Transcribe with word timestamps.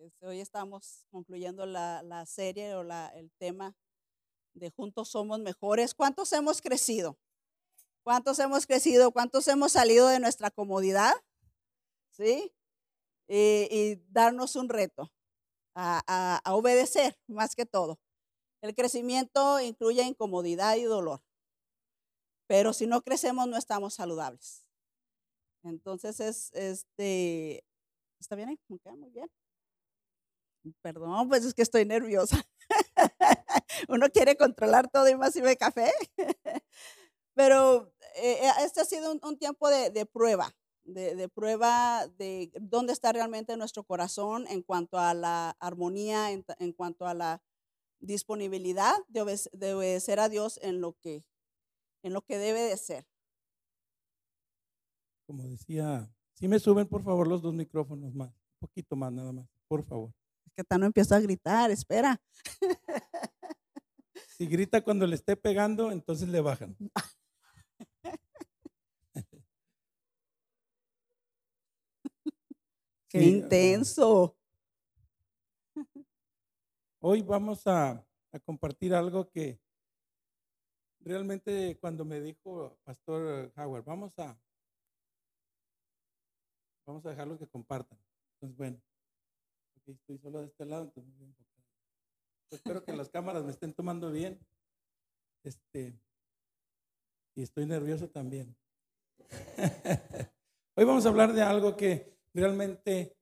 Este, 0.00 0.26
hoy 0.26 0.40
estamos 0.40 1.04
concluyendo 1.10 1.66
la, 1.66 2.02
la 2.02 2.24
serie 2.24 2.74
o 2.74 2.82
la, 2.82 3.08
el 3.08 3.30
tema 3.32 3.76
de 4.54 4.70
Juntos 4.70 5.10
Somos 5.10 5.40
Mejores. 5.40 5.94
¿Cuántos 5.94 6.32
hemos 6.32 6.62
crecido? 6.62 7.18
¿Cuántos 8.02 8.38
hemos 8.38 8.66
crecido? 8.66 9.12
¿Cuántos 9.12 9.46
hemos 9.48 9.72
salido 9.72 10.08
de 10.08 10.18
nuestra 10.18 10.50
comodidad? 10.50 11.12
¿Sí? 12.12 12.50
Y, 13.28 13.68
y 13.70 14.02
darnos 14.08 14.56
un 14.56 14.70
reto 14.70 15.12
a, 15.74 16.02
a, 16.06 16.40
a 16.44 16.54
obedecer 16.54 17.18
más 17.26 17.54
que 17.54 17.66
todo. 17.66 18.00
El 18.62 18.74
crecimiento 18.74 19.60
incluye 19.60 20.02
incomodidad 20.02 20.76
y 20.76 20.84
dolor. 20.84 21.22
Pero 22.46 22.72
si 22.72 22.86
no 22.86 23.02
crecemos, 23.02 23.48
no 23.48 23.58
estamos 23.58 23.92
saludables. 23.92 24.64
Entonces, 25.62 26.20
es, 26.20 26.50
este, 26.54 27.66
¿está 28.18 28.34
bien? 28.34 28.48
ahí? 28.48 28.58
Ok, 28.70 28.86
Muy 28.96 29.10
bien. 29.10 29.30
Perdón, 30.82 31.28
pues 31.28 31.44
es 31.44 31.54
que 31.54 31.62
estoy 31.62 31.84
nerviosa. 31.84 32.42
Uno 33.88 34.08
quiere 34.10 34.36
controlar 34.36 34.90
todo 34.90 35.08
y 35.08 35.16
más 35.16 35.32
si 35.32 35.40
ve 35.40 35.56
café. 35.56 35.90
Pero 37.34 37.92
eh, 38.16 38.38
eh, 38.42 38.50
este 38.64 38.80
ha 38.80 38.84
sido 38.84 39.12
un, 39.12 39.38
tiempo 39.38 39.68
de, 39.68 40.06
prueba, 40.06 40.54
de, 40.84 41.28
prueba 41.28 42.06
de 42.18 42.52
dónde 42.60 42.92
está 42.92 43.12
realmente 43.12 43.56
nuestro 43.56 43.84
corazón 43.84 44.46
en 44.48 44.62
cuanto 44.62 44.98
a 44.98 45.14
la 45.14 45.56
armonía, 45.60 46.30
en, 46.32 46.72
cuanto 46.72 47.06
a 47.06 47.14
la 47.14 47.42
disponibilidad 48.00 48.94
de 49.08 49.74
obedecer 49.74 50.20
a 50.20 50.28
Dios 50.28 50.58
en 50.62 50.80
lo 50.80 50.94
que 51.00 51.24
en 52.02 52.12
lo 52.12 52.22
que 52.22 52.38
debe 52.38 52.60
de 52.60 52.76
ser. 52.76 53.06
Como 55.26 55.44
decía, 55.44 56.10
si 56.34 56.48
me 56.48 56.58
suben 56.58 56.88
por 56.88 57.02
favor 57.04 57.28
los 57.28 57.42
dos 57.42 57.54
micrófonos 57.54 58.14
más, 58.14 58.30
un 58.30 58.58
poquito 58.58 58.96
más 58.96 59.12
nada 59.12 59.32
más, 59.32 59.48
por 59.68 59.84
favor. 59.84 60.12
Es 60.60 60.64
que 60.64 60.68
Tano 60.68 60.84
empieza 60.84 61.16
a 61.16 61.20
gritar, 61.20 61.70
espera. 61.70 62.20
Si 64.26 64.46
grita 64.46 64.82
cuando 64.82 65.06
le 65.06 65.14
esté 65.16 65.36
pegando, 65.36 65.90
entonces 65.90 66.28
le 66.28 66.40
bajan. 66.40 66.76
Qué 73.08 73.20
Sí, 73.20 73.28
intenso. 73.28 74.36
Hoy 77.00 77.22
vamos 77.22 77.66
a, 77.66 78.06
a 78.32 78.40
compartir 78.40 78.94
algo 78.94 79.30
que 79.30 79.60
realmente 81.00 81.78
cuando 81.78 82.04
me 82.04 82.20
dijo 82.20 82.78
Pastor 82.84 83.52
Howard, 83.56 83.84
vamos 83.84 84.18
a 84.18 84.38
vamos 86.86 87.04
a 87.06 87.10
dejarlo 87.10 87.38
que 87.38 87.46
compartan. 87.46 87.98
Entonces, 88.34 88.56
bueno, 88.56 88.80
estoy 89.86 90.18
solo 90.18 90.40
de 90.40 90.46
este 90.46 90.64
lado, 90.64 90.84
entonces 90.84 91.12
espero 92.50 92.84
que 92.84 92.92
las 92.92 93.08
cámaras 93.08 93.44
me 93.44 93.50
estén 93.50 93.72
tomando 93.72 94.10
bien. 94.10 94.38
Este, 95.42 95.98
y 97.34 97.42
estoy 97.42 97.66
nervioso 97.66 98.08
también. 98.08 98.54
Hoy 100.76 100.84
vamos 100.84 101.06
a 101.06 101.08
hablar 101.08 101.32
de 101.32 101.42
algo 101.42 101.76
que 101.76 102.18
realmente 102.34 103.16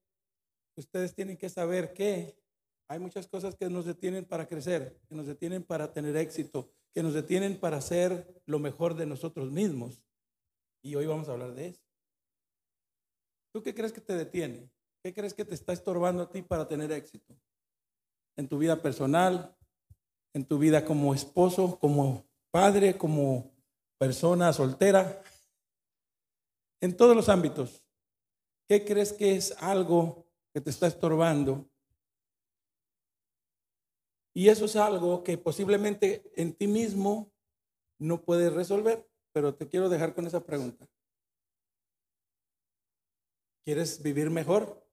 ustedes 0.77 1.15
tienen 1.15 1.37
que 1.37 1.49
saber 1.49 1.93
que 1.93 2.39
hay 2.89 2.99
muchas 2.99 3.29
cosas 3.29 3.55
que 3.55 3.69
nos 3.69 3.85
detienen 3.85 4.25
para 4.25 4.49
crecer, 4.49 4.99
que 5.09 5.15
nos 5.15 5.27
detienen 5.27 5.63
para 5.63 5.93
tener 5.93 6.17
éxito, 6.17 6.73
que 6.95 7.03
nos 7.03 7.15
detienen 7.15 7.61
para 7.61 7.77
hacer 7.77 8.43
lo 8.47 8.59
mejor 8.59 8.95
de 8.95 9.07
nosotros 9.07 9.51
mismos. 9.51 10.03
Y 10.83 10.95
hoy 10.95 11.07
vamos 11.07 11.29
a 11.29 11.33
hablar 11.33 11.55
de 11.55 11.69
eso. 11.69 11.83
¿Tú 13.53 13.63
qué 13.63 13.75
crees 13.75 13.93
que 13.93 14.01
te 14.01 14.15
detiene? 14.15 14.71
¿Qué 15.09 15.15
crees 15.15 15.33
que 15.33 15.47
te 15.47 15.55
está 15.55 15.73
estorbando 15.73 16.23
a 16.23 16.31
ti 16.31 16.43
para 16.43 16.69
tener 16.69 16.93
éxito? 16.93 17.35
En 18.37 18.47
tu 18.47 18.59
vida 18.59 18.83
personal, 18.83 19.57
en 20.35 20.45
tu 20.45 20.59
vida 20.59 20.85
como 20.85 21.15
esposo, 21.15 21.79
como 21.79 22.27
padre, 22.51 22.99
como 22.99 23.51
persona 23.97 24.53
soltera, 24.53 25.23
en 26.83 26.95
todos 26.95 27.17
los 27.17 27.31
ámbitos. 27.31 27.83
¿Qué 28.69 28.85
crees 28.85 29.15
que 29.15 29.35
es 29.35 29.53
algo 29.63 30.27
que 30.53 30.61
te 30.61 30.69
está 30.69 30.87
estorbando 30.87 31.67
y 34.35 34.51
eso 34.51 34.67
es 34.67 34.77
algo 34.77 35.25
que 35.25 35.39
posiblemente 35.39 36.31
en 36.37 36.53
ti 36.53 36.67
mismo 36.67 37.33
no 37.99 38.21
puedes 38.21 38.53
resolver, 38.53 39.09
pero 39.33 39.55
te 39.55 39.69
quiero 39.69 39.89
dejar 39.89 40.15
con 40.15 40.27
esa 40.27 40.45
pregunta. 40.45 40.87
¿Quieres 43.65 44.03
vivir 44.03 44.29
mejor? 44.29 44.87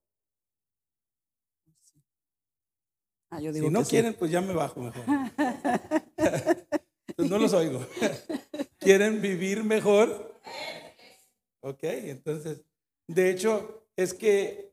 Ah, 3.30 3.40
yo 3.40 3.52
digo 3.52 3.66
Si 3.66 3.72
no 3.72 3.78
que 3.80 3.84
sí. 3.84 3.90
quieren, 3.90 4.14
pues 4.14 4.30
ya 4.30 4.40
me 4.40 4.54
bajo 4.54 4.80
mejor. 4.80 5.04
Pues 7.16 7.30
no 7.30 7.38
los 7.38 7.52
oigo. 7.54 7.80
¿Quieren 8.78 9.20
vivir 9.20 9.64
mejor? 9.64 10.40
Ok, 11.60 11.80
entonces, 11.82 12.62
de 13.08 13.30
hecho, 13.30 13.88
es 13.96 14.14
que 14.14 14.72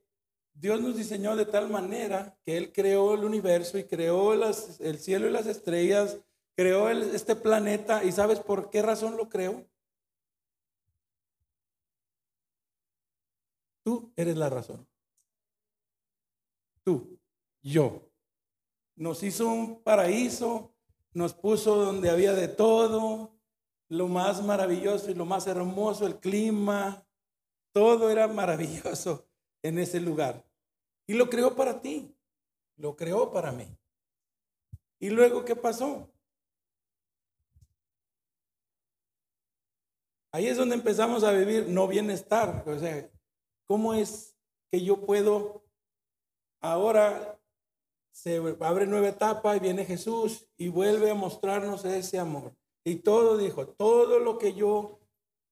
Dios 0.53 0.79
nos 0.81 0.95
diseñó 0.95 1.35
de 1.35 1.45
tal 1.45 1.69
manera 1.69 2.37
que 2.45 2.57
Él 2.57 2.71
creó 2.71 3.15
el 3.15 3.23
universo 3.23 3.77
y 3.79 3.85
creó 3.85 4.35
las- 4.35 4.79
el 4.81 4.99
cielo 4.99 5.27
y 5.27 5.31
las 5.31 5.47
estrellas, 5.47 6.19
creó 6.55 6.89
el- 6.89 7.15
este 7.15 7.35
planeta. 7.35 8.03
¿Y 8.03 8.11
sabes 8.11 8.39
por 8.39 8.69
qué 8.69 8.81
razón 8.83 9.17
lo 9.17 9.29
creó? 9.29 9.65
Tú 13.83 14.13
eres 14.15 14.37
la 14.37 14.49
razón. 14.49 14.87
Tú, 16.83 17.19
yo. 17.61 18.09
Nos 18.95 19.23
hizo 19.23 19.47
un 19.47 19.83
paraíso, 19.83 20.73
nos 21.13 21.33
puso 21.33 21.75
donde 21.75 22.09
había 22.09 22.33
de 22.33 22.47
todo, 22.47 23.33
lo 23.89 24.07
más 24.07 24.43
maravilloso 24.43 25.11
y 25.11 25.13
lo 25.13 25.25
más 25.25 25.47
hermoso, 25.47 26.07
el 26.07 26.19
clima, 26.19 27.05
todo 27.71 28.09
era 28.09 28.27
maravilloso 28.27 29.27
en 29.61 29.79
ese 29.79 29.99
lugar. 29.99 30.45
Y 31.05 31.13
lo 31.13 31.29
creó 31.29 31.55
para 31.55 31.81
ti, 31.81 32.15
lo 32.77 32.95
creó 32.95 33.31
para 33.31 33.51
mí. 33.51 33.67
¿Y 34.99 35.09
luego 35.09 35.43
qué 35.43 35.55
pasó? 35.55 36.09
Ahí 40.31 40.47
es 40.47 40.57
donde 40.57 40.75
empezamos 40.75 41.23
a 41.23 41.31
vivir 41.31 41.67
no 41.67 41.87
bienestar. 41.87 42.63
O 42.67 42.79
sea, 42.79 43.07
¿cómo 43.65 43.93
es 43.93 44.35
que 44.71 44.83
yo 44.83 45.05
puedo 45.05 45.63
ahora 46.59 47.39
se 48.13 48.37
abre 48.61 48.87
nueva 48.87 49.09
etapa 49.09 49.57
y 49.57 49.59
viene 49.59 49.83
Jesús 49.83 50.47
y 50.55 50.69
vuelve 50.69 51.11
a 51.11 51.15
mostrarnos 51.15 51.83
ese 51.83 52.19
amor? 52.19 52.55
Y 52.85 52.97
todo 52.97 53.37
dijo, 53.37 53.67
todo 53.67 54.19
lo 54.19 54.37
que 54.37 54.53
yo 54.53 54.99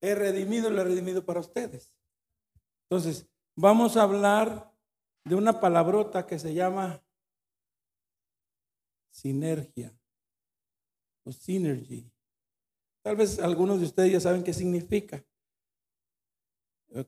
he 0.00 0.14
redimido, 0.14 0.70
lo 0.70 0.80
he 0.80 0.84
redimido 0.84 1.24
para 1.26 1.40
ustedes. 1.40 1.94
Entonces, 2.88 3.28
vamos 3.56 3.96
a 3.96 4.02
hablar 4.02 4.72
de 5.24 5.34
una 5.34 5.60
palabrota 5.60 6.26
que 6.26 6.38
se 6.38 6.54
llama 6.54 7.02
sinergia 9.10 9.94
o 11.24 11.32
synergy. 11.32 12.10
Tal 13.02 13.16
vez 13.16 13.38
algunos 13.38 13.80
de 13.80 13.86
ustedes 13.86 14.12
ya 14.12 14.20
saben 14.20 14.44
qué 14.44 14.52
significa. 14.52 15.24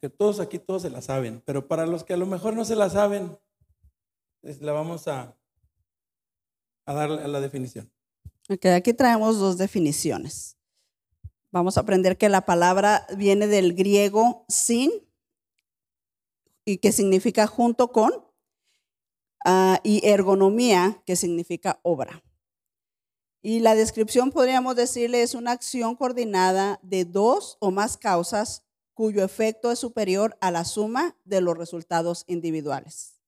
Que 0.00 0.08
todos 0.08 0.40
aquí 0.40 0.58
todos 0.58 0.82
se 0.82 0.90
la 0.90 1.02
saben, 1.02 1.42
pero 1.44 1.68
para 1.68 1.86
los 1.86 2.04
que 2.04 2.14
a 2.14 2.16
lo 2.16 2.26
mejor 2.26 2.54
no 2.54 2.64
se 2.64 2.74
la 2.74 2.88
saben, 2.88 3.38
la 4.60 4.72
vamos 4.72 5.08
a, 5.08 5.36
a 6.86 6.92
dar 6.94 7.10
la, 7.10 7.40
definición. 7.40 7.90
Aquí 8.48 8.92
traemos 8.92 9.38
dos 9.38 9.58
definiciones. 9.58 10.56
Vamos 11.50 11.76
a 11.76 11.80
aprender 11.80 12.18
que 12.18 12.28
la 12.28 12.44
palabra 12.44 13.06
viene 13.16 13.46
del 13.46 13.74
griego 13.74 14.44
sin 14.48 14.90
y 16.64 16.78
que 16.78 16.92
significa 16.92 17.46
junto 17.46 17.92
con 17.92 18.12
ah, 19.44 19.80
y 19.82 20.06
ergonomía 20.06 21.02
que 21.06 21.16
significa 21.16 21.78
obra. 21.82 22.22
Y 23.40 23.60
la 23.60 23.74
descripción 23.74 24.30
podríamos 24.30 24.74
decirle 24.74 25.22
es 25.22 25.34
una 25.34 25.52
acción 25.52 25.96
coordinada 25.96 26.80
de 26.82 27.04
dos 27.04 27.58
o 27.60 27.70
más 27.70 27.96
causas 27.98 28.64
cuyo 28.94 29.22
efecto 29.22 29.70
es 29.70 29.78
superior 29.78 30.36
a 30.40 30.50
la 30.50 30.64
suma 30.64 31.16
de 31.24 31.40
los 31.40 31.56
resultados 31.58 32.24
individuales. 32.26 33.20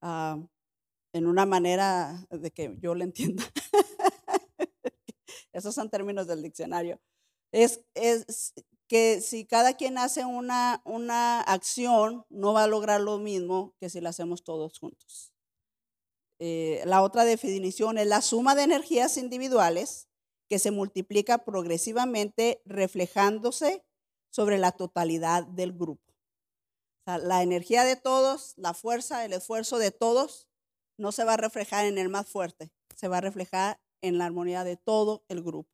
Ah, 0.00 0.38
en 1.18 1.26
una 1.26 1.46
manera 1.46 2.26
de 2.30 2.50
que 2.50 2.76
yo 2.80 2.94
lo 2.94 3.04
entienda. 3.04 3.44
Esos 5.52 5.74
son 5.74 5.90
términos 5.90 6.26
del 6.26 6.42
diccionario. 6.42 7.00
Es, 7.52 7.80
es 7.94 8.54
que 8.88 9.20
si 9.20 9.44
cada 9.44 9.74
quien 9.74 9.98
hace 9.98 10.24
una, 10.24 10.80
una 10.84 11.40
acción, 11.40 12.24
no 12.30 12.54
va 12.54 12.64
a 12.64 12.68
lograr 12.68 13.00
lo 13.00 13.18
mismo 13.18 13.74
que 13.78 13.90
si 13.90 14.00
la 14.00 14.10
hacemos 14.10 14.42
todos 14.42 14.78
juntos. 14.78 15.32
Eh, 16.40 16.82
la 16.86 17.02
otra 17.02 17.24
definición 17.24 17.98
es 17.98 18.06
la 18.06 18.22
suma 18.22 18.54
de 18.54 18.62
energías 18.62 19.16
individuales 19.16 20.08
que 20.48 20.58
se 20.58 20.70
multiplica 20.70 21.44
progresivamente 21.44 22.62
reflejándose 22.64 23.84
sobre 24.30 24.58
la 24.58 24.72
totalidad 24.72 25.46
del 25.46 25.72
grupo. 25.72 26.14
O 27.00 27.04
sea, 27.04 27.18
la 27.18 27.42
energía 27.42 27.84
de 27.84 27.96
todos, 27.96 28.54
la 28.56 28.72
fuerza, 28.72 29.24
el 29.24 29.32
esfuerzo 29.32 29.78
de 29.78 29.90
todos, 29.90 30.47
no 30.98 31.12
se 31.12 31.24
va 31.24 31.34
a 31.34 31.36
reflejar 31.38 31.86
en 31.86 31.96
el 31.96 32.08
más 32.08 32.28
fuerte, 32.28 32.70
se 32.94 33.08
va 33.08 33.18
a 33.18 33.20
reflejar 33.22 33.80
en 34.02 34.18
la 34.18 34.26
armonía 34.26 34.64
de 34.64 34.76
todo 34.76 35.24
el 35.28 35.42
grupo. 35.42 35.70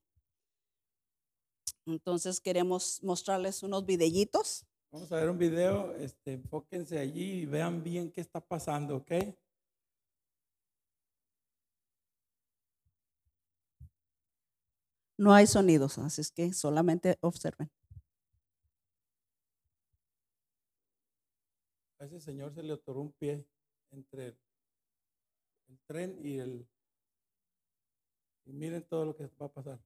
Entonces 1.87 2.41
queremos 2.41 3.03
mostrarles 3.03 3.63
unos 3.63 3.85
videillitos. 3.85 4.67
Vamos 4.93 5.11
a 5.13 5.17
ver 5.17 5.29
un 5.29 5.39
video, 5.39 5.95
este, 5.97 6.35
enfóquense 6.35 6.99
allí 6.99 7.43
y 7.43 7.47
vean 7.47 7.83
bien 7.83 8.13
qué 8.13 8.21
está 8.21 8.41
pasando, 8.41 8.99
¿ok? 8.99 9.13
No 15.17 15.33
hay 15.33 15.47
sonidos, 15.47 15.99
así 15.99 16.21
es 16.21 16.31
que 16.31 16.53
solamente 16.53 17.19
observen. 17.21 17.71
A 21.99 22.05
ese 22.05 22.21
señor 22.21 22.53
se 22.55 22.63
le 22.63 22.73
otorgó 22.73 23.01
un 23.01 23.13
pie 23.13 23.47
entre 23.91 24.37
el, 25.69 25.79
tren 25.87 26.19
y 26.23 26.39
el... 26.39 26.67
Miren 28.47 28.83
todo 28.85 29.05
lo 29.07 29.17
que 29.17 29.27
va 29.41 29.47
a 29.47 29.53
pasar. 29.53 29.81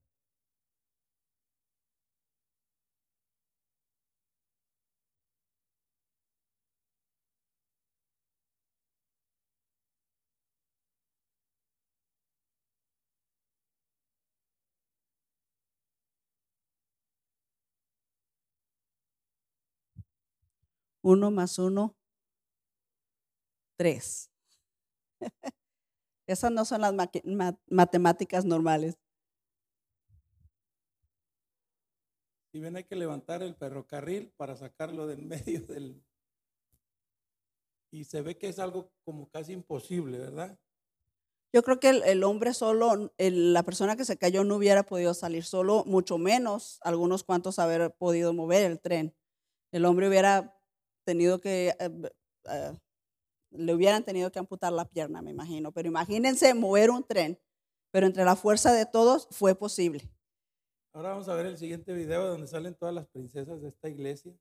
Uno 21.03 21.31
más 21.31 21.59
uno, 21.59 21.97
tres. 23.77 24.31
Esas 26.29 26.53
no 26.53 26.65
son 26.67 26.83
las 26.83 26.93
ma- 26.95 27.59
matemáticas 27.69 28.45
normales. 28.45 28.99
Y 32.53 32.61
ven, 32.61 32.77
hay 32.77 32.85
que 32.85 32.97
levantar 32.97 33.43
el 33.43 33.55
ferrocarril 33.55 34.31
para 34.37 34.55
sacarlo 34.57 35.07
del 35.07 35.23
medio 35.23 35.63
del... 35.63 36.05
Y 37.91 38.05
se 38.05 38.21
ve 38.21 38.37
que 38.37 38.49
es 38.49 38.59
algo 38.59 38.93
como 39.05 39.31
casi 39.31 39.53
imposible, 39.55 40.19
¿verdad? 40.19 40.59
Yo 41.55 41.63
creo 41.63 41.81
que 41.81 41.89
el, 41.89 42.03
el 42.03 42.23
hombre 42.25 42.53
solo, 42.53 43.11
el- 43.17 43.55
la 43.55 43.63
persona 43.63 43.97
que 43.97 44.05
se 44.05 44.19
cayó 44.19 44.45
no 44.45 44.57
hubiera 44.57 44.83
podido 44.85 45.15
salir 45.15 45.45
solo, 45.45 45.85
mucho 45.87 46.19
menos 46.19 46.79
algunos 46.83 47.25
cuantos 47.25 47.59
haber 47.59 47.95
podido 47.95 48.35
mover 48.35 48.65
el 48.71 48.81
tren. 48.81 49.17
El 49.73 49.87
hombre 49.87 50.09
hubiera 50.09 50.61
tenido 51.07 51.41
que, 51.41 51.75
eh, 51.79 51.91
eh, 52.51 52.79
le 53.51 53.75
hubieran 53.75 54.05
tenido 54.05 54.31
que 54.31 54.39
amputar 54.39 54.73
la 54.73 54.85
pierna, 54.85 55.23
me 55.23 55.31
imagino. 55.31 55.73
Pero 55.73 55.89
imagínense 55.89 56.53
mover 56.55 56.91
un 56.91 57.05
tren, 57.05 57.39
pero 57.91 58.07
entre 58.07 58.25
la 58.25 58.37
fuerza 58.37 58.73
de 58.73 58.87
todos 58.87 59.29
fue 59.31 59.55
posible. 59.55 60.09
Ahora 60.93 61.11
vamos 61.11 61.29
a 61.29 61.35
ver 61.35 61.47
el 61.47 61.59
siguiente 61.59 61.93
video 61.93 62.27
donde 62.27 62.47
salen 62.49 62.75
todas 62.75 62.95
las 62.95 63.07
princesas 63.07 63.61
de 63.63 63.69
esta 63.69 63.89
iglesia. 63.89 64.33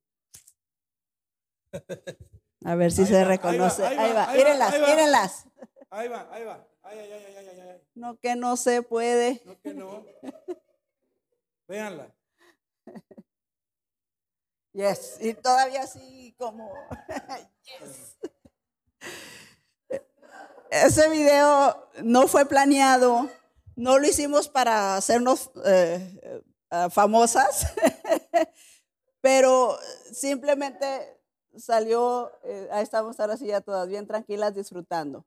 A 2.65 2.75
ver 2.75 2.91
si 2.91 3.01
Ahí 3.01 3.07
se 3.07 3.13
va, 3.13 3.19
ahí 3.19 3.23
va, 3.25 3.29
reconoce. 3.29 3.85
ahí 3.85 3.95
va, 3.97 4.03
ahí 4.03 4.13
va, 4.13 4.33
mírenlas, 4.33 4.73
ahí 4.73 4.81
va. 4.81 4.87
mírenlas. 4.87 5.45
Ahí 5.89 6.07
va, 6.07 6.27
ahí 6.33 6.43
va. 6.43 6.67
Ay, 6.83 6.99
ay, 6.99 7.11
ay, 7.11 7.23
ay, 7.27 7.35
ay, 7.37 7.47
ay, 7.49 7.59
ay. 7.69 7.81
No 7.95 8.17
que 8.19 8.35
no 8.35 8.57
se 8.57 8.81
puede. 8.81 9.41
No 9.45 9.59
que 9.61 9.73
no. 9.73 10.05
Véanla. 11.67 12.13
Yes, 14.73 15.17
y 15.19 15.33
todavía 15.33 15.81
así 15.81 16.35
como, 16.37 16.71
yes. 17.63 18.15
Ese 20.69 21.09
video 21.09 21.87
no 22.03 22.27
fue 22.27 22.45
planeado, 22.45 23.29
no 23.75 23.99
lo 23.99 24.07
hicimos 24.07 24.49
para 24.49 24.95
hacernos 24.95 25.49
eh, 25.65 26.41
eh, 26.71 26.89
famosas, 26.91 27.67
pero 29.21 29.77
simplemente 30.11 31.19
salió, 31.55 32.31
eh, 32.43 32.67
ahí 32.71 32.83
estamos 32.83 33.19
ahora 33.19 33.37
sí 33.37 33.47
ya 33.47 33.61
todas 33.61 33.87
bien 33.87 34.05
tranquilas 34.05 34.53
disfrutando. 34.53 35.25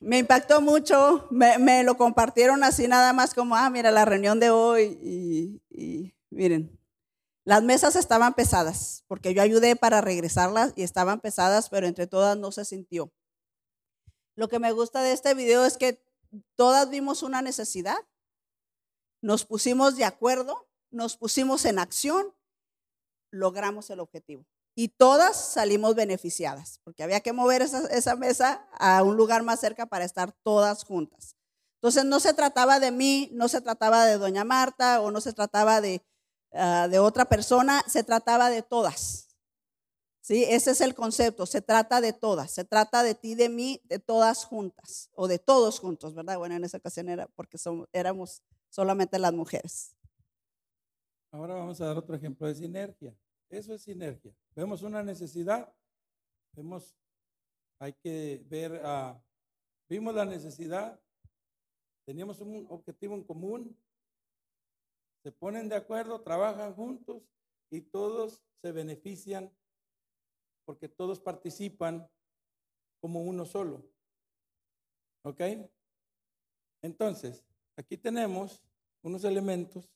Me 0.00 0.16
impactó 0.16 0.62
mucho, 0.62 1.28
me, 1.30 1.84
lo 1.84 1.98
compartieron 1.98 2.64
así 2.64 2.88
nada 2.88 3.12
más 3.12 3.34
como, 3.34 3.54
ah, 3.54 3.68
mira 3.68 3.90
la 3.90 4.06
reunión 4.06 4.40
de 4.40 4.48
hoy 4.48 5.60
y 5.70 6.14
miren, 6.30 6.79
las 7.44 7.62
mesas 7.62 7.96
estaban 7.96 8.34
pesadas, 8.34 9.04
porque 9.06 9.32
yo 9.32 9.42
ayudé 9.42 9.74
para 9.76 10.00
regresarlas 10.00 10.72
y 10.76 10.82
estaban 10.82 11.20
pesadas, 11.20 11.70
pero 11.70 11.86
entre 11.86 12.06
todas 12.06 12.36
no 12.36 12.52
se 12.52 12.64
sintió. 12.64 13.12
Lo 14.36 14.48
que 14.48 14.58
me 14.58 14.72
gusta 14.72 15.02
de 15.02 15.12
este 15.12 15.34
video 15.34 15.64
es 15.64 15.76
que 15.76 16.02
todas 16.54 16.90
vimos 16.90 17.22
una 17.22 17.42
necesidad, 17.42 17.96
nos 19.22 19.44
pusimos 19.44 19.96
de 19.96 20.04
acuerdo, 20.04 20.68
nos 20.90 21.16
pusimos 21.16 21.64
en 21.64 21.78
acción, 21.78 22.34
logramos 23.30 23.90
el 23.90 24.00
objetivo. 24.00 24.46
Y 24.74 24.88
todas 24.88 25.52
salimos 25.52 25.94
beneficiadas, 25.94 26.80
porque 26.84 27.02
había 27.02 27.20
que 27.20 27.32
mover 27.32 27.62
esa, 27.62 27.86
esa 27.88 28.16
mesa 28.16 28.68
a 28.78 29.02
un 29.02 29.16
lugar 29.16 29.42
más 29.42 29.60
cerca 29.60 29.86
para 29.86 30.04
estar 30.04 30.32
todas 30.42 30.84
juntas. 30.84 31.36
Entonces 31.76 32.04
no 32.04 32.20
se 32.20 32.34
trataba 32.34 32.78
de 32.78 32.90
mí, 32.90 33.30
no 33.32 33.48
se 33.48 33.60
trataba 33.60 34.04
de 34.04 34.18
doña 34.18 34.44
Marta 34.44 35.00
o 35.00 35.10
no 35.10 35.20
se 35.20 35.32
trataba 35.32 35.80
de, 35.80 36.02
uh, 36.52 36.88
de 36.88 36.98
otra 36.98 37.24
persona, 37.24 37.82
se 37.86 38.04
trataba 38.04 38.50
de 38.50 38.62
todas. 38.62 39.28
¿Sí? 40.22 40.44
Ese 40.44 40.72
es 40.72 40.80
el 40.80 40.94
concepto, 40.94 41.46
se 41.46 41.62
trata 41.62 42.00
de 42.00 42.12
todas, 42.12 42.50
se 42.50 42.64
trata 42.64 43.02
de 43.02 43.14
ti, 43.14 43.34
de 43.34 43.48
mí, 43.48 43.80
de 43.84 43.98
todas 43.98 44.44
juntas, 44.44 45.10
o 45.14 45.26
de 45.26 45.38
todos 45.38 45.80
juntos, 45.80 46.14
¿verdad? 46.14 46.38
Bueno, 46.38 46.54
en 46.54 46.64
esa 46.64 46.76
ocasión 46.76 47.08
era 47.08 47.26
porque 47.28 47.58
somos, 47.58 47.88
éramos 47.92 48.42
solamente 48.68 49.18
las 49.18 49.32
mujeres. 49.32 49.96
Ahora 51.32 51.54
vamos 51.54 51.80
a 51.80 51.86
dar 51.86 51.96
otro 51.96 52.14
ejemplo 52.14 52.46
de 52.46 52.54
sinergia. 52.54 53.16
Eso 53.48 53.74
es 53.74 53.82
sinergia. 53.82 54.32
Vemos 54.54 54.82
una 54.82 55.02
necesidad, 55.02 55.72
vemos, 56.52 56.94
hay 57.78 57.92
que 57.94 58.44
ver, 58.46 58.72
uh, 58.84 59.18
vimos 59.88 60.14
la 60.14 60.24
necesidad, 60.24 61.00
teníamos 62.04 62.40
un 62.40 62.66
objetivo 62.68 63.14
en 63.14 63.24
común, 63.24 63.76
se 65.22 65.32
ponen 65.32 65.68
de 65.68 65.76
acuerdo, 65.76 66.22
trabajan 66.22 66.74
juntos 66.74 67.22
y 67.70 67.82
todos 67.82 68.42
se 68.62 68.72
benefician 68.72 69.52
porque 70.64 70.88
todos 70.88 71.20
participan 71.20 72.08
como 73.00 73.22
uno 73.22 73.44
solo. 73.44 73.84
¿Ok? 75.24 75.40
Entonces, 76.82 77.44
aquí 77.76 77.96
tenemos 77.96 78.62
unos 79.02 79.24
elementos 79.24 79.90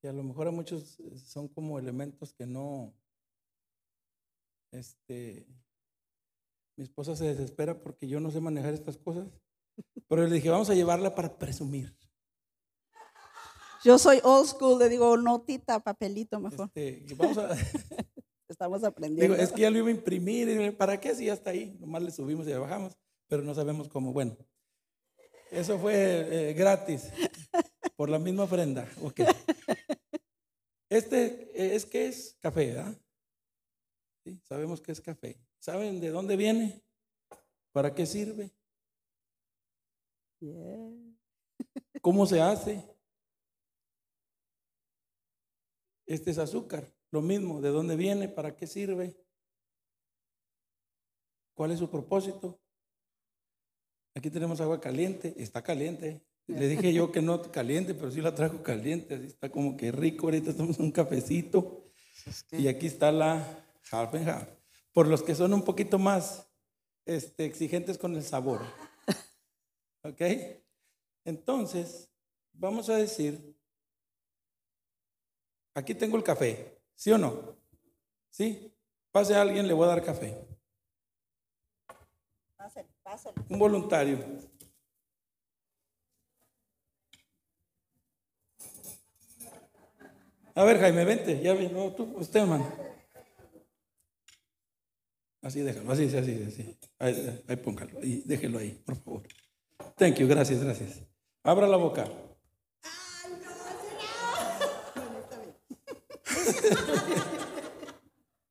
que 0.00 0.08
a 0.08 0.12
lo 0.12 0.22
mejor 0.22 0.48
a 0.48 0.50
muchos 0.50 0.98
son 1.16 1.48
como 1.48 1.78
elementos 1.78 2.32
que 2.32 2.46
no, 2.46 2.94
este, 4.70 5.46
mi 6.76 6.84
esposa 6.84 7.16
se 7.16 7.24
desespera 7.24 7.80
porque 7.80 8.06
yo 8.06 8.20
no 8.20 8.30
sé 8.30 8.40
manejar 8.40 8.74
estas 8.74 8.98
cosas, 8.98 9.28
pero 10.08 10.26
le 10.26 10.34
dije, 10.34 10.50
vamos 10.50 10.70
a 10.70 10.74
llevarla 10.74 11.14
para 11.14 11.38
presumir. 11.38 11.96
Yo 13.84 13.98
soy 13.98 14.18
old 14.24 14.48
school, 14.48 14.78
le 14.78 14.88
digo 14.88 15.14
notita, 15.18 15.78
papelito 15.78 16.40
mejor. 16.40 16.70
Este, 16.74 17.14
vamos 17.14 17.36
a, 17.36 17.50
Estamos 18.48 18.82
aprendiendo. 18.82 19.34
Digo, 19.34 19.44
es 19.44 19.52
que 19.52 19.60
ya 19.60 19.70
lo 19.70 19.78
iba 19.78 19.88
a 19.88 19.90
imprimir, 19.90 20.74
¿para 20.76 20.98
qué 20.98 21.14
si 21.14 21.26
ya 21.26 21.34
está 21.34 21.50
ahí? 21.50 21.76
Nomás 21.80 22.02
le 22.02 22.10
subimos 22.10 22.46
y 22.46 22.50
le 22.50 22.58
bajamos, 22.58 22.96
pero 23.28 23.42
no 23.42 23.54
sabemos 23.54 23.88
cómo. 23.88 24.12
Bueno, 24.12 24.36
eso 25.50 25.78
fue 25.78 26.50
eh, 26.50 26.54
gratis, 26.54 27.10
por 27.96 28.08
la 28.08 28.18
misma 28.18 28.44
ofrenda. 28.44 28.88
Ok. 29.02 29.20
Este 30.88 31.50
eh, 31.54 31.74
es 31.74 31.84
que 31.84 32.06
es 32.06 32.36
café, 32.40 32.74
¿verdad? 32.74 32.96
Sí, 34.24 34.40
sabemos 34.44 34.80
que 34.80 34.92
es 34.92 35.00
café. 35.00 35.38
¿Saben 35.58 36.00
de 36.00 36.10
dónde 36.10 36.36
viene? 36.36 36.82
¿Para 37.72 37.94
qué 37.94 38.06
sirve? 38.06 38.50
¿Cómo 42.00 42.26
se 42.26 42.40
hace? 42.40 42.93
Este 46.06 46.30
es 46.30 46.38
azúcar. 46.38 46.92
Lo 47.10 47.22
mismo, 47.22 47.60
¿de 47.60 47.70
dónde 47.70 47.96
viene? 47.96 48.28
¿Para 48.28 48.56
qué 48.56 48.66
sirve? 48.66 49.16
¿Cuál 51.54 51.70
es 51.70 51.78
su 51.78 51.88
propósito? 51.88 52.60
Aquí 54.14 54.30
tenemos 54.30 54.60
agua 54.60 54.80
caliente, 54.80 55.34
está 55.38 55.62
caliente. 55.62 56.24
Le 56.46 56.68
dije 56.68 56.92
yo 56.92 57.10
que 57.10 57.22
no 57.22 57.40
caliente, 57.50 57.94
pero 57.94 58.10
sí 58.10 58.20
la 58.20 58.34
trajo 58.34 58.62
caliente, 58.62 59.14
así 59.14 59.26
está 59.26 59.50
como 59.50 59.76
que 59.76 59.90
rico. 59.90 60.26
Ahorita 60.26 60.50
estamos 60.50 60.78
un 60.78 60.92
cafecito. 60.92 61.84
Y 62.52 62.68
aquí 62.68 62.86
está 62.86 63.12
la 63.12 63.66
half 63.90 64.14
and 64.14 64.28
half. 64.28 64.48
Por 64.92 65.08
los 65.08 65.22
que 65.22 65.34
son 65.34 65.52
un 65.54 65.62
poquito 65.62 65.98
más 65.98 66.48
este, 67.06 67.44
exigentes 67.44 67.98
con 67.98 68.14
el 68.14 68.22
sabor. 68.22 68.60
¿Ok? 70.02 70.20
Entonces, 71.24 72.10
vamos 72.52 72.88
a 72.88 72.96
decir, 72.96 73.53
aquí 75.74 75.94
tengo 75.94 76.16
el 76.16 76.22
café. 76.22 76.80
¿Sí 76.94 77.10
o 77.10 77.18
no? 77.18 77.56
¿Sí? 78.30 78.72
Pase 79.10 79.34
a 79.34 79.42
alguien, 79.42 79.66
le 79.66 79.74
voy 79.74 79.84
a 79.84 79.88
dar 79.88 80.04
café. 80.04 80.36
Pásale, 82.56 82.88
pásale. 83.02 83.34
Un 83.48 83.58
voluntario. 83.58 84.18
A 90.56 90.64
ver, 90.64 90.78
Jaime, 90.78 91.04
vente. 91.04 91.40
Ya 91.42 91.52
vino 91.52 91.92
tú, 91.92 92.04
usted, 92.16 92.40
hermano. 92.40 92.94
Así 95.42 95.60
déjalo, 95.60 95.92
así, 95.92 96.04
así, 96.04 96.44
así. 96.48 96.78
Ahí, 96.98 97.44
ahí 97.46 97.56
póngalo, 97.56 98.02
y 98.02 98.22
déjelo 98.22 98.58
ahí, 98.58 98.70
por 98.86 98.96
favor. 98.96 99.22
Thank 99.96 100.16
you, 100.16 100.26
gracias, 100.26 100.64
gracias. 100.64 101.02
Abra 101.42 101.66
la 101.66 101.76
boca. 101.76 102.08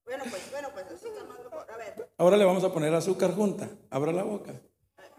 Bueno, 0.05 0.25
pues, 0.29 0.51
bueno, 0.51 0.69
pues 0.73 0.85
así 0.85 1.07
está 1.07 1.23
más 1.23 1.39
mejor. 1.39 1.65
A 1.73 1.77
ver. 1.77 2.09
Ahora 2.17 2.37
le 2.37 2.45
vamos 2.45 2.63
a 2.63 2.71
poner 2.71 2.93
azúcar 2.93 3.33
junta. 3.33 3.67
Abra 3.89 4.11
la 4.11 4.21
boca. 4.23 4.51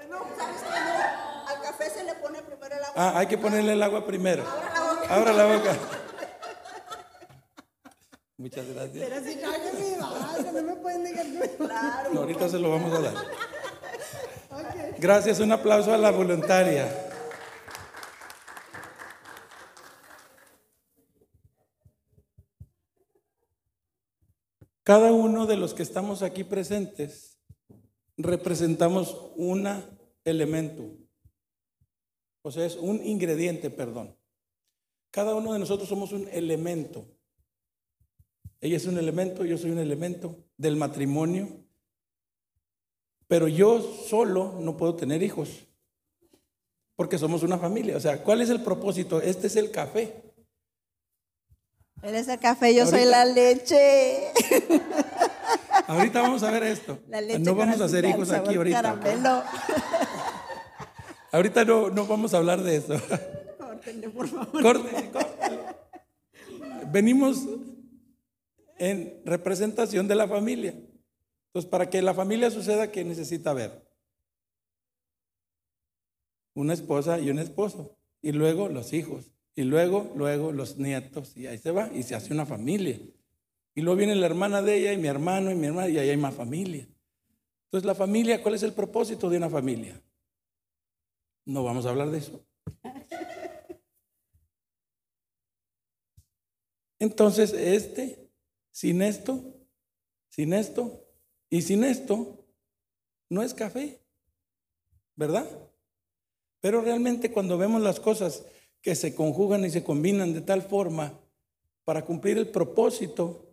No, 0.08 0.18
¿sabes 0.36 0.62
qué? 0.62 0.68
No, 0.68 1.48
al 1.48 1.60
café 1.62 1.90
se 1.90 2.04
le 2.04 2.14
pone 2.14 2.40
primero 2.42 2.74
el 2.76 2.84
agua. 2.84 2.92
Ah, 2.94 3.18
hay 3.18 3.26
que 3.26 3.36
ponerle 3.36 3.72
el 3.72 3.82
agua 3.82 4.06
primero. 4.06 4.44
Abra 5.08 5.32
la 5.32 5.46
boca. 5.46 5.72
Muchas 8.36 8.66
gracias. 8.68 9.08
Pero 9.08 9.24
si 9.24 9.36
no 9.36 9.50
hago 9.50 9.72
mi 9.78 9.94
vaso, 9.96 10.52
no 10.52 10.62
me 10.62 10.76
pueden 10.76 11.04
dejar 11.04 11.26
Claro. 11.56 12.10
No, 12.12 12.20
ahorita 12.20 12.48
se 12.48 12.58
lo 12.58 12.70
vamos 12.70 12.92
a 12.92 13.00
dar. 13.00 13.14
Gracias, 14.98 15.40
un 15.40 15.50
aplauso 15.50 15.92
a 15.92 15.98
la 15.98 16.10
voluntaria. 16.10 17.03
Cada 24.84 25.12
uno 25.12 25.46
de 25.46 25.56
los 25.56 25.72
que 25.72 25.82
estamos 25.82 26.20
aquí 26.20 26.44
presentes 26.44 27.38
representamos 28.18 29.16
un 29.34 29.66
elemento, 30.26 30.84
o 32.42 32.50
sea, 32.50 32.66
es 32.66 32.76
un 32.76 33.02
ingrediente, 33.02 33.70
perdón. 33.70 34.14
Cada 35.10 35.34
uno 35.34 35.54
de 35.54 35.58
nosotros 35.58 35.88
somos 35.88 36.12
un 36.12 36.28
elemento. 36.30 37.06
Ella 38.60 38.76
es 38.76 38.84
un 38.84 38.98
elemento, 38.98 39.46
yo 39.46 39.56
soy 39.56 39.70
un 39.70 39.78
elemento 39.78 40.36
del 40.58 40.76
matrimonio, 40.76 41.48
pero 43.26 43.48
yo 43.48 43.80
solo 43.80 44.58
no 44.60 44.76
puedo 44.76 44.96
tener 44.96 45.22
hijos, 45.22 45.48
porque 46.94 47.16
somos 47.16 47.42
una 47.42 47.56
familia. 47.56 47.96
O 47.96 48.00
sea, 48.00 48.22
¿cuál 48.22 48.42
es 48.42 48.50
el 48.50 48.62
propósito? 48.62 49.22
Este 49.22 49.46
es 49.46 49.56
el 49.56 49.70
café. 49.70 50.23
Él 52.04 52.14
es 52.16 52.28
el 52.28 52.38
café, 52.38 52.74
yo 52.74 52.86
soy 52.86 53.06
la 53.06 53.24
leche. 53.24 54.30
Ahorita 55.86 56.20
vamos 56.20 56.42
a 56.42 56.50
ver 56.50 56.64
esto. 56.64 56.98
La 57.08 57.22
leche 57.22 57.38
No 57.38 57.54
vamos 57.54 57.80
a 57.80 57.86
hacer 57.86 58.04
hijos 58.04 58.30
aquí 58.30 58.56
ahorita. 58.56 58.82
Caramelo. 58.82 59.42
Ahorita 61.32 61.64
no, 61.64 61.88
no 61.88 62.06
vamos 62.06 62.34
a 62.34 62.36
hablar 62.36 62.62
de 62.62 62.76
eso. 62.76 62.94
Córtenle, 63.58 64.10
por 64.10 64.28
favor. 64.28 64.84
Venimos 66.92 67.48
en 68.78 69.22
representación 69.24 70.06
de 70.06 70.14
la 70.14 70.28
familia. 70.28 70.74
Entonces, 71.48 71.70
para 71.70 71.88
que 71.88 72.02
la 72.02 72.12
familia 72.12 72.50
suceda, 72.50 72.92
¿qué 72.92 73.02
necesita 73.02 73.54
ver? 73.54 73.82
Una 76.54 76.74
esposa 76.74 77.18
y 77.18 77.30
un 77.30 77.38
esposo. 77.38 77.96
Y 78.20 78.32
luego 78.32 78.68
los 78.68 78.92
hijos. 78.92 79.33
Y 79.56 79.62
luego, 79.62 80.12
luego 80.16 80.52
los 80.52 80.76
nietos. 80.78 81.36
Y 81.36 81.46
ahí 81.46 81.58
se 81.58 81.70
va. 81.70 81.90
Y 81.94 82.02
se 82.02 82.14
hace 82.14 82.32
una 82.32 82.46
familia. 82.46 82.98
Y 83.74 83.80
luego 83.80 83.98
viene 83.98 84.14
la 84.14 84.26
hermana 84.26 84.62
de 84.62 84.76
ella 84.76 84.92
y 84.92 84.98
mi 84.98 85.08
hermano 85.08 85.50
y 85.50 85.54
mi 85.54 85.66
hermana. 85.66 85.88
Y 85.88 85.98
ahí 85.98 86.10
hay 86.10 86.16
más 86.16 86.34
familia. 86.34 86.86
Entonces, 87.66 87.86
la 87.86 87.94
familia, 87.94 88.42
¿cuál 88.42 88.54
es 88.54 88.62
el 88.62 88.72
propósito 88.72 89.28
de 89.28 89.36
una 89.36 89.50
familia? 89.50 90.00
No 91.44 91.64
vamos 91.64 91.86
a 91.86 91.90
hablar 91.90 92.10
de 92.10 92.18
eso. 92.18 92.44
Entonces, 96.98 97.52
este, 97.52 98.30
sin 98.70 99.02
esto, 99.02 99.42
sin 100.28 100.52
esto 100.52 101.04
y 101.50 101.62
sin 101.62 101.84
esto, 101.84 102.46
no 103.28 103.42
es 103.42 103.52
café, 103.52 104.00
¿verdad? 105.16 105.46
Pero 106.60 106.80
realmente 106.80 107.30
cuando 107.30 107.58
vemos 107.58 107.82
las 107.82 108.00
cosas 108.00 108.46
que 108.84 108.94
se 108.94 109.14
conjugan 109.14 109.64
y 109.64 109.70
se 109.70 109.82
combinan 109.82 110.34
de 110.34 110.42
tal 110.42 110.60
forma 110.60 111.18
para 111.84 112.04
cumplir 112.04 112.36
el 112.36 112.50
propósito, 112.50 113.48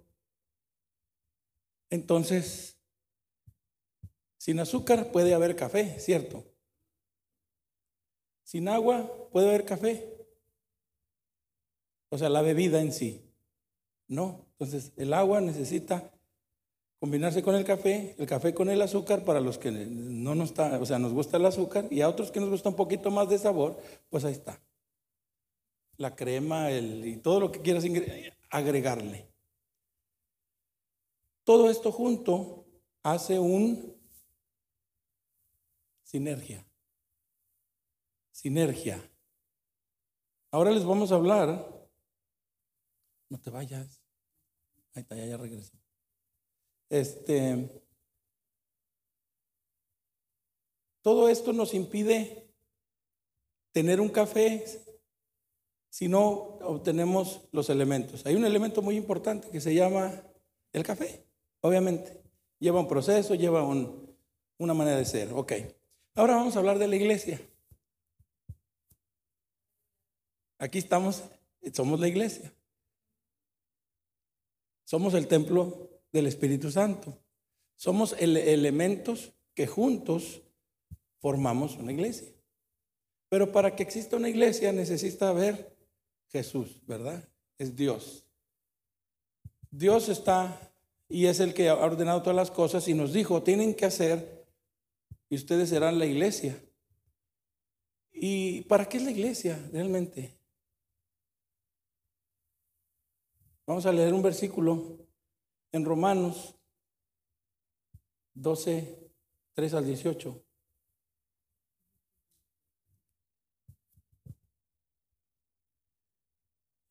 entonces, 1.90 2.78
sin 4.38 4.60
azúcar 4.60 5.10
puede 5.14 5.34
haber 5.34 5.56
café, 5.56 5.98
¿cierto? 6.02 6.44
Sin 8.44 8.68
agua 8.68 9.10
puede 9.32 9.48
haber 9.48 9.64
café. 9.64 10.06
O 12.10 12.18
sea, 12.18 12.28
la 12.28 12.42
bebida 12.42 12.82
en 12.82 12.92
sí. 12.92 13.22
No. 14.10 14.46
Entonces, 14.52 14.92
el 14.98 15.14
agua 15.14 15.40
necesita 15.40 16.12
combinarse 17.00 17.42
con 17.42 17.56
el 17.56 17.64
café, 17.64 18.16
el 18.18 18.28
café 18.28 18.54
con 18.54 18.70
el 18.70 18.82
azúcar 18.82 19.24
para 19.24 19.40
los 19.40 19.58
que 19.58 19.72
no 19.72 20.36
nos 20.36 20.52
o 20.60 20.86
sea, 20.86 21.00
nos 21.00 21.14
gusta 21.14 21.38
el 21.38 21.46
azúcar 21.46 21.88
y 21.90 22.02
a 22.02 22.10
otros 22.10 22.32
que 22.32 22.42
nos 22.42 22.50
gusta 22.50 22.68
un 22.68 22.76
poquito 22.76 23.10
más 23.12 23.30
de 23.30 23.38
sabor, 23.38 23.82
pues 24.10 24.26
ahí 24.26 24.34
está. 24.34 24.62
La 25.98 26.16
crema, 26.16 26.72
el, 26.72 27.06
y 27.06 27.18
todo 27.18 27.40
lo 27.40 27.52
que 27.52 27.62
quieras 27.62 27.84
agregarle. 28.50 29.28
Todo 31.44 31.70
esto 31.70 31.92
junto 31.92 32.66
hace 33.04 33.40
un 33.40 33.96
sinergia. 36.04 36.66
Sinergia. 38.32 39.02
Ahora 40.52 40.72
les 40.72 40.86
vamos 40.86 41.12
a 41.12 41.16
hablar. 41.16 41.68
No 43.30 43.40
te 43.40 43.50
vayas. 43.50 44.02
Ahí 44.94 45.04
está, 45.04 45.16
ya, 45.16 45.26
ya. 45.26 45.38
Este. 46.90 47.82
Todo 51.02 51.30
esto 51.30 51.54
nos 51.54 51.74
impide 51.74 52.54
tener 53.72 54.00
un 54.02 54.10
café 54.10 54.66
si 55.92 56.08
no 56.08 56.24
obtenemos 56.64 57.42
los 57.52 57.70
elementos. 57.70 58.26
Hay 58.26 58.36
un 58.36 58.46
elemento 58.46 58.82
muy 58.82 58.96
importante 58.96 59.50
que 59.50 59.60
se 59.60 59.76
llama 59.76 60.24
el 60.72 60.84
café, 60.84 61.26
obviamente. 61.60 62.24
Lleva 62.60 62.80
un 62.80 62.88
proceso, 62.88 63.36
lleva 63.36 63.62
un- 63.64 64.10
una 64.58 64.74
manera 64.74 64.98
de 64.98 65.04
ser. 65.06 65.34
Ok. 65.34 65.52
Ahora 66.16 66.36
vamos 66.36 66.56
a 66.56 66.60
hablar 66.60 66.80
de 66.80 66.88
la 66.88 66.96
iglesia. 66.96 67.42
Aquí 70.60 70.78
estamos, 70.78 71.24
somos 71.74 72.00
la 72.00 72.08
iglesia. 72.08 72.54
Somos 74.86 75.14
el 75.14 75.28
templo 75.28 75.90
del 76.14 76.28
Espíritu 76.28 76.72
Santo. 76.72 77.18
Somos 77.76 78.16
el- 78.18 78.38
elementos 78.38 79.34
que 79.56 79.68
juntos 79.68 80.42
formamos 81.18 81.76
una 81.76 81.92
iglesia. 81.92 82.30
Pero 83.28 83.52
para 83.52 83.76
que 83.76 83.84
exista 83.84 84.16
una 84.16 84.30
iglesia 84.30 84.72
necesita 84.72 85.30
haber 85.30 85.76
Jesús, 86.32 86.80
¿verdad? 86.86 87.28
Es 87.58 87.76
Dios. 87.76 88.26
Dios 89.70 90.10
está 90.10 90.72
y 91.08 91.26
es 91.26 91.40
el 91.40 91.54
que 91.54 91.70
ha 91.70 91.76
ordenado 91.76 92.22
todas 92.22 92.36
las 92.36 92.52
cosas 92.52 92.88
y 92.88 92.94
nos 92.94 93.14
dijo, 93.14 93.44
tienen 93.44 93.76
que 93.76 93.86
hacer 93.86 94.48
y 95.30 95.36
ustedes 95.36 95.70
serán 95.70 96.00
la 96.00 96.06
iglesia. 96.06 96.62
¿Y 98.14 98.62
para 98.64 98.88
qué 98.88 98.98
es 98.98 99.04
la 99.04 99.12
iglesia 99.12 99.58
realmente? 99.72 100.38
Vamos 103.66 103.86
a 103.86 103.92
leer 103.92 104.14
un 104.14 104.22
versículo 104.22 104.98
en 105.72 105.86
Romanos 105.86 106.56
12, 108.34 109.12
3 109.54 109.74
al 109.74 109.86
18. 109.86 110.51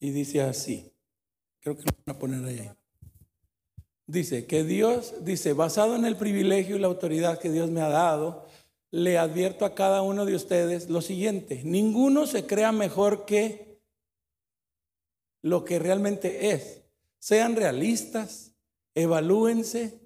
Y 0.01 0.11
dice 0.11 0.41
así, 0.41 0.91
creo 1.61 1.77
que 1.77 1.83
lo 1.83 1.93
van 2.05 2.17
a 2.17 2.19
poner 2.19 2.45
ahí. 2.45 2.71
Dice 4.07 4.47
que 4.47 4.65
Dios, 4.65 5.15
dice, 5.25 5.53
basado 5.53 5.95
en 5.95 6.05
el 6.05 6.17
privilegio 6.17 6.77
y 6.77 6.81
la 6.81 6.89
autoridad 6.89 7.39
que 7.39 7.51
Dios 7.51 7.71
me 7.71 7.83
ha 7.83 7.89
dado, 7.89 8.47
le 8.91 9.19
advierto 9.19 9.65
a 9.65 9.75
cada 9.75 10.03
uno 10.03 10.25
de 10.25 10.35
ustedes 10.35 10.89
lo 10.89 11.01
siguiente, 11.01 11.63
ninguno 11.65 12.27
se 12.27 12.47
crea 12.47 12.73
mejor 12.73 13.25
que 13.25 13.79
lo 15.43 15.65
que 15.65 15.79
realmente 15.79 16.51
es. 16.51 16.83
Sean 17.19 17.55
realistas, 17.55 18.53
evalúense 18.95 20.01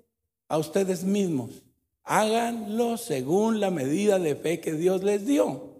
a 0.48 0.58
ustedes 0.58 1.04
mismos, 1.04 1.62
háganlo 2.02 2.98
según 2.98 3.60
la 3.60 3.70
medida 3.70 4.18
de 4.18 4.34
fe 4.36 4.60
que 4.60 4.74
Dios 4.74 5.02
les 5.02 5.24
dio. 5.24 5.73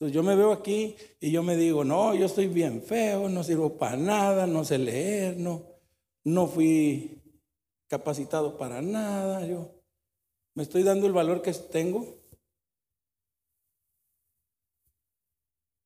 Entonces 0.00 0.14
yo 0.14 0.22
me 0.22 0.34
veo 0.34 0.50
aquí 0.50 0.96
y 1.20 1.30
yo 1.30 1.42
me 1.42 1.56
digo, 1.56 1.84
no, 1.84 2.14
yo 2.14 2.24
estoy 2.24 2.46
bien 2.46 2.82
feo, 2.82 3.28
no 3.28 3.44
sirvo 3.44 3.76
para 3.76 3.98
nada, 3.98 4.46
no 4.46 4.64
sé 4.64 4.78
leer, 4.78 5.36
no, 5.36 5.62
no 6.24 6.46
fui 6.46 7.20
capacitado 7.86 8.56
para 8.56 8.80
nada, 8.80 9.44
yo 9.46 9.74
me 10.54 10.62
estoy 10.62 10.84
dando 10.84 11.06
el 11.06 11.12
valor 11.12 11.42
que 11.42 11.52
tengo. 11.52 12.16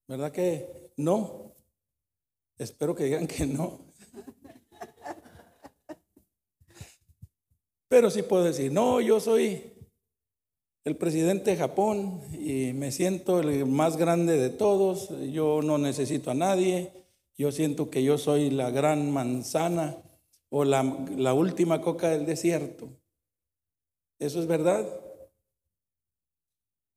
¿Verdad 0.06 0.30
que 0.30 0.92
no? 0.96 1.52
Espero 2.56 2.94
que 2.94 3.06
digan 3.06 3.26
que 3.26 3.46
no. 3.46 3.80
Pero 7.88 8.10
sí 8.10 8.22
puedo 8.22 8.44
decir, 8.44 8.70
no, 8.70 9.00
yo 9.00 9.18
soy 9.18 9.73
el 10.84 10.96
presidente 10.96 11.50
de 11.50 11.56
Japón 11.56 12.20
y 12.32 12.74
me 12.74 12.92
siento 12.92 13.40
el 13.40 13.64
más 13.64 13.96
grande 13.96 14.36
de 14.36 14.50
todos, 14.50 15.10
yo 15.32 15.62
no 15.62 15.78
necesito 15.78 16.30
a 16.30 16.34
nadie, 16.34 16.92
yo 17.38 17.50
siento 17.52 17.88
que 17.88 18.04
yo 18.04 18.18
soy 18.18 18.50
la 18.50 18.70
gran 18.70 19.10
manzana 19.10 19.96
o 20.50 20.64
la, 20.64 20.82
la 21.16 21.32
última 21.32 21.80
coca 21.80 22.10
del 22.10 22.26
desierto. 22.26 22.90
¿Eso 24.18 24.40
es 24.40 24.46
verdad? 24.46 24.86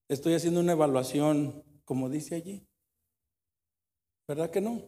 Estoy 0.10 0.34
haciendo 0.34 0.60
una 0.60 0.74
evaluación, 0.74 1.64
como 1.86 2.10
dice 2.10 2.36
allí. 2.36 2.68
¿Verdad 4.28 4.52
que 4.52 4.62
no? 4.62 4.82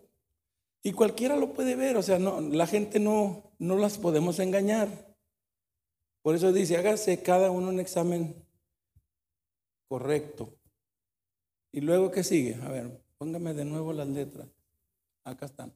Y 0.84 0.92
cualquiera 0.92 1.38
lo 1.38 1.54
puede 1.54 1.76
ver, 1.76 1.96
o 1.96 2.04
sea, 2.04 2.20
no, 2.20 2.42
la 2.42 2.68
gente 2.68 3.00
no, 3.00 3.54
no 3.60 3.78
las 3.78 3.98
podemos 3.98 4.40
engañar. 4.40 4.90
Por 6.22 6.36
eso 6.36 6.52
dice, 6.52 6.76
hágase 6.76 7.22
cada 7.24 7.50
uno 7.50 7.70
un 7.70 7.80
examen 7.80 8.49
correcto. 9.90 10.54
Y 11.72 11.82
luego, 11.82 12.12
¿qué 12.12 12.24
sigue? 12.24 12.56
A 12.64 12.70
ver, 12.70 13.04
póngame 13.18 13.54
de 13.54 13.66
nuevo 13.66 13.92
las 13.92 14.08
letras. 14.08 14.48
Acá 15.24 15.48
están. 15.48 15.74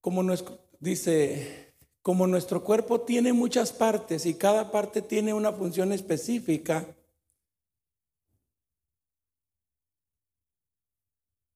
Como 0.00 0.22
nuestro, 0.22 0.58
dice, 0.78 1.74
como 2.00 2.26
nuestro 2.26 2.64
cuerpo 2.64 3.00
tiene 3.02 3.32
muchas 3.32 3.72
partes 3.72 4.24
y 4.24 4.34
cada 4.34 4.70
parte 4.70 5.02
tiene 5.02 5.34
una 5.34 5.52
función 5.52 5.92
específica, 5.92 6.86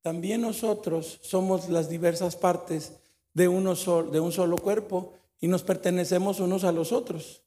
también 0.03 0.41
nosotros 0.41 1.21
somos 1.23 1.69
las 1.69 1.89
diversas 1.89 2.35
partes 2.35 2.99
de, 3.35 3.47
uno 3.47 3.75
de 3.75 4.21
un 4.21 4.33
solo 4.33 4.59
cuerpo 4.59 5.15
y 5.41 5.47
nos 5.47 5.63
pertenecemos 5.63 6.41
unos 6.41 6.65
a 6.65 6.73
los 6.73 6.93
otros. 6.93 7.45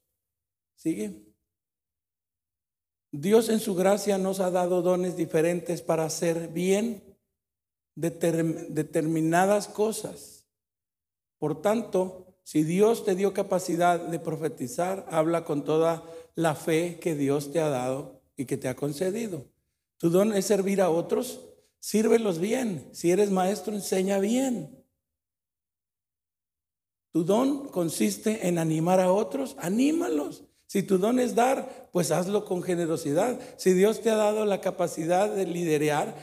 ¿Sigue? 0.74 1.35
Dios 3.12 3.48
en 3.48 3.60
su 3.60 3.74
gracia 3.74 4.18
nos 4.18 4.40
ha 4.40 4.50
dado 4.50 4.82
dones 4.82 5.16
diferentes 5.16 5.82
para 5.82 6.04
hacer 6.04 6.48
bien 6.48 7.02
determinadas 7.94 9.68
cosas. 9.68 10.46
Por 11.38 11.62
tanto, 11.62 12.26
si 12.42 12.62
Dios 12.62 13.04
te 13.04 13.14
dio 13.14 13.32
capacidad 13.32 13.98
de 13.98 14.18
profetizar, 14.18 15.06
habla 15.10 15.44
con 15.44 15.64
toda 15.64 16.04
la 16.34 16.54
fe 16.54 16.98
que 17.00 17.14
Dios 17.14 17.50
te 17.50 17.60
ha 17.60 17.68
dado 17.68 18.20
y 18.36 18.44
que 18.44 18.56
te 18.56 18.68
ha 18.68 18.76
concedido. 18.76 19.46
Tu 19.98 20.10
don 20.10 20.32
es 20.32 20.46
servir 20.46 20.80
a 20.80 20.90
otros, 20.90 21.40
sírvelos 21.80 22.38
bien. 22.38 22.88
Si 22.92 23.10
eres 23.10 23.30
maestro, 23.30 23.74
enseña 23.74 24.18
bien. 24.18 24.84
Tu 27.12 27.24
don 27.24 27.68
consiste 27.68 28.46
en 28.46 28.58
animar 28.58 29.00
a 29.00 29.10
otros, 29.10 29.56
anímalos. 29.58 30.45
Si 30.66 30.82
tu 30.82 30.98
don 30.98 31.20
es 31.20 31.34
dar, 31.34 31.88
pues 31.92 32.10
hazlo 32.10 32.44
con 32.44 32.62
generosidad. 32.62 33.38
Si 33.56 33.72
Dios 33.72 34.02
te 34.02 34.10
ha 34.10 34.16
dado 34.16 34.44
la 34.44 34.60
capacidad 34.60 35.30
de 35.30 35.46
liderar, 35.46 36.16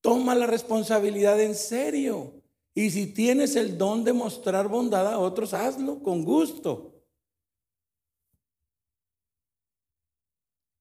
toma 0.00 0.34
la 0.34 0.46
responsabilidad 0.46 1.40
en 1.40 1.54
serio. 1.54 2.34
Y 2.74 2.90
si 2.90 3.06
tienes 3.06 3.56
el 3.56 3.76
don 3.78 4.04
de 4.04 4.12
mostrar 4.12 4.68
bondad 4.68 5.06
a 5.06 5.18
otros, 5.18 5.54
hazlo 5.54 6.02
con 6.02 6.24
gusto. 6.24 6.94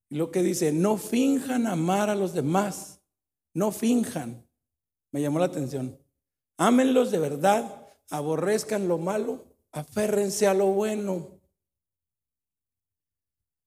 Lo 0.10 0.32
que 0.32 0.42
dice, 0.42 0.72
no 0.72 0.98
finjan 0.98 1.68
amar 1.68 2.10
a 2.10 2.16
los 2.16 2.34
demás, 2.34 3.02
no 3.54 3.72
finjan. 3.72 4.48
Me 5.12 5.22
llamó 5.22 5.40
la 5.40 5.46
atención. 5.46 6.00
Ámenlos 6.58 7.12
de 7.12 7.20
verdad, 7.20 7.88
aborrezcan 8.10 8.88
lo 8.88 8.98
malo, 8.98 9.46
aférrense 9.72 10.48
a 10.48 10.54
lo 10.54 10.68
bueno. 10.68 11.39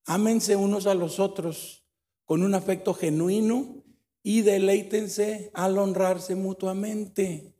Ámense 0.05 0.57
unos 0.57 0.87
a 0.87 0.95
los 0.95 1.21
otros 1.21 1.87
con 2.25 2.43
un 2.43 2.55
afecto 2.55 2.95
genuino 2.95 3.85
y 4.23 4.43
deleítense 4.43 5.51
al 5.55 5.79
honrarse 5.79 6.35
mutuamente. 6.35 7.55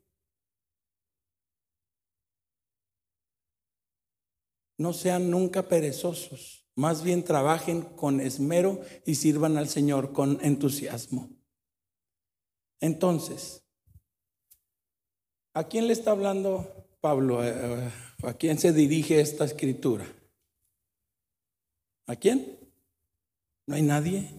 No 4.77 4.93
sean 4.93 5.29
nunca 5.29 5.67
perezosos, 5.67 6.67
más 6.75 7.03
bien 7.03 7.23
trabajen 7.23 7.81
con 7.81 8.19
esmero 8.19 8.81
y 9.05 9.15
sirvan 9.15 9.57
al 9.57 9.69
Señor 9.69 10.11
con 10.13 10.39
entusiasmo. 10.41 11.29
Entonces, 12.79 13.63
¿a 15.53 15.65
quién 15.65 15.87
le 15.87 15.93
está 15.93 16.11
hablando 16.11 16.87
Pablo? 16.99 17.39
¿A 18.23 18.33
quién 18.33 18.57
se 18.57 18.73
dirige 18.73 19.21
esta 19.21 19.45
escritura? 19.45 20.05
¿A 22.05 22.15
quién? 22.15 22.57
¿No 23.65 23.75
hay 23.75 23.81
nadie? 23.81 24.29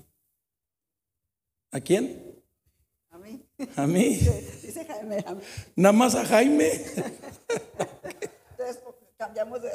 ¿A 1.70 1.80
quién? 1.80 2.42
A 3.10 3.18
mí. 3.18 3.42
¿A 3.76 3.86
mí? 3.86 4.08
Dice 4.62 4.84
Jaime, 4.84 5.24
a 5.26 5.34
mí. 5.34 5.42
¿Nada 5.74 5.92
más 5.92 6.14
a 6.14 6.24
Jaime? 6.26 6.70
Entonces 8.50 8.82
cambiamos 9.16 9.62
de 9.62 9.70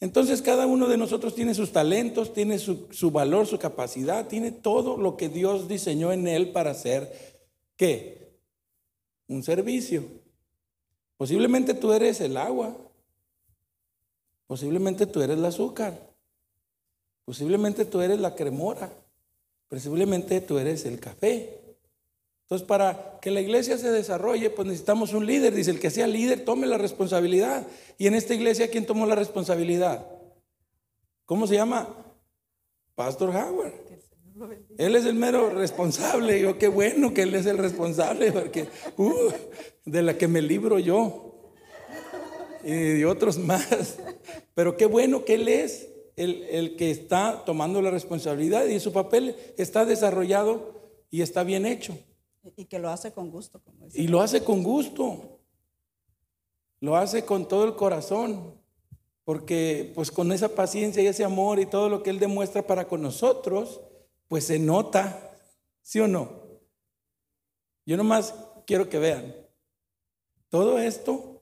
Entonces 0.00 0.40
cada 0.40 0.66
uno 0.66 0.86
de 0.86 0.96
nosotros 0.96 1.34
tiene 1.34 1.54
sus 1.54 1.72
talentos, 1.72 2.32
tiene 2.32 2.58
su, 2.58 2.88
su, 2.92 3.10
valor, 3.10 3.46
su 3.46 3.58
capacidad, 3.58 4.28
tiene 4.28 4.52
todo 4.52 4.96
lo 4.96 5.16
que 5.16 5.28
Dios 5.28 5.66
diseñó 5.66 6.12
en 6.12 6.28
él 6.28 6.52
para 6.52 6.70
hacer, 6.70 7.12
¿qué? 7.76 8.38
Un 9.26 9.42
servicio. 9.42 10.04
Posiblemente 11.16 11.74
tú 11.74 11.92
eres 11.92 12.20
el 12.20 12.36
agua, 12.36 12.76
Posiblemente 14.46 15.06
tú 15.06 15.22
eres 15.22 15.38
el 15.38 15.44
azúcar. 15.44 15.98
Posiblemente 17.24 17.84
tú 17.84 18.00
eres 18.00 18.20
la 18.20 18.34
cremora. 18.34 18.90
Posiblemente 19.68 20.40
tú 20.40 20.58
eres 20.58 20.84
el 20.84 21.00
café. 21.00 21.60
Entonces, 22.42 22.66
para 22.66 23.18
que 23.22 23.30
la 23.30 23.40
iglesia 23.40 23.78
se 23.78 23.90
desarrolle, 23.90 24.50
pues 24.50 24.68
necesitamos 24.68 25.14
un 25.14 25.24
líder. 25.24 25.54
Dice, 25.54 25.70
el 25.70 25.80
que 25.80 25.90
sea 25.90 26.06
líder, 26.06 26.44
tome 26.44 26.66
la 26.66 26.76
responsabilidad. 26.76 27.66
Y 27.96 28.06
en 28.06 28.14
esta 28.14 28.34
iglesia, 28.34 28.70
¿quién 28.70 28.84
tomó 28.84 29.06
la 29.06 29.14
responsabilidad? 29.14 30.06
¿Cómo 31.24 31.46
se 31.46 31.54
llama? 31.54 31.88
Pastor 32.94 33.30
Howard. 33.30 33.72
Él 34.76 34.96
es 34.96 35.06
el 35.06 35.14
mero 35.14 35.50
responsable. 35.50 36.40
Yo, 36.40 36.58
qué 36.58 36.68
bueno 36.68 37.14
que 37.14 37.22
él 37.22 37.34
es 37.34 37.46
el 37.46 37.56
responsable, 37.56 38.30
porque 38.32 38.68
uh, 38.98 39.30
de 39.84 40.02
la 40.02 40.18
que 40.18 40.28
me 40.28 40.42
libro 40.42 40.78
yo 40.78 41.33
y 42.64 42.72
de 42.72 43.06
otros 43.06 43.38
más. 43.38 43.98
Pero 44.54 44.76
qué 44.76 44.86
bueno 44.86 45.24
que 45.24 45.34
Él 45.34 45.48
es 45.48 45.88
el, 46.16 46.76
que 46.76 46.90
está 46.90 47.44
tomando 47.44 47.82
la 47.82 47.90
responsabilidad 47.90 48.66
y 48.66 48.80
su 48.80 48.92
papel 48.92 49.36
está 49.58 49.84
desarrollado 49.84 50.74
y 51.10 51.22
está 51.22 51.44
bien 51.44 51.66
hecho. 51.66 51.98
Y 52.56 52.66
que 52.66 52.78
lo 52.78 52.90
hace 52.90 53.12
con 53.12 53.30
gusto. 53.30 53.60
Como 53.62 53.88
y 53.92 54.08
lo 54.08 54.20
hace 54.20 54.44
con 54.44 54.62
gusto. 54.62 55.40
Lo 56.80 56.96
hace 56.96 57.24
con 57.24 57.48
todo 57.48 57.64
el 57.64 57.74
corazón. 57.74 58.54
Porque 59.24 59.90
pues 59.94 60.10
con 60.10 60.32
esa 60.32 60.50
paciencia 60.50 61.02
y 61.02 61.06
ese 61.06 61.24
amor 61.24 61.58
y 61.58 61.66
todo 61.66 61.88
lo 61.88 62.02
que 62.02 62.10
Él 62.10 62.18
demuestra 62.18 62.66
para 62.66 62.86
con 62.86 63.00
nosotros, 63.00 63.80
pues 64.28 64.44
se 64.44 64.58
nota, 64.58 65.30
¿sí 65.80 65.98
o 66.00 66.06
no? 66.06 66.44
Yo 67.86 67.96
nomás 67.96 68.34
quiero 68.66 68.88
que 68.88 68.98
vean, 68.98 69.34
todo 70.50 70.78
esto 70.78 71.33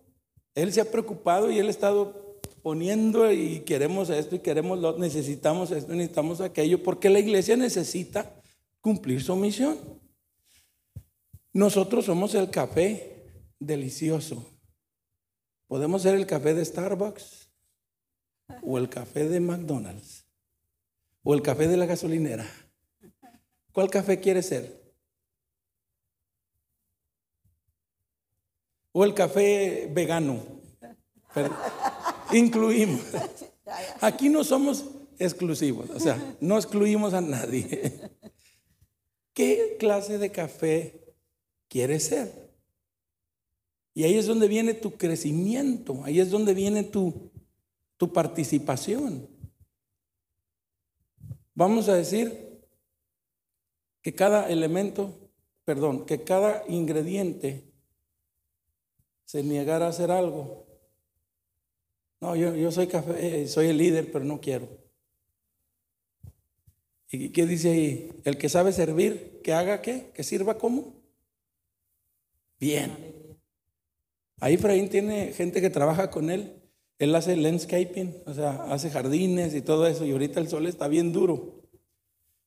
él 0.54 0.72
se 0.72 0.80
ha 0.80 0.90
preocupado 0.90 1.50
y 1.50 1.58
él 1.58 1.66
ha 1.66 1.70
estado 1.70 2.40
poniendo 2.62 3.30
y 3.32 3.60
queremos 3.60 4.10
esto 4.10 4.36
y 4.36 4.40
queremos 4.40 4.78
lo, 4.78 4.98
necesitamos 4.98 5.70
esto, 5.70 5.92
necesitamos 5.92 6.40
aquello, 6.40 6.82
porque 6.82 7.10
la 7.10 7.18
iglesia 7.18 7.56
necesita 7.56 8.34
cumplir 8.80 9.22
su 9.22 9.34
misión. 9.36 9.78
Nosotros 11.52 12.06
somos 12.06 12.34
el 12.34 12.50
café 12.50 13.26
delicioso. 13.58 14.48
Podemos 15.66 16.02
ser 16.02 16.14
el 16.14 16.26
café 16.26 16.54
de 16.54 16.64
Starbucks 16.64 17.48
o 18.62 18.78
el 18.78 18.88
café 18.88 19.28
de 19.28 19.40
McDonald's 19.40 20.26
o 21.22 21.34
el 21.34 21.42
café 21.42 21.68
de 21.68 21.76
la 21.76 21.86
gasolinera. 21.86 22.46
¿Cuál 23.72 23.88
café 23.88 24.20
quiere 24.20 24.42
ser? 24.42 24.81
O 28.92 29.04
el 29.04 29.14
café 29.14 29.90
vegano. 29.92 30.40
incluimos. 32.32 33.00
Aquí 34.00 34.28
no 34.28 34.44
somos 34.44 34.84
exclusivos, 35.18 35.90
o 35.90 36.00
sea, 36.00 36.36
no 36.40 36.56
excluimos 36.56 37.14
a 37.14 37.20
nadie. 37.20 38.10
¿Qué 39.32 39.76
clase 39.78 40.18
de 40.18 40.30
café 40.30 41.14
quiere 41.68 42.00
ser? 42.00 42.50
Y 43.94 44.04
ahí 44.04 44.16
es 44.16 44.26
donde 44.26 44.48
viene 44.48 44.74
tu 44.74 44.96
crecimiento, 44.96 46.04
ahí 46.04 46.20
es 46.20 46.30
donde 46.30 46.54
viene 46.54 46.82
tu, 46.82 47.30
tu 47.96 48.12
participación. 48.12 49.28
Vamos 51.54 51.88
a 51.88 51.94
decir 51.94 52.62
que 54.00 54.14
cada 54.14 54.48
elemento, 54.48 55.30
perdón, 55.64 56.06
que 56.06 56.24
cada 56.24 56.64
ingrediente 56.68 57.71
se 59.32 59.42
negara 59.42 59.86
a 59.86 59.88
hacer 59.88 60.10
algo. 60.10 60.66
No, 62.20 62.36
yo, 62.36 62.54
yo 62.54 62.70
soy 62.70 62.86
café, 62.86 63.44
eh, 63.44 63.48
soy 63.48 63.68
el 63.68 63.78
líder, 63.78 64.12
pero 64.12 64.26
no 64.26 64.42
quiero. 64.42 64.68
¿Y 67.10 67.30
qué 67.30 67.46
dice 67.46 67.70
ahí? 67.70 68.12
El 68.24 68.36
que 68.36 68.50
sabe 68.50 68.74
servir, 68.74 69.40
que 69.42 69.54
haga 69.54 69.80
qué? 69.80 70.10
Que 70.12 70.22
sirva 70.22 70.58
como? 70.58 70.92
Bien. 72.60 72.94
Ahí 74.38 74.54
Efraín 74.54 74.90
tiene 74.90 75.32
gente 75.32 75.62
que 75.62 75.70
trabaja 75.70 76.10
con 76.10 76.28
él. 76.28 76.60
Él 76.98 77.14
hace 77.14 77.34
landscaping, 77.34 78.14
o 78.26 78.34
sea, 78.34 78.64
hace 78.64 78.90
jardines 78.90 79.54
y 79.54 79.62
todo 79.62 79.86
eso. 79.86 80.04
Y 80.04 80.10
ahorita 80.10 80.40
el 80.40 80.48
sol 80.48 80.66
está 80.66 80.88
bien 80.88 81.10
duro. 81.10 81.62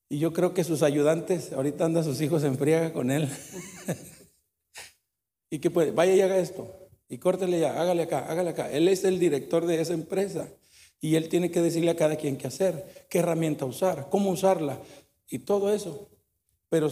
Y 0.08 0.20
yo 0.20 0.34
creo 0.34 0.54
que 0.54 0.64
sus 0.64 0.84
ayudantes, 0.84 1.52
ahorita 1.52 1.84
anda 1.84 2.04
sus 2.04 2.22
hijos 2.22 2.44
en 2.44 2.60
friega 2.60 2.94
con 2.94 3.10
él. 3.10 3.28
y 5.50 5.60
que 5.60 5.72
puede, 5.72 5.92
vaya 5.92 6.14
y 6.16 6.22
haga 6.22 6.38
esto. 6.38 6.68
Y 7.08 7.18
córtele 7.18 7.60
ya, 7.60 7.80
hágale 7.80 8.04
acá, 8.04 8.26
hágale 8.28 8.50
acá. 8.52 8.72
Él 8.72 8.88
es 8.88 9.04
el 9.04 9.20
director 9.20 9.66
de 9.66 9.80
esa 9.80 9.94
empresa. 9.94 10.48
Y 11.00 11.16
él 11.16 11.30
tiene 11.30 11.52
que 11.52 11.62
decirle 11.62 11.92
a 11.92 11.96
cada 11.96 12.16
quien 12.16 12.38
qué 12.38 12.48
hacer, 12.48 13.06
qué 13.10 13.20
herramienta 13.20 13.66
usar, 13.66 14.08
cómo 14.10 14.32
usarla 14.32 14.80
y 15.30 15.40
todo 15.40 15.74
eso. 15.74 16.10
Pero 16.70 16.90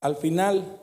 al 0.00 0.16
final, 0.16 0.78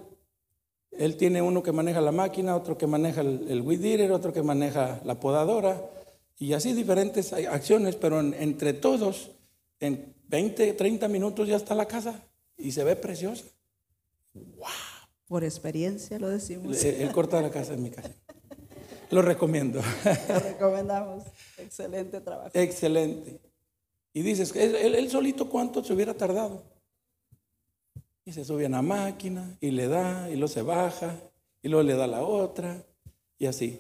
él 0.92 1.16
tiene 1.16 1.42
uno 1.42 1.64
que 1.64 1.72
maneja 1.72 2.02
la 2.02 2.12
máquina, 2.12 2.56
otro 2.56 2.78
que 2.78 2.88
maneja 2.88 3.22
el, 3.22 3.48
el 3.50 4.12
otro 4.12 4.34
que 4.34 4.44
maneja 4.44 5.00
la 5.06 5.20
podadora 5.20 5.82
y 6.40 6.54
así 6.54 6.74
diferentes 6.74 7.34
acciones, 7.34 7.96
pero 7.96 8.20
entre 8.20 8.74
todos, 8.74 9.32
en 9.80 10.14
20, 10.28 10.74
30 10.74 11.08
minutos 11.08 11.48
ya 11.48 11.56
está 11.56 11.74
la 11.74 11.88
casa 11.88 12.24
y 12.58 12.72
se 12.72 12.84
ve 12.84 12.96
preciosa. 12.96 13.46
¡Wow! 14.34 14.97
Por 15.28 15.44
experiencia 15.44 16.18
lo 16.20 16.30
decimos. 16.30 16.84
Él, 16.84 16.96
él 17.02 17.12
corta 17.12 17.42
la 17.42 17.50
casa 17.52 17.74
en 17.74 17.84
mi 17.84 17.92
casa. 17.92 18.12
Lo 19.10 19.22
recomiendo. 19.22 19.82
Lo 20.30 20.40
recomendamos. 20.40 21.24
Excelente 21.58 22.20
trabajo. 22.22 22.52
Excelente. 22.54 23.40
Y 24.13 24.22
dices, 24.22 24.54
él, 24.56 24.76
él- 24.76 25.10
solito 25.10 25.50
cuánto 25.50 25.84
se 25.84 25.94
hubiera 25.94 26.13
tardado. 26.13 26.63
Y 28.26 28.34
se 28.34 28.44
sube 28.44 28.66
a 28.66 28.68
una 28.68 28.82
máquina 28.82 29.58
y 29.62 29.72
le 29.72 29.88
da, 29.88 30.30
y 30.30 30.34
luego 30.34 30.48
se 30.50 30.62
baja, 30.62 31.16
y 31.62 31.70
luego 31.70 31.84
le 31.84 31.94
da 31.96 32.08
la 32.08 32.22
otra, 32.24 32.84
y 33.38 33.46
así. 33.46 33.80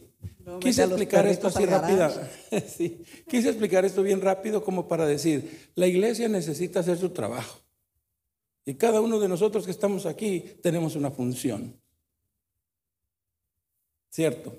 Quise 0.61 0.83
explicar 0.83 1.27
esto 1.27 1.47
así 1.47 1.65
rápido. 1.65 2.09
Sí. 2.67 3.03
Quise 3.27 3.49
explicar 3.49 3.83
esto 3.83 4.03
bien 4.03 4.21
rápido 4.21 4.63
como 4.63 4.87
para 4.87 5.05
decir, 5.05 5.71
la 5.75 5.87
iglesia 5.87 6.29
necesita 6.29 6.79
hacer 6.79 6.97
su 6.97 7.09
trabajo. 7.09 7.59
Y 8.67 8.75
cada 8.75 8.99
uno 8.99 9.17
de 9.17 9.29
nosotros 9.29 9.63
que 9.63 9.71
estamos 9.71 10.05
aquí 10.05 10.41
tenemos 10.61 10.97
una 10.97 11.09
función. 11.09 11.79
¿Cierto? 14.09 14.53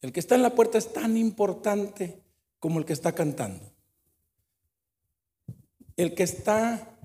El 0.00 0.12
que 0.12 0.20
está 0.20 0.36
en 0.36 0.42
la 0.42 0.54
puerta 0.54 0.78
es 0.78 0.92
tan 0.92 1.16
importante 1.16 2.22
como 2.60 2.78
el 2.78 2.84
que 2.84 2.92
está 2.92 3.12
cantando. 3.12 3.72
El 5.96 6.14
que 6.14 6.22
está 6.22 6.96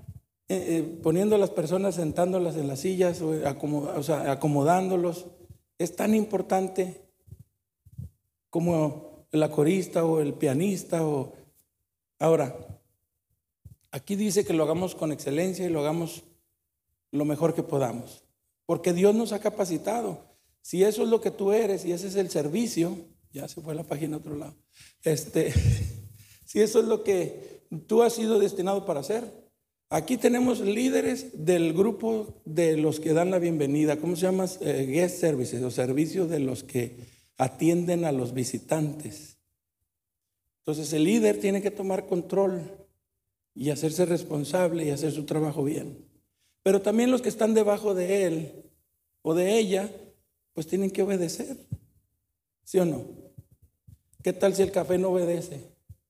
eh, 0.48 0.76
eh, 0.76 1.00
poniendo 1.02 1.34
a 1.34 1.38
las 1.38 1.50
personas, 1.50 1.96
sentándolas 1.96 2.54
en 2.54 2.68
las 2.68 2.78
sillas, 2.78 3.22
o, 3.22 3.32
acomo- 3.44 3.92
o 3.96 4.02
sea, 4.04 4.30
acomodándolos, 4.30 5.26
es 5.78 5.96
tan 5.96 6.14
importante 6.14 7.10
como 8.50 9.26
la 9.32 9.50
corista 9.50 10.04
o 10.04 10.20
el 10.20 10.34
pianista. 10.34 11.04
O... 11.04 11.32
Ahora, 12.20 12.73
aquí 13.94 14.16
dice 14.16 14.44
que 14.44 14.52
lo 14.52 14.64
hagamos 14.64 14.96
con 14.96 15.12
excelencia 15.12 15.64
y 15.64 15.70
lo 15.70 15.78
hagamos 15.78 16.24
lo 17.12 17.24
mejor 17.24 17.54
que 17.54 17.62
podamos, 17.62 18.24
porque 18.66 18.92
Dios 18.92 19.14
nos 19.14 19.32
ha 19.32 19.38
capacitado. 19.38 20.34
Si 20.62 20.82
eso 20.82 21.04
es 21.04 21.08
lo 21.08 21.20
que 21.20 21.30
tú 21.30 21.52
eres 21.52 21.84
y 21.84 21.92
ese 21.92 22.08
es 22.08 22.16
el 22.16 22.28
servicio, 22.28 22.96
ya 23.32 23.46
se 23.46 23.60
fue 23.60 23.72
la 23.72 23.84
página 23.84 24.16
a 24.16 24.18
otro 24.18 24.34
lado. 24.34 24.56
Este, 25.04 25.52
si 26.44 26.60
eso 26.60 26.80
es 26.80 26.86
lo 26.86 27.04
que 27.04 27.62
tú 27.86 28.02
has 28.02 28.14
sido 28.14 28.40
destinado 28.40 28.84
para 28.84 28.98
hacer, 28.98 29.32
aquí 29.90 30.16
tenemos 30.16 30.58
líderes 30.58 31.44
del 31.44 31.72
grupo 31.72 32.42
de 32.44 32.76
los 32.76 32.98
que 32.98 33.12
dan 33.12 33.30
la 33.30 33.38
bienvenida, 33.38 33.98
¿cómo 33.98 34.16
se 34.16 34.22
llama? 34.22 34.46
Eh, 34.60 34.86
guest 34.90 35.20
services 35.20 35.62
o 35.62 35.70
servicios 35.70 36.28
de 36.28 36.40
los 36.40 36.64
que 36.64 36.96
atienden 37.36 38.04
a 38.04 38.10
los 38.10 38.34
visitantes. 38.34 39.38
Entonces 40.62 40.92
el 40.92 41.04
líder 41.04 41.38
tiene 41.38 41.62
que 41.62 41.70
tomar 41.70 42.06
control 42.06 42.83
y 43.54 43.70
hacerse 43.70 44.04
responsable 44.04 44.84
y 44.84 44.90
hacer 44.90 45.12
su 45.12 45.24
trabajo 45.24 45.62
bien. 45.64 46.04
Pero 46.62 46.82
también 46.82 47.10
los 47.10 47.22
que 47.22 47.28
están 47.28 47.54
debajo 47.54 47.94
de 47.94 48.26
él 48.26 48.70
o 49.22 49.34
de 49.34 49.58
ella, 49.58 49.90
pues 50.52 50.66
tienen 50.66 50.90
que 50.90 51.02
obedecer. 51.02 51.56
¿Sí 52.64 52.78
o 52.78 52.84
no? 52.84 53.04
¿Qué 54.22 54.32
tal 54.32 54.54
si 54.54 54.62
el 54.62 54.72
café 54.72 54.98
no 54.98 55.10
obedece 55.10 55.60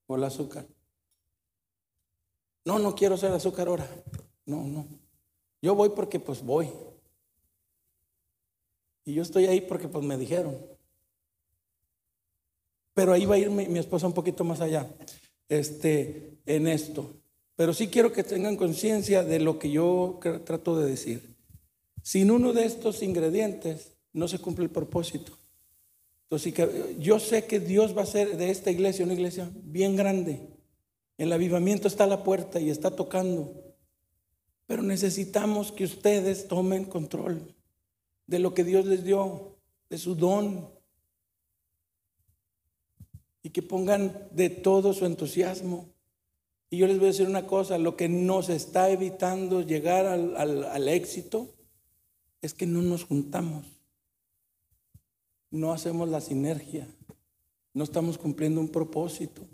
o 0.07 0.17
el 0.17 0.25
azúcar? 0.25 0.67
No, 2.65 2.79
no 2.79 2.95
quiero 2.95 3.17
hacer 3.17 3.33
azúcar 3.33 3.69
ahora. 3.69 3.89
No, 4.47 4.63
no. 4.65 4.87
Yo 5.61 5.75
voy 5.75 5.91
porque 5.91 6.21
pues 6.21 6.43
voy. 6.43 6.71
Y 9.05 9.15
yo 9.15 9.23
estoy 9.23 9.47
ahí 9.47 9.61
porque 9.61 9.89
pues 9.89 10.05
me 10.05 10.17
dijeron. 10.17 10.57
Pero 12.95 13.13
ahí 13.13 13.27
va 13.27 13.35
a 13.35 13.39
ir 13.39 13.51
mi, 13.51 13.67
mi 13.67 13.81
esposa 13.81 14.07
un 14.07 14.15
poquito 14.15 14.45
más 14.45 14.61
allá 14.61 14.89
este, 15.49 16.39
en 16.47 16.69
esto. 16.69 17.24
Pero 17.57 17.73
sí 17.73 17.89
quiero 17.89 18.13
que 18.13 18.25
tengan 18.25 18.57
conciencia 18.57 19.23
de 19.23 19.39
lo 19.41 19.59
que 19.59 19.71
yo 19.71 20.19
trato 20.45 20.79
de 20.79 20.91
decir. 20.91 21.37
Sin 22.03 22.31
uno 22.31 22.53
de 22.53 22.65
estos 22.65 23.03
ingredientes 23.03 23.93
no 24.13 24.29
se 24.29 24.39
cumple 24.39 24.65
el 24.65 24.71
propósito. 24.71 25.39
Yo 26.99 27.21
sé 27.21 27.45
que 27.47 27.61
Dios 27.61 27.97
va 27.97 28.01
a 28.01 28.05
hacer 28.05 28.37
de 28.37 28.51
esta 28.51 28.71
iglesia 28.71 29.05
una 29.05 29.15
iglesia 29.15 29.51
bien 29.63 29.95
grande. 29.95 30.41
El 31.17 31.33
avivamiento 31.33 31.87
está 31.87 32.05
a 32.05 32.09
la 32.09 32.25
puerta 32.25 32.61
y 32.61 32.71
está 32.71 32.91
tocando. 32.91 33.55
Pero 34.67 34.83
necesitamos 34.83 35.71
que 35.71 35.85
ustedes 35.85 36.49
tomen 36.49 36.85
control 36.85 37.55
de 38.27 38.39
lo 38.39 38.53
que 38.53 38.65
Dios 38.65 38.85
les 38.87 39.05
dio, 39.05 39.57
de 39.89 39.99
su 39.99 40.17
don. 40.17 40.71
Y 43.43 43.51
que 43.51 43.63
pongan 43.63 44.29
de 44.33 44.51
todo 44.51 44.93
su 44.93 45.07
entusiasmo. 45.07 45.94
Y 46.75 46.77
yo 46.77 46.89
les 46.89 46.99
voy 46.99 47.07
a 47.07 47.13
decir 47.13 47.29
una 47.29 47.47
cosa, 47.47 47.79
lo 47.79 47.97
que 47.97 48.09
nos 48.09 48.49
está 48.49 48.91
evitando 48.91 49.63
llegar 49.63 50.07
al, 50.07 50.89
éxito 50.89 51.55
es 52.43 52.53
que 52.53 52.67
no 52.67 52.83
nos 52.83 53.05
juntamos, 53.05 53.65
no 55.53 55.73
hacemos 55.73 56.09
la 56.09 56.21
sinergia, 56.21 56.89
no 57.75 57.85
estamos 57.85 58.19
cumpliendo 58.19 58.61
un 58.61 58.71
propósito. 58.71 59.47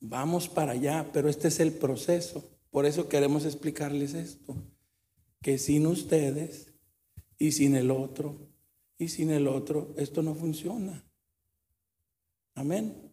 Vamos 0.00 0.48
para 0.48 0.72
allá, 0.72 1.08
pero 1.12 1.28
este 1.28 1.46
es 1.46 1.60
el 1.60 1.74
proceso. 1.74 2.44
Por 2.72 2.84
eso 2.84 3.08
queremos 3.08 3.44
explicarles 3.44 4.14
esto, 4.14 4.56
que 5.40 5.58
sin 5.58 5.86
ustedes 5.86 6.72
y 7.38 7.52
sin 7.52 7.76
el 7.76 7.92
otro 7.92 8.34
y 8.98 9.10
sin 9.10 9.30
el 9.30 9.46
otro, 9.46 9.94
esto 9.96 10.24
no 10.24 10.34
funciona. 10.34 11.04
Amén. 12.56 13.07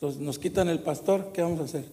Entonces 0.00 0.22
nos 0.22 0.38
quitan 0.38 0.70
el 0.70 0.82
pastor, 0.82 1.30
¿qué 1.30 1.42
vamos 1.42 1.60
a 1.60 1.64
hacer? 1.64 1.84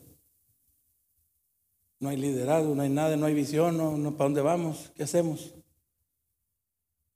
No 1.99 2.07
hay 2.07 2.15
liderazgo, 2.15 2.73
no 2.73 2.81
hay 2.81 2.89
nada, 2.89 3.17
no 3.17 3.25
hay 3.25 3.33
visión, 3.33 3.75
no, 3.75 3.97
no 3.97 4.13
para 4.13 4.29
dónde 4.29 4.39
vamos, 4.39 4.93
¿qué 4.95 5.03
hacemos? 5.03 5.53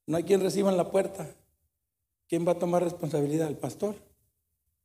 No 0.06 0.18
hay 0.18 0.26
quien 0.26 0.42
reciba 0.42 0.70
en 0.70 0.76
la 0.76 0.92
puerta. 0.92 1.34
¿Quién 2.28 2.46
va 2.46 2.52
a 2.52 2.60
tomar 2.60 2.84
responsabilidad? 2.84 3.48
¿El 3.48 3.56
pastor? 3.56 3.96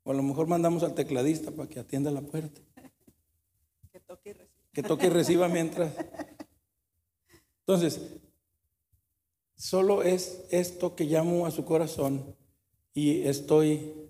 O 0.05 0.13
a 0.13 0.15
lo 0.15 0.23
mejor 0.23 0.47
mandamos 0.47 0.85
al 0.85 0.95
tecladista 0.95 1.51
para 1.51 1.69
que 1.69 1.81
atienda 1.81 2.13
la 2.13 2.21
puerta, 2.21 2.61
Que 3.91 3.99
toque 3.99 4.31
y 4.31 4.33
reciba. 4.35 4.71
que 4.73 4.83
toque 4.85 5.07
y 5.07 5.11
reciba 5.11 5.49
mientras. 5.49 5.93
Entonces, 7.67 8.01
solo 9.57 10.05
es 10.05 10.45
esto 10.53 10.95
que 10.95 11.07
llamo 11.07 11.47
a 11.47 11.51
su 11.51 11.65
corazón 11.65 12.37
y 12.95 13.23
estoy 13.23 14.06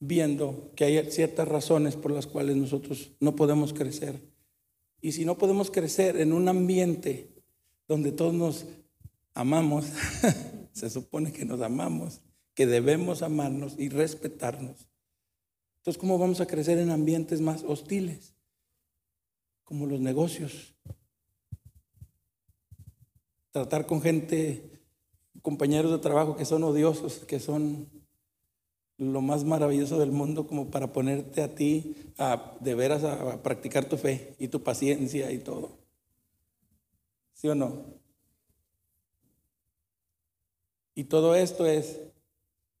viendo 0.00 0.72
que 0.76 0.84
hay 0.84 1.10
ciertas 1.10 1.48
razones 1.48 1.96
por 1.96 2.10
las 2.10 2.26
cuales 2.26 2.56
nosotros 2.56 3.12
no 3.20 3.36
podemos 3.36 3.72
crecer. 3.72 4.20
Y 5.00 5.12
si 5.12 5.24
no 5.24 5.38
podemos 5.38 5.70
crecer 5.70 6.16
en 6.16 6.32
un 6.32 6.48
ambiente 6.48 7.30
donde 7.88 8.12
todos 8.12 8.34
nos 8.34 8.66
amamos, 9.34 9.86
se 10.72 10.90
supone 10.90 11.32
que 11.32 11.44
nos 11.44 11.60
amamos, 11.60 12.20
que 12.54 12.66
debemos 12.66 13.22
amarnos 13.22 13.74
y 13.78 13.88
respetarnos. 13.88 14.88
Entonces, 15.78 16.00
¿cómo 16.00 16.18
vamos 16.18 16.40
a 16.40 16.46
crecer 16.46 16.78
en 16.78 16.90
ambientes 16.90 17.40
más 17.40 17.62
hostiles? 17.62 18.34
como 19.64 19.86
los 19.86 20.00
negocios. 20.00 20.74
Tratar 23.50 23.86
con 23.86 24.02
gente, 24.02 24.82
compañeros 25.42 25.90
de 25.90 25.98
trabajo 25.98 26.36
que 26.36 26.44
son 26.44 26.62
odiosos, 26.64 27.20
que 27.20 27.40
son 27.40 27.88
lo 28.96 29.20
más 29.20 29.44
maravilloso 29.44 29.98
del 29.98 30.12
mundo 30.12 30.46
como 30.46 30.70
para 30.70 30.92
ponerte 30.92 31.42
a 31.42 31.54
ti 31.54 31.96
a, 32.18 32.56
de 32.60 32.74
veras 32.74 33.04
a, 33.04 33.32
a 33.32 33.42
practicar 33.42 33.88
tu 33.88 33.96
fe 33.96 34.34
y 34.38 34.48
tu 34.48 34.62
paciencia 34.62 35.30
y 35.32 35.38
todo. 35.38 35.78
¿Sí 37.34 37.48
o 37.48 37.54
no? 37.54 37.84
Y 40.94 41.04
todo 41.04 41.34
esto 41.34 41.66
es, 41.66 42.00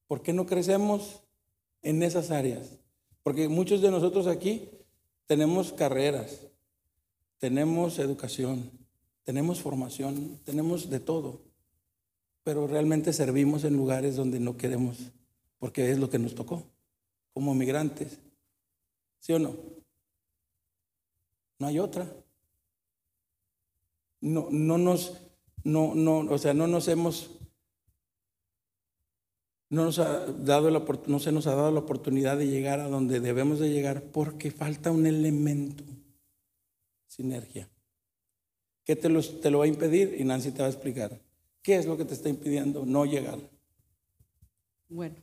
¿por 0.06 0.22
qué 0.22 0.32
no 0.32 0.46
crecemos 0.46 1.22
en 1.82 2.02
esas 2.02 2.30
áreas? 2.30 2.78
Porque 3.22 3.48
muchos 3.48 3.80
de 3.80 3.90
nosotros 3.90 4.26
aquí 4.26 4.68
tenemos 5.26 5.72
carreras, 5.72 6.46
tenemos 7.38 7.98
educación, 7.98 8.70
tenemos 9.24 9.60
formación, 9.60 10.38
tenemos 10.44 10.90
de 10.90 11.00
todo, 11.00 11.40
pero 12.44 12.66
realmente 12.66 13.12
servimos 13.12 13.64
en 13.64 13.76
lugares 13.76 14.16
donde 14.16 14.38
no 14.38 14.56
queremos, 14.56 14.98
porque 15.58 15.90
es 15.90 15.98
lo 15.98 16.10
que 16.10 16.18
nos 16.18 16.34
tocó, 16.34 16.66
como 17.32 17.54
migrantes. 17.54 18.20
¿Sí 19.20 19.32
o 19.32 19.38
no? 19.38 19.56
No 21.58 21.66
hay 21.66 21.78
otra. 21.78 22.12
No, 24.20 24.48
no 24.50 24.78
nos, 24.78 25.20
no, 25.62 25.94
no, 25.94 26.18
o 26.18 26.38
sea, 26.38 26.54
no 26.54 26.66
nos 26.66 26.88
hemos 26.88 27.34
no, 29.74 29.84
nos 29.84 29.98
ha 29.98 30.26
dado 30.26 30.70
la, 30.70 30.84
no 31.08 31.18
se 31.18 31.32
nos 31.32 31.48
ha 31.48 31.54
dado 31.56 31.72
la 31.72 31.80
oportunidad 31.80 32.38
de 32.38 32.46
llegar 32.46 32.78
a 32.78 32.88
donde 32.88 33.18
debemos 33.18 33.58
de 33.58 33.70
llegar 33.70 34.04
porque 34.04 34.52
falta 34.52 34.92
un 34.92 35.04
elemento, 35.04 35.82
sinergia. 37.08 37.68
¿Qué 38.84 38.94
te, 38.94 39.08
te 39.08 39.50
lo 39.50 39.58
va 39.58 39.64
a 39.64 39.68
impedir? 39.68 40.14
Y 40.16 40.24
Nancy 40.24 40.52
te 40.52 40.60
va 40.60 40.66
a 40.66 40.70
explicar. 40.70 41.20
¿Qué 41.60 41.74
es 41.74 41.86
lo 41.86 41.96
que 41.96 42.04
te 42.04 42.14
está 42.14 42.28
impidiendo 42.28 42.86
no 42.86 43.04
llegar? 43.04 43.38
Bueno, 44.88 45.16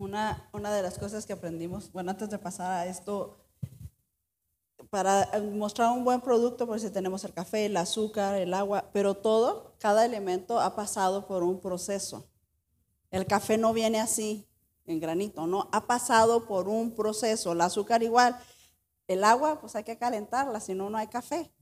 una, 0.00 0.48
una 0.52 0.72
de 0.72 0.82
las 0.82 0.98
cosas 0.98 1.26
que 1.26 1.34
aprendimos, 1.34 1.92
bueno, 1.92 2.10
antes 2.10 2.30
de 2.30 2.38
pasar 2.38 2.72
a 2.72 2.86
esto, 2.86 3.36
para 4.88 5.28
mostrar 5.52 5.92
un 5.92 6.04
buen 6.04 6.20
producto, 6.20 6.66
por 6.66 6.80
si 6.80 6.90
tenemos 6.90 7.22
el 7.24 7.32
café, 7.32 7.66
el 7.66 7.76
azúcar, 7.76 8.36
el 8.36 8.54
agua, 8.54 8.90
pero 8.92 9.14
todo, 9.14 9.74
cada 9.78 10.04
elemento 10.04 10.58
ha 10.58 10.74
pasado 10.74 11.26
por 11.26 11.42
un 11.42 11.60
proceso. 11.60 12.26
El 13.10 13.26
café 13.26 13.58
no 13.58 13.72
viene 13.72 14.00
así, 14.00 14.48
en 14.86 14.98
granito, 14.98 15.46
no, 15.46 15.68
ha 15.70 15.86
pasado 15.86 16.46
por 16.46 16.68
un 16.68 16.92
proceso. 16.92 17.52
El 17.52 17.60
azúcar 17.60 18.02
igual, 18.02 18.36
el 19.06 19.22
agua, 19.22 19.60
pues 19.60 19.76
hay 19.76 19.84
que 19.84 19.98
calentarla, 19.98 20.60
si 20.60 20.74
no, 20.74 20.90
no 20.90 20.98
hay 20.98 21.06
café. 21.06 21.52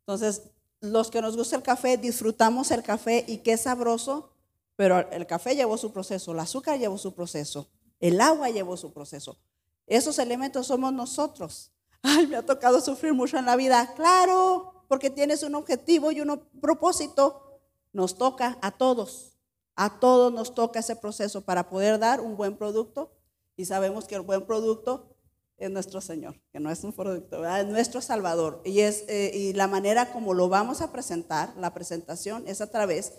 Entonces, 0.00 0.42
los 0.80 1.10
que 1.10 1.22
nos 1.22 1.36
gusta 1.36 1.56
el 1.56 1.62
café, 1.62 1.96
disfrutamos 1.96 2.70
el 2.70 2.82
café 2.82 3.24
y 3.28 3.38
qué 3.38 3.56
sabroso, 3.56 4.32
pero 4.76 4.98
el 5.10 5.26
café 5.26 5.54
llevó 5.54 5.76
su 5.76 5.92
proceso, 5.92 6.32
el 6.32 6.40
azúcar 6.40 6.78
llevó 6.78 6.98
su 6.98 7.14
proceso, 7.14 7.68
el 8.02 8.20
agua 8.20 8.50
llevó 8.50 8.76
su 8.76 8.92
proceso. 8.92 9.38
Esos 9.86 10.18
elementos 10.18 10.66
somos 10.66 10.92
nosotros. 10.92 11.70
Ay, 12.02 12.26
me 12.26 12.36
ha 12.36 12.44
tocado 12.44 12.80
sufrir 12.80 13.14
mucho 13.14 13.38
en 13.38 13.46
la 13.46 13.56
vida. 13.56 13.94
Claro, 13.94 14.84
porque 14.88 15.08
tienes 15.08 15.44
un 15.44 15.54
objetivo 15.54 16.10
y 16.10 16.20
un 16.20 16.42
propósito. 16.60 17.60
Nos 17.92 18.18
toca 18.18 18.58
a 18.60 18.72
todos. 18.72 19.38
A 19.76 20.00
todos 20.00 20.32
nos 20.32 20.54
toca 20.54 20.80
ese 20.80 20.96
proceso 20.96 21.42
para 21.42 21.70
poder 21.70 21.98
dar 22.00 22.20
un 22.20 22.36
buen 22.36 22.56
producto 22.56 23.12
y 23.56 23.66
sabemos 23.66 24.06
que 24.06 24.16
el 24.16 24.22
buen 24.22 24.44
producto 24.44 25.14
es 25.56 25.70
nuestro 25.70 26.00
Señor, 26.00 26.40
que 26.50 26.58
no 26.58 26.70
es 26.70 26.82
un 26.82 26.92
producto, 26.92 27.46
es 27.46 27.66
nuestro 27.66 28.00
Salvador. 28.00 28.60
Y, 28.64 28.80
es, 28.80 29.04
eh, 29.08 29.30
y 29.32 29.52
la 29.52 29.68
manera 29.68 30.12
como 30.12 30.34
lo 30.34 30.48
vamos 30.48 30.80
a 30.80 30.90
presentar, 30.90 31.54
la 31.56 31.72
presentación, 31.72 32.42
es 32.48 32.60
a 32.60 32.70
través 32.70 33.12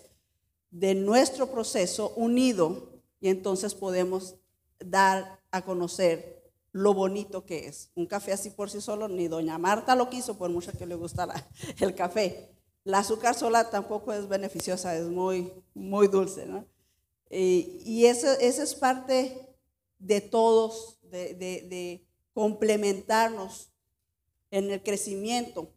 de 0.70 0.94
nuestro 0.94 1.50
proceso 1.50 2.12
unido 2.16 3.00
y 3.18 3.28
entonces 3.28 3.74
podemos 3.74 4.36
dar 4.80 5.40
a 5.50 5.64
conocer 5.64 6.44
lo 6.74 6.92
bonito 6.92 7.46
que 7.46 7.66
es. 7.66 7.90
Un 7.94 8.06
café 8.06 8.32
así 8.32 8.50
por 8.50 8.68
sí 8.68 8.80
solo, 8.80 9.08
ni 9.08 9.28
doña 9.28 9.58
Marta 9.58 9.94
lo 9.94 10.10
quiso, 10.10 10.36
por 10.36 10.50
mucho 10.50 10.72
que 10.72 10.86
le 10.86 10.96
gustara 10.96 11.48
el 11.80 11.94
café. 11.94 12.50
La 12.82 12.98
azúcar 12.98 13.34
sola 13.34 13.70
tampoco 13.70 14.12
es 14.12 14.28
beneficiosa, 14.28 14.96
es 14.96 15.06
muy, 15.06 15.52
muy 15.72 16.08
dulce, 16.08 16.46
¿no? 16.46 16.66
Y, 17.30 18.04
eso, 18.06 18.30
es 18.38 18.74
parte 18.74 19.56
de 19.98 20.20
todos, 20.20 20.98
de, 21.02 21.34
de, 21.34 22.06
complementarnos 22.32 23.72
en 24.50 24.70
el 24.70 24.82
crecimiento. 24.82 25.72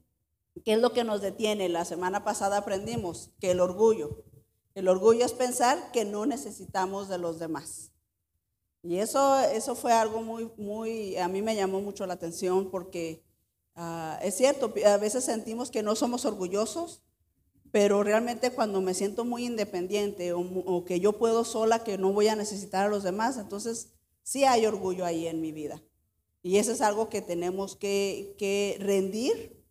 ¿Qué 0.65 0.73
es 0.73 0.79
lo 0.79 0.93
que 0.93 1.03
nos 1.03 1.21
detiene? 1.21 1.69
La 1.69 1.85
semana 1.85 2.23
pasada 2.23 2.57
aprendimos 2.57 3.31
que 3.39 3.51
el 3.51 3.59
orgullo. 3.59 4.23
El 4.75 4.87
orgullo 4.87 5.25
es 5.25 5.33
pensar 5.33 5.91
que 5.91 6.05
no 6.05 6.25
necesitamos 6.25 7.07
de 7.07 7.17
los 7.17 7.39
demás. 7.39 7.91
Y 8.83 8.97
eso, 8.97 9.39
eso 9.39 9.75
fue 9.75 9.91
algo 9.93 10.21
muy, 10.21 10.51
muy, 10.57 11.17
a 11.17 11.27
mí 11.27 11.41
me 11.41 11.55
llamó 11.55 11.81
mucho 11.81 12.05
la 12.05 12.13
atención 12.13 12.69
porque 12.69 13.27
Ah, 13.79 14.19
es 14.23 14.35
cierto, 14.35 14.73
a 14.87 14.97
veces 14.97 15.23
sentimos 15.23 15.69
que 15.69 15.83
no 15.83 15.95
somos 15.95 16.25
orgullosos, 16.25 17.03
pero 17.71 18.01
realmente 18.01 18.49
cuando 18.51 18.81
me 18.81 18.95
siento 18.95 19.23
muy 19.23 19.45
independiente 19.45 20.33
o, 20.33 20.83
que 20.83 20.99
yo 20.99 21.13
puedo 21.19 21.45
sola, 21.45 21.83
que 21.83 21.99
no 21.99 22.11
voy 22.11 22.27
a 22.27 22.35
necesitar 22.35 22.87
a 22.87 22.89
los 22.89 23.03
demás, 23.03 23.37
entonces 23.37 23.93
sí 24.23 24.45
hay 24.45 24.65
orgullo 24.65 25.05
ahí 25.05 25.27
en 25.27 25.41
mi 25.41 25.51
vida. 25.51 25.83
Y 26.41 26.57
eso 26.57 26.71
es 26.71 26.81
algo 26.81 27.09
que 27.09 27.21
tenemos 27.21 27.75
que, 27.75 28.33
que 28.39 28.77
rendir. 28.79 29.63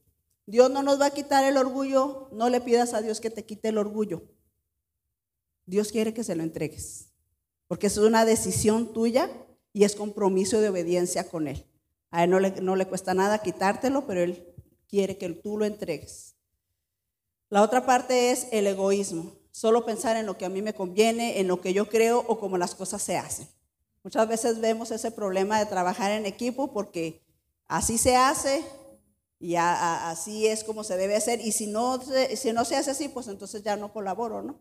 Dios 0.46 0.70
no 0.70 0.84
nos 0.84 1.00
va 1.00 1.06
a 1.06 1.14
quitar 1.14 1.42
el 1.42 1.56
orgullo, 1.56 2.28
no 2.30 2.48
le 2.48 2.60
pidas 2.60 2.94
a 2.94 3.02
Dios 3.02 3.20
que 3.20 3.30
te 3.30 3.44
quite 3.44 3.70
el 3.70 3.78
orgullo. 3.78 4.22
Dios 5.64 5.90
quiere 5.90 6.14
que 6.14 6.22
se 6.22 6.36
lo 6.36 6.44
entregues, 6.44 7.12
porque 7.68 7.88
es 7.88 7.96
una 7.98 8.24
decisión 8.24 8.92
tuya 8.92 9.30
y 9.72 9.84
es 9.84 9.94
compromiso 9.94 10.60
de 10.60 10.68
obediencia 10.68 11.28
con 11.28 11.48
Él. 11.48 11.66
A 12.10 12.24
él 12.24 12.30
no 12.30 12.76
le, 12.76 12.86
cuesta 12.86 13.14
nada 13.14 13.42
quitártelo, 13.42 14.06
pero 14.06 14.22
él 14.22 14.54
quiere 14.88 15.18
que 15.18 15.28
tú 15.28 15.58
lo 15.58 15.64
entregues. 15.64 16.34
La 17.50 17.62
otra 17.62 17.84
parte 17.84 18.30
es 18.30 18.48
el 18.52 18.66
egoísmo. 18.66 19.32
Solo 19.50 19.84
pensar 19.84 20.16
en 20.16 20.26
lo 20.26 20.38
que 20.38 20.44
a 20.44 20.48
mí 20.48 20.62
me 20.62 20.74
conviene, 20.74 21.40
en 21.40 21.48
lo 21.48 21.60
que 21.60 21.72
yo 21.72 21.88
creo 21.88 22.24
o 22.26 22.38
cómo 22.38 22.58
las 22.58 22.74
cosas 22.74 23.02
se 23.02 23.16
hacen. 23.16 23.48
Muchas 24.02 24.28
veces 24.28 24.60
vemos 24.60 24.90
ese 24.90 25.10
problema 25.10 25.58
de 25.58 25.66
trabajar 25.66 26.10
en 26.12 26.26
equipo 26.26 26.72
porque 26.72 27.22
así 27.66 27.98
se 27.98 28.16
hace 28.16 28.64
y 29.38 29.56
así 29.56 30.46
es 30.46 30.64
como 30.64 30.84
se 30.84 30.96
debe 30.96 31.16
hacer. 31.16 31.40
Y 31.40 31.52
si 31.52 31.66
no, 31.66 32.00
si 32.34 32.52
no 32.52 32.64
se 32.64 32.76
hace 32.76 32.92
así, 32.92 33.08
pues 33.08 33.28
entonces 33.28 33.62
ya 33.62 33.76
no 33.76 33.92
colaboro, 33.92 34.42
¿no? 34.42 34.60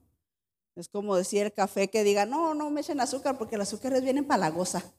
Es 0.76 0.90
como 0.90 1.16
decir 1.16 1.44
el 1.44 1.54
café 1.54 1.90
que 1.90 2.04
diga, 2.04 2.26
no, 2.26 2.54
no 2.54 2.70
me 2.70 2.82
echen 2.82 3.00
azúcar 3.00 3.38
porque 3.38 3.56
el 3.56 3.62
azúcar 3.62 3.94
es 3.94 4.04
bien 4.04 4.18
empalagosa. 4.18 4.94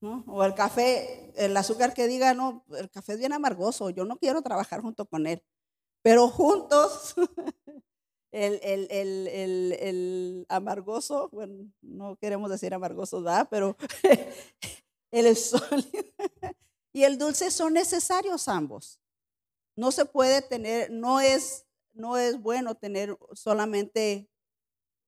O 0.00 0.44
el 0.44 0.54
café, 0.54 1.32
el 1.36 1.56
azúcar 1.56 1.92
que 1.92 2.06
diga, 2.06 2.32
no, 2.32 2.64
el 2.70 2.88
café 2.88 3.14
es 3.14 3.18
bien 3.18 3.32
amargoso, 3.32 3.90
yo 3.90 4.04
no 4.04 4.16
quiero 4.16 4.42
trabajar 4.42 4.80
junto 4.80 5.06
con 5.06 5.26
él. 5.26 5.42
Pero 6.02 6.28
juntos, 6.28 7.16
el, 8.32 8.60
el, 8.62 10.46
amargoso, 10.48 11.28
bueno, 11.32 11.68
no 11.82 12.16
queremos 12.16 12.48
decir 12.48 12.72
amargoso, 12.72 13.22
¿verdad? 13.22 13.48
Pero 13.50 13.76
el 15.10 15.36
sólido 15.36 15.88
y 16.92 17.02
el 17.02 17.18
dulce 17.18 17.50
son 17.50 17.72
necesarios 17.74 18.46
ambos. 18.46 19.00
No 19.76 19.90
se 19.90 20.04
puede 20.04 20.42
tener, 20.42 20.92
no 20.92 21.20
es, 21.20 21.66
no 21.92 22.16
es 22.16 22.40
bueno 22.40 22.76
tener 22.76 23.18
solamente 23.32 24.30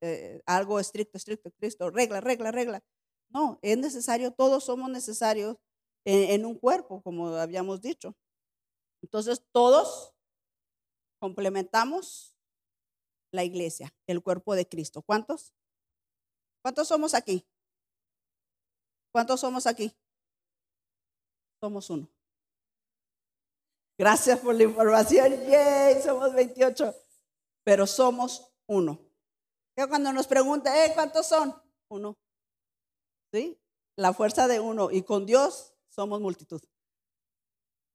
eh, 0.01 0.43
algo 0.47 0.81
estricto, 0.81 1.19
estricto, 1.19 1.49
estricto, 1.49 1.91
regla, 1.91 2.21
regla, 2.21 2.51
regla. 2.51 2.85
No, 3.29 3.59
es 3.63 3.79
necesario, 3.79 4.33
todos 4.33 4.65
somos 4.65 4.91
necesarios 4.91 5.57
en, 6.05 6.45
un 6.47 6.59
cuerpo, 6.59 7.03
como 7.03 7.29
habíamos 7.37 7.81
dicho. 7.81 8.17
Entonces, 9.03 9.45
todos 9.53 10.15
complementamos 11.21 12.37
la 13.33 13.45
iglesia, 13.45 13.95
el 14.07 14.23
cuerpo 14.23 14.55
de 14.55 14.69
Cristo. 14.69 15.03
¿Cuántos? 15.03 15.55
¿Cuántos 16.63 16.89
somos 16.89 17.15
aquí? 17.15 17.47
¿Cuántos 19.13 19.41
somos 19.41 19.67
aquí? 19.67 19.95
Somos 21.61 21.91
uno. 21.91 22.11
Gracias 23.99 24.39
por 24.41 24.55
la 24.55 24.63
información. 24.63 25.31
Yay, 25.47 26.03
somos 26.03 26.33
28. 26.33 26.95
Pero 27.65 27.87
somos 27.87 28.51
uno. 28.67 29.10
Cuando 29.89 30.13
nos 30.13 30.27
pregunta, 30.27 30.85
eh, 30.85 30.93
¿cuántos 30.95 31.27
son? 31.27 31.55
Uno. 31.89 32.17
¿sí? 33.33 33.59
La 33.97 34.13
fuerza 34.13 34.49
de 34.49 34.61
uno 34.61 34.91
y 34.91 35.03
con 35.03 35.27
Dios 35.27 35.75
somos 35.89 36.21
multitud. 36.21 36.61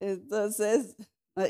Entonces, 0.02 0.96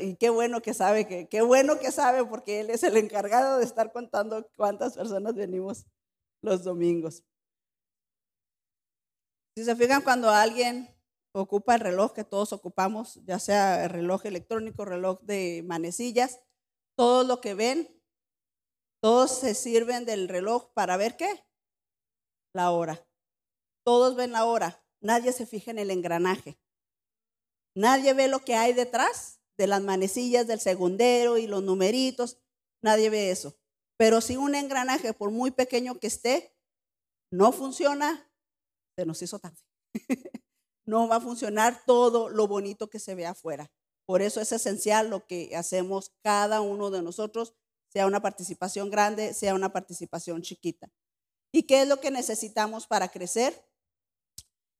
y 0.00 0.16
qué 0.16 0.30
bueno 0.30 0.62
que 0.62 0.74
sabe, 0.74 1.06
que, 1.06 1.28
qué 1.28 1.42
bueno 1.42 1.78
que 1.78 1.92
sabe 1.92 2.24
porque 2.24 2.60
Él 2.60 2.70
es 2.70 2.82
el 2.82 2.96
encargado 2.96 3.58
de 3.58 3.64
estar 3.64 3.92
contando 3.92 4.48
cuántas 4.56 4.96
personas 4.96 5.34
venimos 5.34 5.86
los 6.42 6.64
domingos. 6.64 7.24
Si 9.56 9.64
se 9.64 9.74
fijan 9.76 10.02
cuando 10.02 10.30
alguien 10.30 10.94
ocupa 11.32 11.74
el 11.74 11.80
reloj 11.80 12.12
que 12.12 12.24
todos 12.24 12.52
ocupamos, 12.52 13.20
ya 13.24 13.38
sea 13.38 13.84
el 13.84 13.90
reloj 13.90 14.26
electrónico, 14.26 14.84
reloj 14.84 15.20
de 15.22 15.62
manecillas, 15.66 16.40
todo 16.96 17.24
lo 17.24 17.40
que 17.40 17.54
ven, 17.54 17.88
todos 19.00 19.38
se 19.38 19.54
sirven 19.54 20.04
del 20.04 20.28
reloj 20.28 20.72
para 20.72 20.96
ver 20.96 21.16
qué? 21.16 21.44
La 22.54 22.70
hora. 22.70 23.06
Todos 23.84 24.16
ven 24.16 24.32
la 24.32 24.44
hora, 24.44 24.84
nadie 25.00 25.32
se 25.32 25.46
fija 25.46 25.70
en 25.70 25.78
el 25.78 25.90
engranaje. 25.90 26.58
Nadie 27.76 28.14
ve 28.14 28.28
lo 28.28 28.40
que 28.40 28.54
hay 28.54 28.72
detrás 28.72 29.40
de 29.58 29.66
las 29.66 29.82
manecillas 29.82 30.46
del 30.46 30.60
segundero 30.60 31.38
y 31.38 31.46
los 31.46 31.62
numeritos, 31.62 32.38
nadie 32.82 33.10
ve 33.10 33.30
eso. 33.30 33.56
Pero 33.98 34.20
si 34.20 34.36
un 34.36 34.54
engranaje, 34.54 35.12
por 35.12 35.30
muy 35.30 35.50
pequeño 35.50 35.98
que 35.98 36.06
esté, 36.06 36.54
no 37.30 37.52
funciona, 37.52 38.30
se 38.96 39.06
nos 39.06 39.20
hizo 39.22 39.38
tarde. 39.38 39.60
no 40.86 41.08
va 41.08 41.16
a 41.16 41.20
funcionar 41.20 41.84
todo 41.86 42.28
lo 42.28 42.46
bonito 42.46 42.88
que 42.88 42.98
se 42.98 43.14
ve 43.14 43.26
afuera. 43.26 43.70
Por 44.06 44.22
eso 44.22 44.40
es 44.40 44.52
esencial 44.52 45.10
lo 45.10 45.26
que 45.26 45.56
hacemos 45.56 46.12
cada 46.22 46.60
uno 46.60 46.90
de 46.90 47.02
nosotros, 47.02 47.54
sea 47.88 48.06
una 48.06 48.20
participación 48.20 48.90
grande, 48.90 49.34
sea 49.34 49.54
una 49.54 49.72
participación 49.72 50.42
chiquita. 50.42 50.90
¿Y 51.52 51.64
qué 51.64 51.82
es 51.82 51.88
lo 51.88 52.00
que 52.00 52.10
necesitamos 52.10 52.86
para 52.86 53.08
crecer? 53.08 53.66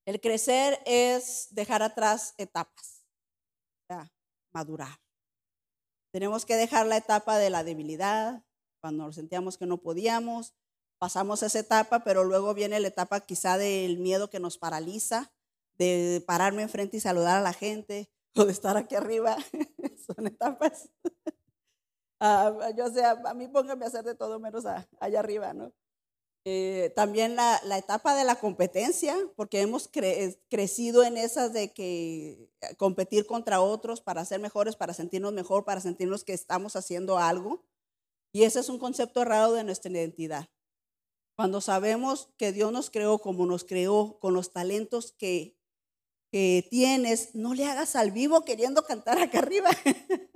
El 0.07 0.21
crecer 0.21 0.81
es 0.87 1.49
dejar 1.51 1.83
atrás 1.83 2.35
etapas, 2.38 3.05
o 3.83 3.95
sea, 3.95 4.12
madurar. 4.53 4.99
Tenemos 6.12 6.47
que 6.47 6.57
dejar 6.57 6.87
la 6.87 6.97
etapa 6.97 7.38
de 7.38 7.51
la 7.51 7.64
debilidad, 7.64 8.45
cuando 8.81 9.05
nos 9.05 9.16
sentíamos 9.16 9.59
que 9.59 9.66
no 9.66 9.79
podíamos, 9.79 10.55
pasamos 10.99 11.42
esa 11.42 11.59
etapa, 11.59 12.05
pero 12.05 12.25
luego 12.25 12.55
viene 12.55 12.81
la 12.81 12.88
etapa 12.88 13.21
quizá 13.21 13.59
del 13.59 13.99
miedo 13.99 14.31
que 14.31 14.40
nos 14.40 14.59
paraliza, 14.59 15.33
de 15.79 16.23
pararme 16.27 16.62
enfrente 16.62 16.97
y 16.97 17.01
saludar 17.01 17.38
a 17.38 17.42
la 17.42 17.53
gente, 17.53 18.11
o 18.35 18.45
de 18.45 18.53
estar 18.53 18.77
aquí 18.77 18.95
arriba. 18.95 19.37
Son 20.07 20.27
etapas. 20.27 20.88
Ah, 22.20 22.70
yo 22.76 22.88
sé, 22.90 23.05
a 23.05 23.35
mí 23.35 23.48
póngame 23.48 23.85
a 23.85 23.88
hacer 23.88 24.05
de 24.05 24.14
todo 24.14 24.40
menos 24.40 24.64
allá 24.66 25.20
arriba, 25.20 25.52
¿no? 25.52 25.72
Eh, 26.48 26.92
también 26.94 27.35
la, 27.35 27.61
etapa 27.76 28.14
de 28.14 28.22
la 28.22 28.37
competencia, 28.37 29.16
porque 29.35 29.61
hemos 29.61 29.90
crecido 30.48 31.02
en 31.02 31.16
esas 31.16 31.52
de 31.52 31.72
que 31.72 32.48
eh, 32.61 32.76
competir 32.76 33.26
contra 33.26 33.61
otros 33.61 34.00
para 34.00 34.24
ser 34.24 34.38
mejores, 34.40 34.76
para 34.76 34.94
sentirnos 34.94 35.33
mejor, 35.33 35.64
para 35.64 35.81
sentirnos 35.81 36.22
que 36.22 36.33
estamos 36.35 36.76
haciendo 36.76 37.18
algo. 37.18 37.64
Y 38.33 38.44
ese 38.44 38.61
es 38.61 38.68
un 38.68 38.79
concepto 38.79 39.22
errado 39.22 39.55
de 39.55 39.64
nuestra 39.64 39.90
identidad. 39.90 40.48
Cuando 41.37 41.61
sabemos 41.61 42.29
que 42.38 42.52
Dios 42.52 42.70
nos 42.72 42.90
creó 42.90 43.18
como 43.18 43.44
nos 43.44 43.64
creó, 43.64 44.18
con 44.20 44.33
los 44.33 44.52
talentos 44.52 45.12
que 45.12 45.57
que 46.31 46.66
tienes, 46.70 47.35
no 47.35 47.55
le 47.55 47.64
hagas 47.64 47.96
al 47.96 48.11
vivo 48.11 48.44
queriendo 48.44 48.83
cantar 48.83 49.18
acá 49.18 49.38
arriba. 49.38 49.70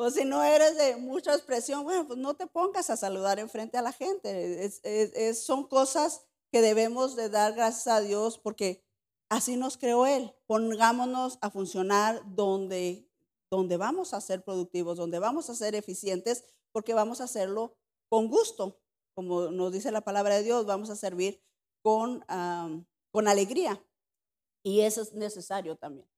o 0.00 0.10
si 0.12 0.24
no 0.24 0.44
eres 0.44 0.76
de 0.76 0.96
mucha 0.96 1.34
expresión, 1.34 1.82
bueno, 1.82 2.06
pues 2.06 2.20
no 2.20 2.34
te 2.34 2.46
pongas 2.46 2.88
a 2.88 2.96
saludar 2.96 3.40
enfrente 3.40 3.78
a 3.78 3.82
la 3.82 3.90
gente. 3.90 4.70
son 5.34 5.66
cosas 5.66 6.24
que 6.52 6.62
debemos 6.62 7.16
de 7.16 7.28
dar 7.28 7.52
gracias 7.54 7.88
a 7.88 8.00
Dios 8.00 8.38
porque 8.38 8.84
así 9.28 9.56
nos 9.56 9.76
creó 9.76 10.06
Él. 10.06 10.32
Pongámonos 10.46 11.38
a 11.40 11.50
funcionar 11.50 12.22
donde, 12.26 13.10
donde 13.50 13.76
vamos 13.76 14.14
a 14.14 14.20
ser 14.20 14.44
productivos, 14.44 14.96
donde 14.96 15.18
vamos 15.18 15.50
a 15.50 15.56
ser 15.56 15.74
eficientes, 15.74 16.44
porque 16.70 16.94
vamos 16.94 17.20
a 17.20 17.24
hacerlo 17.24 17.76
con 18.08 18.28
gusto. 18.28 18.80
Como 19.16 19.50
nos 19.50 19.72
dice 19.72 19.90
la 19.90 20.02
palabra 20.02 20.36
de 20.36 20.44
Dios, 20.44 20.64
vamos 20.64 20.90
a 20.90 20.96
servir 20.96 21.42
con, 21.82 22.24
con 23.10 23.26
alegría. 23.26 23.84
Y 24.62 24.82
eso 24.82 25.02
es 25.02 25.12
necesario 25.12 25.74
también. 25.74 26.08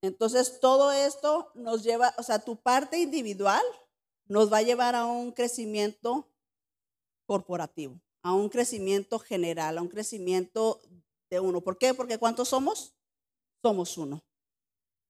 Entonces, 0.00 0.60
todo 0.60 0.92
esto 0.92 1.50
nos 1.54 1.82
lleva, 1.82 2.14
o 2.18 2.22
sea, 2.22 2.38
tu 2.38 2.56
parte 2.56 2.98
individual 2.98 3.62
nos 4.26 4.52
va 4.52 4.58
a 4.58 4.62
llevar 4.62 4.94
a 4.94 5.06
un 5.06 5.32
crecimiento 5.32 6.28
corporativo, 7.26 8.00
a 8.22 8.32
un 8.32 8.48
crecimiento 8.48 9.18
general, 9.18 9.78
a 9.78 9.82
un 9.82 9.88
crecimiento 9.88 10.80
de 11.30 11.40
uno. 11.40 11.60
¿Por 11.62 11.78
qué? 11.78 11.94
Porque 11.94 12.18
¿cuántos 12.18 12.48
somos? 12.48 12.94
Somos 13.62 13.98
uno. 13.98 14.22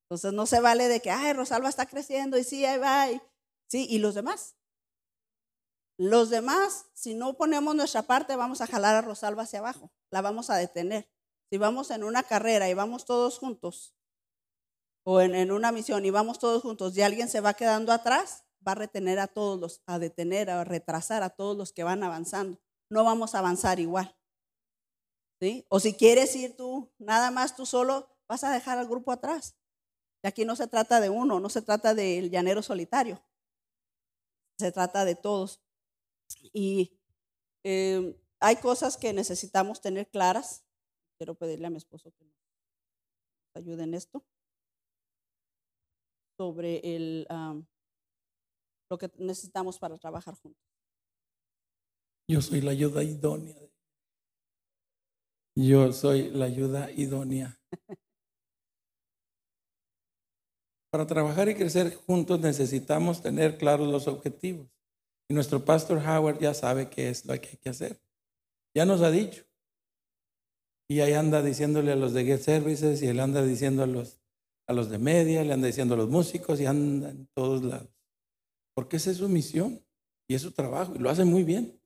Entonces 0.05 0.33
no 0.33 0.47
se 0.47 0.61
vale 0.61 0.89
de 0.89 1.01
que, 1.01 1.11
ay, 1.11 1.35
Rosalba 1.35 1.69
está 1.69 1.85
creciendo 1.85 2.39
y 2.39 2.45
sí, 2.45 2.65
ahí 2.65 2.79
va. 2.79 3.07
sí, 3.69 3.87
y 3.91 3.99
los 3.99 4.15
demás. 4.15 4.57
Los 5.99 6.31
demás, 6.31 6.87
si 6.95 7.15
no 7.15 7.35
ponemos 7.35 7.75
nuestra 7.75 8.03
parte, 8.03 8.37
vamos 8.37 8.61
a 8.61 8.67
jalar 8.67 8.95
a 8.95 9.03
Rosalba 9.03 9.43
hacia 9.43 9.59
abajo, 9.59 9.91
la 10.11 10.23
vamos 10.23 10.49
a 10.49 10.57
detener. 10.57 11.11
Si 11.51 11.59
vamos 11.59 11.91
en 11.91 12.05
una 12.05 12.23
carrera 12.23 12.69
y 12.69 12.75
vamos 12.75 13.05
todos 13.05 13.39
juntos, 13.39 13.98
o 15.11 15.23
en, 15.23 15.51
una 15.51 15.73
misión 15.73 16.05
y 16.05 16.11
vamos 16.11 16.39
todos 16.39 16.61
juntos 16.61 16.95
y 16.95 17.01
alguien 17.01 17.31
se 17.31 17.41
va 17.41 17.55
quedando 17.55 17.93
atrás, 17.93 18.45
va 18.67 18.73
a 18.73 18.75
retener 18.75 19.19
a 19.19 19.27
todos 19.27 19.59
los, 19.59 19.83
a 19.87 19.99
detener, 19.99 20.51
a 20.51 20.65
retrasar 20.65 21.23
a 21.23 21.31
todos 21.31 21.57
los 21.57 21.73
que 21.73 21.83
van 21.83 22.03
avanzando. 22.03 22.61
No 22.91 23.05
vamos 23.05 23.35
a 23.35 23.39
avanzar 23.39 23.81
igual. 23.81 24.15
¿Sí? 25.41 25.65
O 25.71 25.81
si 25.81 25.95
quieres 25.95 26.37
ir 26.37 26.59
tú, 26.59 26.93
nada 26.99 27.31
más 27.31 27.57
tú 27.57 27.65
solo, 27.65 28.07
vas 28.29 28.45
a 28.45 28.53
dejar 28.53 28.77
al 28.77 28.87
grupo 28.87 29.11
atrás. 29.11 29.57
Y 30.23 30.29
aquí 30.29 30.45
no 30.45 30.57
se 30.57 30.67
trata 30.67 31.01
de 31.01 31.09
uno, 31.09 31.41
no 31.41 31.49
se 31.49 31.63
trata 31.63 31.95
del 31.95 32.29
llanero 32.29 32.61
solitario. 32.61 33.19
Se 34.59 34.73
trata 34.73 35.07
de 35.07 35.15
todos. 35.15 35.63
Y 36.53 37.01
em, 37.65 38.15
hay 38.41 38.57
cosas 38.57 38.99
que 38.99 39.15
necesitamos 39.15 39.81
tener 39.81 40.11
claras. 40.11 40.67
Quiero 41.17 41.35
pedirle 41.35 41.69
a 41.69 41.71
mi 41.71 41.79
esposo 41.79 42.13
que 42.13 42.25
nos 42.27 42.37
ayude 43.55 43.85
en 43.85 43.95
esto. 43.95 44.23
Sobre 46.39 46.81
el, 46.85 47.27
lo 48.91 48.97
que 48.97 49.11
necesitamos 49.19 49.79
para 49.79 49.99
trabajar 49.99 50.35
juntos. 50.37 50.63
Yo 52.31 52.41
soy 52.41 52.61
la 52.61 52.71
ayuda 52.71 53.03
idónea. 53.03 53.57
Yo 55.57 55.93
soy 55.93 56.31
la 56.31 56.45
ayuda 56.45 56.91
idónea. 56.93 57.59
Para 60.91 61.07
trabajar 61.07 61.49
y 61.49 61.55
crecer 61.55 61.95
juntos 61.95 62.41
necesitamos 62.41 63.21
tener 63.21 63.59
claros 63.59 63.89
los 63.89 64.09
objetivos. 64.09 64.69
Y 65.29 65.35
nuestro 65.35 65.65
pastor 65.65 65.99
Howard 65.99 66.39
ya 66.39 66.55
sabe 66.55 66.89
qué 66.89 67.11
es 67.11 67.27
lo 67.27 67.35
que 67.41 67.49
hay 67.49 67.57
que 67.57 67.69
hacer. 67.69 68.01
Ya 68.75 68.87
nos 68.87 69.03
ha 69.03 69.11
dicho. 69.11 69.45
Y 70.89 71.01
ahí 71.01 71.13
anda 71.13 71.43
diciéndole 71.43 71.93
a 71.93 71.97
los 71.97 72.15
de 72.15 72.25
Get 72.25 72.41
Services 72.41 73.03
y 73.03 73.09
él 73.09 73.21
anda 73.21 73.43
diciendo 73.43 73.83
a 73.83 73.87
los, 73.87 74.18
a 74.69 74.75
los 74.75 74.91
de 74.91 74.99
media, 74.99 75.43
le 75.43 75.55
anda 75.55 75.67
diciendo 75.67 75.95
a 75.95 75.97
los 75.97 76.11
músicos 76.11 76.61
y 76.61 76.67
anda 76.67 77.11
en 77.11 77.27
todos 77.35 77.65
lados. 77.65 77.89
Porque 78.75 78.99
esa 78.99 79.11
es 79.11 79.17
su 79.17 79.29
misión 79.29 79.83
y 80.29 80.35
es 80.35 80.43
su 80.43 80.53
trabajo 80.53 80.95
y 80.95 80.99
lo 80.99 81.09
hace 81.09 81.25
muy 81.25 81.43
bien. 81.43 81.81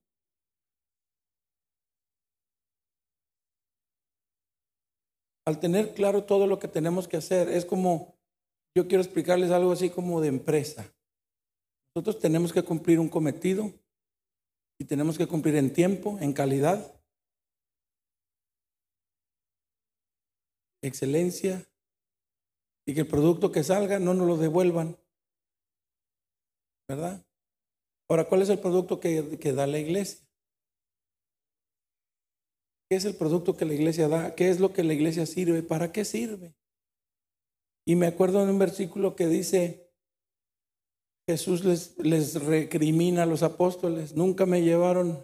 Al 5.47 5.59
tener 5.61 5.95
claro 5.95 6.25
todo 6.25 6.47
lo 6.47 6.59
que 6.59 6.69
tenemos 6.69 7.09
que 7.09 7.17
hacer, 7.17 7.49
es 7.49 7.65
como, 7.65 8.17
yo 8.77 8.87
quiero 8.87 9.03
explicarles 9.03 9.51
algo 9.51 9.73
así 9.73 9.91
como 9.91 10.21
de 10.21 10.29
empresa. 10.29 10.93
Nosotros 11.95 12.21
tenemos 12.21 12.53
que 12.53 12.63
cumplir 12.63 12.99
un 12.99 13.09
cometido 13.09 13.73
y 14.81 14.85
tenemos 14.85 15.19
que 15.19 15.27
cumplir 15.27 15.57
en 15.57 15.73
tiempo, 15.73 16.19
en 16.21 16.33
calidad, 16.33 17.01
excelencia 20.83 21.65
y 22.87 22.95
que 22.95 23.01
el 23.01 23.09
producto 23.09 23.53
que 23.53 23.63
salga 23.63 23.99
no 23.99 24.15
nos 24.15 24.27
lo 24.27 24.37
devuelvan. 24.37 24.97
¿Verdad? 26.89 27.25
Ahora, 28.09 28.25
¿cuál 28.29 28.43
es 28.43 28.49
el 28.49 28.59
producto 28.59 29.01
que, 29.01 29.23
da 29.53 29.67
la 29.67 29.79
iglesia? 29.79 30.27
¿Qué 32.91 32.97
es 32.97 33.05
el 33.05 33.17
producto 33.17 33.57
que 33.57 33.65
la 33.65 33.75
iglesia 33.75 34.09
da? 34.09 34.35
¿Qué 34.35 34.51
es 34.51 34.61
lo 34.61 34.73
que 34.73 34.85
la 34.85 34.93
iglesia 34.93 35.25
sirve? 35.25 35.63
¿Para 35.63 35.93
qué 35.93 36.05
sirve? 36.05 36.55
Y 37.87 37.97
me 37.97 38.07
acuerdo 38.07 38.45
de 38.45 38.53
un 38.53 38.59
versículo 38.59 39.17
que 39.17 39.27
dice, 39.29 39.91
Jesús 41.27 41.65
les, 41.65 41.97
les 41.99 42.43
recrimina 42.43 43.23
a 43.23 43.27
los 43.27 43.43
apóstoles, 43.43 44.15
nunca 44.15 44.45
me 44.45 44.63
llevaron, 44.63 45.19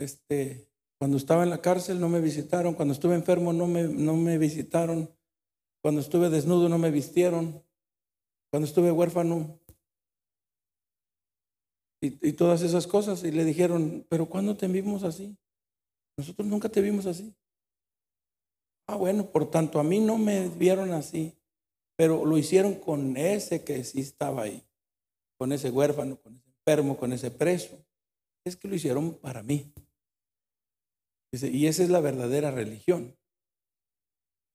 este, 0.00 0.68
cuando 0.98 1.16
estaba 1.16 1.44
en 1.44 1.50
la 1.50 1.62
cárcel 1.62 2.00
no 2.00 2.08
me 2.08 2.20
visitaron, 2.20 2.74
cuando 2.74 2.92
estuve 2.92 3.14
enfermo 3.14 3.52
no 3.52 3.66
me, 3.66 3.84
no 3.84 4.16
me 4.16 4.38
visitaron, 4.38 5.15
cuando 5.86 6.00
estuve 6.00 6.30
desnudo 6.30 6.68
no 6.68 6.78
me 6.78 6.90
vistieron, 6.90 7.62
cuando 8.50 8.66
estuve 8.66 8.90
huérfano 8.90 9.56
y, 12.00 12.32
todas 12.32 12.62
esas 12.62 12.88
cosas. 12.88 13.22
Y 13.22 13.30
le 13.30 13.44
dijeron, 13.44 14.04
pero 14.08 14.26
¿cuándo 14.26 14.56
te 14.56 14.66
vimos 14.66 15.04
así? 15.04 15.38
Nosotros 16.18 16.48
nunca 16.48 16.68
te 16.68 16.80
vimos 16.80 17.06
así. 17.06 17.32
Ah, 18.88 18.96
bueno, 18.96 19.30
por 19.30 19.48
tanto, 19.48 19.78
a 19.78 19.84
mí 19.84 20.00
no 20.00 20.18
me 20.18 20.48
vieron 20.48 20.90
así. 20.90 21.38
Pero 21.94 22.24
lo 22.24 22.36
hicieron 22.36 22.74
con 22.74 23.16
ese 23.16 23.62
que 23.62 23.84
sí 23.84 24.00
estaba 24.00 24.42
ahí, 24.42 24.66
con 25.38 25.52
ese 25.52 25.70
huérfano, 25.70 26.16
con 26.20 26.34
ese 26.34 26.48
enfermo, 26.48 26.96
con 26.96 27.12
ese 27.12 27.30
preso. 27.30 27.78
Es 28.44 28.56
que 28.56 28.66
lo 28.66 28.74
hicieron 28.74 29.14
para 29.14 29.44
mí. 29.44 29.72
Y 31.30 31.68
esa 31.68 31.84
es 31.84 31.90
la 31.90 32.00
verdadera 32.00 32.50
religión. 32.50 33.16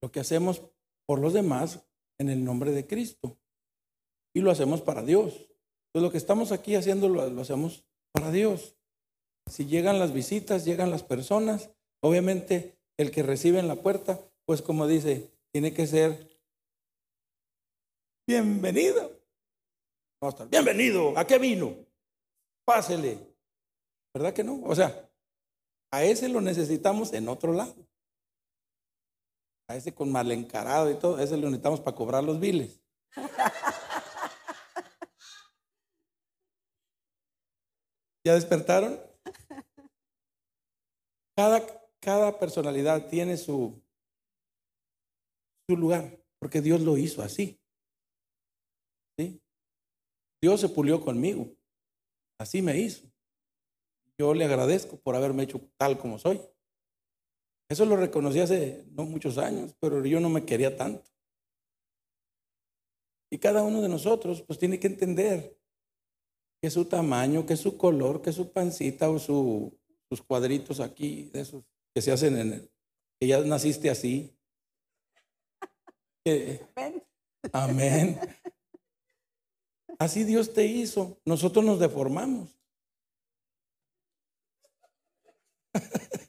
Lo 0.02 0.12
que 0.12 0.20
hacemos 0.20 0.62
por 1.06 1.20
los 1.20 1.34
demás 1.34 1.80
en 2.20 2.30
el 2.30 2.44
nombre 2.44 2.72
de 2.72 2.88
Cristo. 2.88 3.38
Y 4.34 4.42
lo 4.42 4.52
hacemos 4.52 4.82
para 4.82 5.04
Dios. 5.04 5.34
Entonces 5.34 6.02
lo 6.04 6.12
que 6.12 6.18
estamos 6.18 6.52
aquí 6.52 6.76
haciendo 6.76 7.10
lo, 7.10 7.30
lo 7.30 7.42
hacemos 7.42 7.86
para 8.14 8.32
Dios. 8.32 8.76
Si 9.50 9.66
llegan 9.66 10.00
las 10.00 10.14
visitas, 10.14 10.66
llegan 10.66 10.92
las 10.92 11.04
personas, 11.04 11.72
obviamente 12.02 12.78
el 12.98 13.12
que 13.12 13.24
recibe 13.24 13.60
en 13.60 13.68
la 13.68 13.76
puerta, 13.76 14.20
pues 14.46 14.62
como 14.62 14.88
dice, 14.88 15.32
tiene 15.52 15.74
que 15.74 15.88
ser 15.88 16.32
bienvenido. 18.28 19.12
bienvenido, 20.50 21.18
¿a 21.18 21.26
qué 21.26 21.38
vino? 21.38 21.76
Pásele. 22.66 23.18
¿Verdad 24.14 24.34
que 24.34 24.44
no? 24.44 24.62
O 24.64 24.76
sea, 24.76 25.10
a 25.92 26.04
ese 26.04 26.30
lo 26.30 26.42
necesitamos 26.42 27.14
en 27.14 27.28
otro 27.28 27.54
lado. 27.54 27.76
A 29.72 29.76
ese 29.78 29.96
con 29.96 30.12
mal 30.12 30.30
encarado 30.34 30.92
y 30.92 30.96
todo, 30.96 31.16
a 31.16 31.24
ese 31.24 31.38
lo 31.38 31.50
necesitamos 31.50 31.80
para 31.80 31.96
cobrar 31.96 32.26
los 32.26 32.42
biles. 32.42 32.82
¿Ya 38.26 38.34
despertaron? 38.34 39.00
Cada, 41.38 41.66
cada 42.02 42.38
personalidad 42.38 43.08
tiene 43.08 43.38
su, 43.38 43.82
su 45.70 45.78
lugar, 45.78 46.22
porque 46.38 46.60
Dios 46.60 46.82
lo 46.82 46.98
hizo 46.98 47.22
así. 47.22 47.58
¿Sí? 49.18 49.42
Dios 50.42 50.60
se 50.60 50.68
pulió 50.68 51.00
conmigo. 51.00 51.48
Así 52.38 52.62
me 52.62 52.78
hizo. 52.78 53.10
Yo 54.20 54.34
le 54.34 54.44
agradezco 54.44 55.00
por 55.00 55.16
haberme 55.16 55.44
hecho 55.44 55.62
tal 55.78 55.98
como 55.98 56.20
soy. 56.20 56.42
Eso 57.72 57.86
lo 57.86 57.96
reconocí 57.96 58.38
hace 58.42 58.84
no 58.92 59.06
muchos 59.06 59.38
años, 59.38 59.74
pero 59.80 60.06
yo 60.06 60.20
no 60.20 60.28
me 60.28 60.44
quería 60.44 60.76
tanto. 60.76 61.10
Y 63.32 63.38
cada 63.38 63.64
uno 63.64 63.82
de 63.82 63.88
nosotros 63.88 64.42
pues 64.42 64.60
tiene 64.60 64.78
que 64.78 64.88
entender 64.88 65.58
que 66.62 66.70
su 66.70 66.84
tamaño, 66.84 67.46
que 67.46 67.56
su 67.56 67.78
color, 67.78 68.22
que 68.22 68.34
su 68.34 68.52
pancita 68.52 69.10
o 69.10 69.18
su, 69.20 69.80
sus 70.10 70.22
cuadritos 70.22 70.82
aquí, 70.82 71.30
de 71.32 71.40
esos 71.40 71.64
que 71.96 72.02
se 72.02 72.12
hacen 72.12 72.38
en 72.38 72.52
el, 72.52 72.70
que 73.18 73.28
ya 73.28 73.40
naciste 73.40 73.90
así. 73.90 74.38
amén. 77.54 78.20
Así 79.98 80.26
Dios 80.26 80.54
te 80.54 80.66
hizo. 80.66 81.22
Nosotros 81.24 81.64
nos 81.64 81.80
deformamos. 81.80 82.60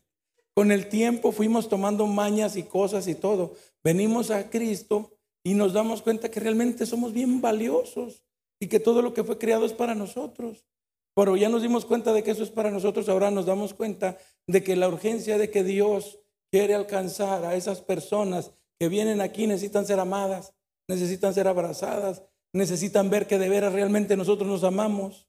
Con 0.54 0.70
el 0.70 0.88
tiempo 0.88 1.32
fuimos 1.32 1.68
tomando 1.68 2.06
mañas 2.06 2.56
y 2.56 2.64
cosas 2.64 3.08
y 3.08 3.14
todo. 3.14 3.54
Venimos 3.82 4.30
a 4.30 4.50
Cristo 4.50 5.12
y 5.42 5.54
nos 5.54 5.72
damos 5.72 6.02
cuenta 6.02 6.30
que 6.30 6.40
realmente 6.40 6.84
somos 6.86 7.12
bien 7.12 7.40
valiosos 7.40 8.22
y 8.60 8.68
que 8.68 8.78
todo 8.78 9.02
lo 9.02 9.14
que 9.14 9.24
fue 9.24 9.38
creado 9.38 9.64
es 9.64 9.72
para 9.72 9.94
nosotros. 9.94 10.66
Pero 11.14 11.36
ya 11.36 11.48
nos 11.48 11.62
dimos 11.62 11.84
cuenta 11.84 12.12
de 12.12 12.22
que 12.22 12.30
eso 12.30 12.42
es 12.42 12.50
para 12.50 12.70
nosotros, 12.70 13.08
ahora 13.08 13.30
nos 13.30 13.46
damos 13.46 13.74
cuenta 13.74 14.18
de 14.46 14.62
que 14.62 14.76
la 14.76 14.88
urgencia 14.88 15.36
de 15.36 15.50
que 15.50 15.64
Dios 15.64 16.20
quiere 16.50 16.74
alcanzar 16.74 17.44
a 17.44 17.54
esas 17.54 17.80
personas 17.80 18.52
que 18.78 18.88
vienen 18.88 19.20
aquí 19.20 19.46
necesitan 19.46 19.86
ser 19.86 20.00
amadas, 20.00 20.54
necesitan 20.88 21.34
ser 21.34 21.48
abrazadas, 21.48 22.22
necesitan 22.52 23.10
ver 23.10 23.26
que 23.26 23.38
de 23.38 23.48
veras 23.48 23.72
realmente 23.72 24.16
nosotros 24.16 24.48
nos 24.48 24.64
amamos. 24.64 25.28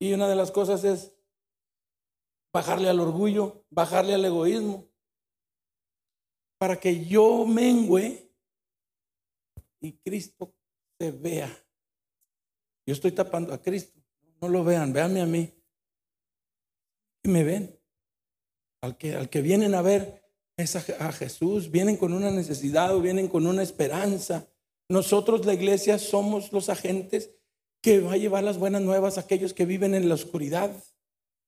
Y 0.00 0.12
una 0.12 0.28
de 0.28 0.36
las 0.36 0.50
cosas 0.50 0.84
es 0.84 1.12
bajarle 2.52 2.88
al 2.88 3.00
orgullo, 3.00 3.64
bajarle 3.70 4.14
al 4.14 4.24
egoísmo, 4.24 4.86
para 6.58 6.78
que 6.78 7.04
yo 7.04 7.46
mengüe 7.46 8.30
y 9.80 9.92
Cristo 9.92 10.54
se 10.98 11.10
vea. 11.10 11.50
Yo 12.86 12.94
estoy 12.94 13.12
tapando 13.12 13.54
a 13.54 13.62
Cristo, 13.62 13.98
no 14.40 14.48
lo 14.48 14.64
vean, 14.64 14.92
véanme 14.92 15.22
a 15.22 15.26
mí. 15.26 15.52
Y 17.22 17.28
me 17.28 17.44
ven. 17.44 17.78
Al 18.82 18.96
que, 18.96 19.14
al 19.14 19.28
que 19.28 19.42
vienen 19.42 19.74
a 19.74 19.82
ver 19.82 20.22
es 20.56 20.76
a 20.76 21.12
Jesús, 21.12 21.70
vienen 21.70 21.96
con 21.96 22.12
una 22.12 22.30
necesidad 22.30 22.94
o 22.94 23.00
vienen 23.00 23.28
con 23.28 23.46
una 23.46 23.62
esperanza. 23.62 24.48
Nosotros, 24.88 25.46
la 25.46 25.54
iglesia, 25.54 25.98
somos 25.98 26.52
los 26.52 26.68
agentes 26.68 27.30
que 27.82 28.00
va 28.00 28.14
a 28.14 28.16
llevar 28.18 28.44
las 28.44 28.58
buenas 28.58 28.82
nuevas 28.82 29.16
a 29.16 29.22
aquellos 29.22 29.54
que 29.54 29.64
viven 29.64 29.94
en 29.94 30.08
la 30.08 30.14
oscuridad, 30.14 30.70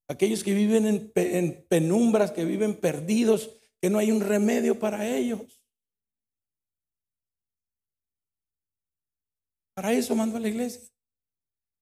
aquellos 0.09 0.45
que 0.45 0.55
viven 0.55 1.13
en, 1.15 1.67
penumbras, 1.69 2.33
que 2.33 2.45
viven 2.45 2.79
perdidos, 2.79 3.51
que 3.81 3.91
no 3.91 3.99
hay 3.99 4.11
un 4.11 4.21
remedio 4.21 4.79
para 4.79 5.07
ellos. 5.07 5.63
Para 9.75 9.93
eso 9.93 10.15
mandó 10.15 10.37
a 10.37 10.41
la 10.41 10.49
iglesia. 10.49 10.83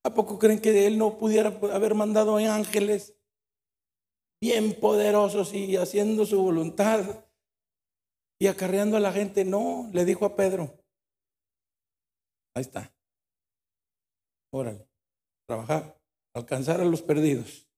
¿A 0.05 0.15
poco 0.15 0.39
creen 0.39 0.61
que 0.61 0.87
él 0.87 0.97
no 0.97 1.19
pudiera 1.19 1.49
haber 1.49 1.95
mandado 1.95 2.37
ángeles 2.37 3.15
bien 4.41 4.79
poderosos 4.81 5.53
y 5.53 5.77
haciendo 5.77 6.25
su 6.25 6.41
voluntad 6.43 7.27
y 8.41 8.47
acarreando 8.47 8.97
a 8.97 9.01
la 9.01 9.13
gente? 9.13 9.45
No, 9.45 9.91
le 9.93 10.05
dijo 10.05 10.25
a 10.25 10.37
Pedro. 10.37 10.81
Ahí 12.55 12.63
está. 12.63 12.93
Órale, 14.53 14.89
trabajar, 15.47 16.01
alcanzar 16.35 16.81
a 16.81 16.85
los 16.85 17.03
perdidos. 17.03 17.70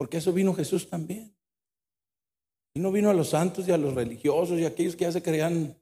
Porque 0.00 0.16
eso 0.16 0.32
vino 0.32 0.54
Jesús 0.54 0.88
también. 0.88 1.36
Y 2.74 2.80
no 2.80 2.90
vino 2.90 3.10
a 3.10 3.12
los 3.12 3.28
santos 3.28 3.68
y 3.68 3.70
a 3.70 3.76
los 3.76 3.92
religiosos 3.92 4.58
y 4.58 4.64
a 4.64 4.68
aquellos 4.68 4.96
que 4.96 5.04
ya 5.04 5.12
se 5.12 5.22
creían 5.22 5.76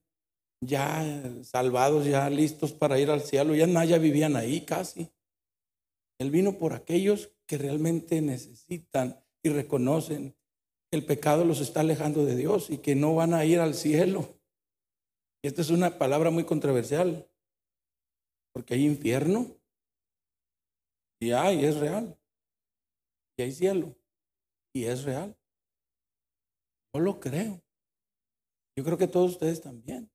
ya 0.61 1.23
salvados, 1.45 2.05
ya 2.05 2.29
listos 2.29 2.73
para 2.73 2.99
ir 2.99 3.11
al 3.11 3.21
cielo. 3.21 3.55
Ya 3.55 3.85
ya 3.85 3.99
vivían 3.99 4.35
ahí 4.35 4.63
casi. 4.63 5.09
Él 6.19 6.33
vino 6.33 6.59
por 6.59 6.73
aquellos 6.73 7.31
que 7.47 7.59
realmente 7.59 8.21
necesitan 8.21 9.25
y 9.41 9.51
reconocen 9.51 10.35
que 10.91 10.99
el 10.99 11.07
pecado 11.07 11.45
los 11.45 11.61
está 11.61 11.83
alejando 11.83 12.25
de 12.25 12.35
Dios 12.35 12.71
y 12.71 12.79
que 12.79 12.97
no 12.97 13.15
van 13.15 13.35
a 13.35 13.45
ir 13.45 13.61
al 13.61 13.75
cielo. 13.75 14.35
Y 15.45 15.47
esta 15.47 15.63
es 15.63 15.71
una 15.71 15.97
palabra 15.97 16.31
muy 16.31 16.43
controversial, 16.43 17.31
porque 18.53 18.75
hay 18.75 18.85
infierno 18.85 19.47
y 21.21 21.31
hay, 21.31 21.65
es 21.65 21.77
real. 21.77 22.19
Y 23.37 23.43
hay 23.43 23.53
cielo. 23.53 23.95
Y 24.75 24.85
es 24.85 25.05
real. 25.05 25.37
No 26.95 27.01
lo 27.01 27.21
creo. 27.21 27.63
Yo 28.77 28.85
creo 28.85 28.99
que 28.99 29.09
todos 29.09 29.33
ustedes 29.33 29.61
también. 29.61 30.11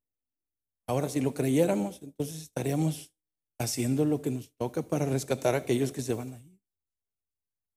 Ahora, 0.88 1.10
si 1.10 1.22
lo 1.22 1.34
creyéramos, 1.34 2.02
entonces 2.02 2.42
estaríamos 2.42 3.14
haciendo 3.60 4.06
lo 4.06 4.22
que 4.22 4.32
nos 4.32 4.52
toca 4.56 4.82
para 4.82 5.06
rescatar 5.06 5.56
a 5.56 5.60
aquellos 5.60 5.92
que 5.92 6.02
se 6.02 6.14
van 6.14 6.34
a 6.34 6.40
ir. 6.40 6.60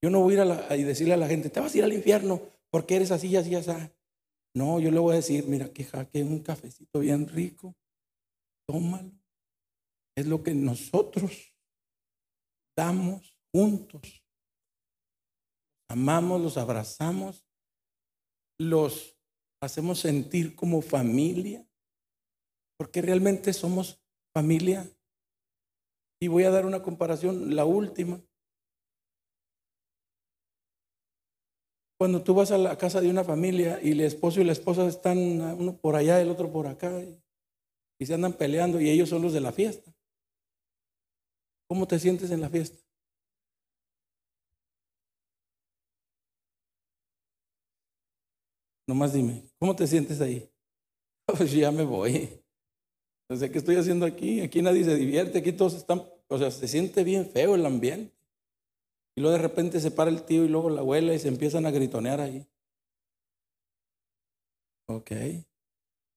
Yo 0.03 0.11
no 0.11 0.21
voy 0.21 0.37
a 0.37 0.45
ir 0.45 0.53
a, 0.53 0.77
decirle 0.77 1.15
a 1.15 1.17
la 1.17 1.29
gente, 1.29 1.51
te 1.51 1.61
vas 1.61 1.75
a 1.75 1.79
ir 1.79 1.85
al 1.85 1.93
infierno 1.93 2.41
porque 2.71 2.97
eres 2.97 3.11
así, 3.11 3.35
así, 3.37 3.55
así. 3.55 3.71
No, 4.55 4.81
yo 4.81 4.91
le 4.91 4.99
voy 4.99 5.13
a 5.13 5.17
decir, 5.17 5.47
mira, 5.47 5.73
que 5.73 5.85
jaque 5.85 6.23
un 6.23 6.41
cafecito 6.41 7.01
bien 7.01 7.29
rico, 7.29 7.75
tómalo. 8.67 9.13
Es 10.17 10.27
lo 10.27 10.43
que 10.43 10.55
nosotros 10.55 11.53
damos 12.77 13.39
juntos. 13.53 14.26
Amamos, 15.89 16.41
los 16.41 16.57
abrazamos, 16.57 17.47
los 18.59 19.17
hacemos 19.61 20.01
sentir 20.01 20.55
como 20.57 20.83
familia, 20.83 21.67
porque 22.79 23.03
realmente 23.03 23.53
somos 23.53 24.01
familia. 24.35 24.91
Y 26.21 26.29
voy 26.29 26.45
a 26.45 26.51
dar 26.51 26.67
una 26.67 26.83
comparación, 26.83 27.55
la 27.55 27.65
última. 27.65 28.21
Cuando 31.99 32.23
tú 32.23 32.35
vas 32.35 32.51
a 32.51 32.59
la 32.59 32.77
casa 32.77 33.01
de 33.01 33.09
una 33.09 33.25
familia 33.25 33.81
y 33.83 33.93
el 33.93 34.01
esposo 34.01 34.41
y 34.41 34.45
la 34.45 34.53
esposa 34.53 34.87
están 34.87 35.19
uno 35.59 35.77
por 35.79 35.97
allá, 35.97 36.21
el 36.21 36.31
otro 36.31 36.53
por 36.53 36.67
acá, 36.67 36.93
y 37.99 38.07
se 38.07 38.15
andan 38.15 38.35
peleando 38.35 38.81
y 38.81 38.91
ellos 38.91 39.09
son 39.09 39.23
los 39.23 39.33
de 39.33 39.41
la 39.41 39.53
fiesta. 39.53 39.93
¿Cómo 41.69 41.87
te 41.87 41.99
sientes 41.99 42.31
en 42.31 42.41
la 42.41 42.49
fiesta? 42.49 42.86
Nomás 48.87 49.13
dime, 49.13 49.43
¿cómo 49.59 49.75
te 49.75 49.87
sientes 49.87 50.21
ahí? 50.21 50.49
Pues 51.37 51.51
ya 51.53 51.73
me 51.73 51.83
voy. 51.83 52.41
O 53.29 53.35
sea, 53.35 53.51
¿qué 53.51 53.59
estoy 53.59 53.75
haciendo 53.75 54.07
aquí? 54.07 54.41
Aquí 54.41 54.63
nadie 54.63 54.85
se 54.85 54.95
divierte, 54.95 55.39
aquí 55.39 55.53
todos 55.53 55.75
están, 55.75 56.05
o 56.29 56.39
sea, 56.39 56.53
se 56.53 56.69
siente 56.69 57.03
bien 57.03 57.29
feo 57.29 57.57
el 57.57 57.67
ambiente. 57.67 58.15
Y 59.17 59.23
luego 59.23 59.37
de 59.37 59.43
repente 59.43 59.81
se 59.81 59.91
para 59.91 60.11
el 60.11 60.23
tío 60.23 60.45
y 60.45 60.49
luego 60.49 60.71
la 60.71 60.83
abuela 60.83 61.13
y 61.15 61.19
se 61.19 61.27
empiezan 61.27 61.67
a 61.67 61.73
gritonear 61.73 62.21
ahí. 62.21 62.47
Ok. 64.89 65.11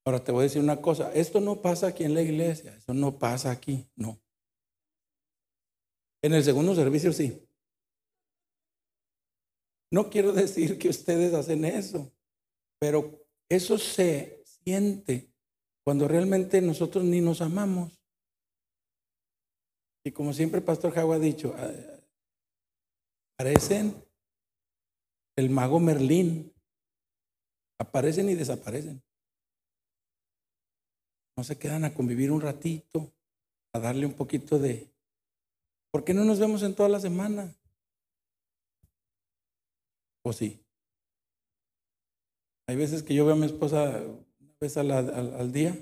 Ahora 0.06 0.24
te 0.24 0.32
voy 0.32 0.42
a 0.42 0.44
decir 0.44 0.62
una 0.62 0.82
cosa, 0.82 1.12
esto 1.14 1.40
no 1.40 1.62
pasa 1.62 1.88
aquí 1.88 2.04
en 2.04 2.14
la 2.14 2.22
iglesia, 2.22 2.76
eso 2.76 2.94
no 2.94 3.18
pasa 3.18 3.52
aquí, 3.52 3.88
no. 3.96 4.20
En 6.22 6.34
el 6.34 6.44
segundo 6.44 6.76
servicio 6.76 7.14
sí. 7.14 7.48
No 9.92 10.10
quiero 10.10 10.34
decir 10.34 10.78
que 10.78 10.90
ustedes 10.90 11.34
hacen 11.34 11.66
eso, 11.66 12.12
pero 12.80 13.28
eso 13.50 13.78
se 13.78 14.44
siente 14.46 15.30
cuando 15.84 16.08
realmente 16.08 16.62
nosotros 16.62 17.04
ni 17.04 17.22
nos 17.22 17.42
amamos. 17.42 18.00
Y 20.06 20.12
como 20.12 20.34
siempre 20.34 20.62
Pastor 20.62 20.94
Jago 20.94 21.14
ha 21.14 21.20
dicho, 21.20 21.54
ah, 21.58 21.72
parecen 23.38 23.96
el 25.36 25.50
mago 25.50 25.80
Merlín. 25.80 26.54
Aparecen 27.80 28.30
y 28.30 28.36
desaparecen. 28.36 29.02
No 31.38 31.44
se 31.46 31.58
quedan 31.58 31.86
a 31.86 31.94
convivir 31.94 32.32
un 32.32 32.42
ratito, 32.42 33.14
a 33.74 33.80
darle 33.80 34.06
un 34.06 34.14
poquito 34.14 34.60
de... 34.60 34.94
¿Por 35.92 36.04
qué 36.04 36.14
no 36.14 36.26
nos 36.26 36.40
vemos 36.40 36.62
en 36.64 36.76
toda 36.76 36.90
la 36.90 37.00
semana? 37.00 37.56
¿O 40.24 40.34
sí? 40.34 40.62
Hay 42.70 42.76
veces 42.76 43.02
que 43.02 43.16
yo 43.16 43.26
veo 43.26 43.34
a 43.34 43.36
mi 43.36 43.48
esposa 43.48 44.00
una 44.00 44.56
vez 44.62 44.78
al, 44.78 44.92
al, 44.92 45.10
al 45.10 45.52
día, 45.52 45.76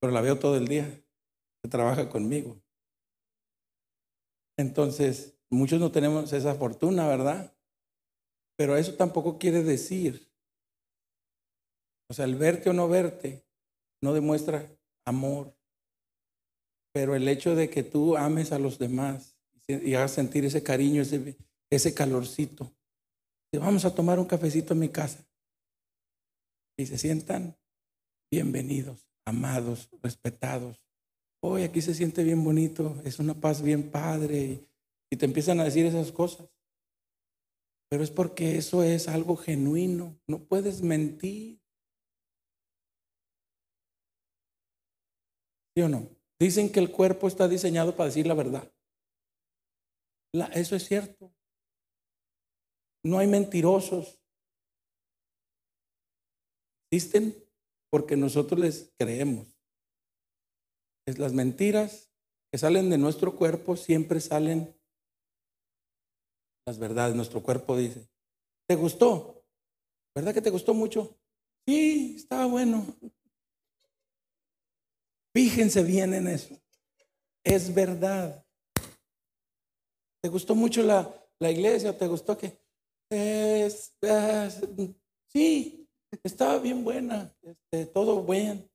pero 0.00 0.10
la 0.10 0.22
veo 0.22 0.38
todo 0.38 0.56
el 0.56 0.66
día, 0.66 0.86
que 1.62 1.68
trabaja 1.68 2.08
conmigo. 2.08 2.58
Entonces, 4.56 5.36
muchos 5.50 5.80
no 5.80 5.92
tenemos 5.92 6.32
esa 6.32 6.54
fortuna, 6.54 7.06
¿verdad? 7.06 7.54
Pero 8.56 8.78
eso 8.78 8.94
tampoco 8.94 9.38
quiere 9.38 9.62
decir, 9.62 10.32
o 12.08 12.14
sea, 12.14 12.24
el 12.24 12.36
verte 12.36 12.70
o 12.70 12.72
no 12.72 12.88
verte 12.88 13.44
no 14.02 14.14
demuestra 14.14 14.66
amor, 15.04 15.54
pero 16.94 17.14
el 17.14 17.28
hecho 17.28 17.54
de 17.54 17.68
que 17.68 17.82
tú 17.82 18.16
ames 18.16 18.50
a 18.50 18.58
los 18.58 18.78
demás 18.78 19.36
y 19.68 19.94
hagas 19.94 20.12
sentir 20.12 20.46
ese 20.46 20.62
cariño, 20.62 21.02
ese, 21.02 21.36
ese 21.68 21.92
calorcito, 21.92 22.72
vamos 23.52 23.84
a 23.84 23.94
tomar 23.94 24.18
un 24.18 24.24
cafecito 24.24 24.72
en 24.72 24.80
mi 24.80 24.88
casa 24.88 25.22
y 26.76 26.86
se 26.86 26.98
sientan 26.98 27.56
bienvenidos, 28.30 29.06
amados, 29.24 29.88
respetados. 30.02 30.82
Hoy 31.40 31.62
aquí 31.62 31.82
se 31.82 31.94
siente 31.94 32.24
bien 32.24 32.42
bonito, 32.42 33.00
es 33.04 33.18
una 33.18 33.34
paz 33.34 33.62
bien 33.62 33.90
padre 33.90 34.66
y, 35.10 35.16
te 35.16 35.26
empiezan 35.26 35.60
a 35.60 35.64
decir 35.64 35.86
esas 35.86 36.10
cosas. 36.10 36.48
Pero 37.88 38.02
es 38.02 38.10
porque 38.10 38.58
eso 38.58 38.82
es 38.82 39.06
algo 39.06 39.36
genuino. 39.36 40.18
No 40.26 40.40
puedes 40.40 40.82
mentir. 40.82 41.60
¿Sí 45.76 45.82
o 45.82 45.88
no? 45.88 46.08
Dicen 46.40 46.72
que 46.72 46.80
el 46.80 46.90
cuerpo 46.90 47.28
está 47.28 47.46
diseñado 47.46 47.94
para 47.94 48.08
decir 48.08 48.26
la 48.26 48.34
verdad. 48.34 48.68
Eso 50.52 50.74
es 50.74 50.84
cierto. 50.84 51.32
No 53.04 53.18
hay 53.18 53.28
mentirosos. 53.28 54.18
Existen 56.94 57.34
porque 57.90 58.16
nosotros 58.16 58.60
les 58.60 58.92
creemos. 58.96 59.48
Es 61.08 61.18
las 61.18 61.32
mentiras 61.32 62.08
que 62.52 62.58
salen 62.58 62.88
de 62.88 62.98
nuestro 62.98 63.34
cuerpo 63.34 63.76
siempre 63.76 64.20
salen 64.20 64.72
las 66.64 66.78
verdades. 66.78 67.16
Nuestro 67.16 67.42
cuerpo 67.42 67.76
dice, 67.76 68.08
¿te 68.68 68.76
gustó? 68.76 69.44
¿Verdad 70.14 70.32
que 70.32 70.40
te 70.40 70.50
gustó 70.50 70.72
mucho? 70.72 71.18
Sí, 71.66 72.14
estaba 72.16 72.46
bueno. 72.46 72.86
Fíjense 75.34 75.82
bien 75.82 76.14
en 76.14 76.28
eso. 76.28 76.56
Es 77.44 77.74
verdad. 77.74 78.46
¿Te 80.22 80.28
gustó 80.28 80.54
mucho 80.54 80.84
la, 80.84 81.12
la 81.40 81.50
iglesia 81.50 81.98
te 81.98 82.06
gustó 82.06 82.38
que? 82.38 82.56
Es, 83.10 83.92
sí, 85.32 85.83
estaba 86.22 86.58
bien 86.58 86.84
buena, 86.84 87.34
este, 87.42 87.86
todo 87.86 88.22
bien. 88.22 88.70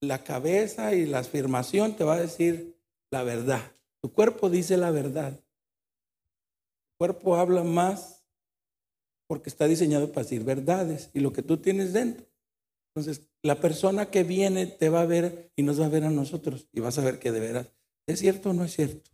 La 0.00 0.24
cabeza 0.24 0.94
y 0.94 1.06
la 1.06 1.20
afirmación 1.20 1.96
te 1.96 2.04
va 2.04 2.14
a 2.14 2.20
decir 2.20 2.76
la 3.10 3.22
verdad. 3.22 3.60
Tu 4.02 4.12
cuerpo 4.12 4.50
dice 4.50 4.76
la 4.76 4.90
verdad 4.90 5.38
cuerpo 7.02 7.34
habla 7.34 7.64
más 7.64 8.24
porque 9.28 9.50
está 9.50 9.66
diseñado 9.66 10.12
para 10.12 10.22
decir 10.22 10.44
verdades 10.44 11.10
y 11.12 11.18
lo 11.18 11.32
que 11.32 11.42
tú 11.42 11.56
tienes 11.56 11.92
dentro. 11.92 12.24
Entonces, 12.94 13.28
la 13.42 13.60
persona 13.60 14.08
que 14.08 14.22
viene 14.22 14.66
te 14.66 14.88
va 14.88 15.00
a 15.00 15.06
ver 15.06 15.50
y 15.56 15.64
nos 15.64 15.80
va 15.80 15.86
a 15.86 15.88
ver 15.88 16.04
a 16.04 16.10
nosotros 16.10 16.68
y 16.72 16.78
vas 16.78 16.98
a 16.98 17.02
ver 17.02 17.18
que 17.18 17.32
de 17.32 17.40
veras 17.40 17.72
es 18.06 18.20
cierto 18.20 18.50
o 18.50 18.52
no 18.52 18.62
es 18.62 18.74
cierto. 18.74 19.10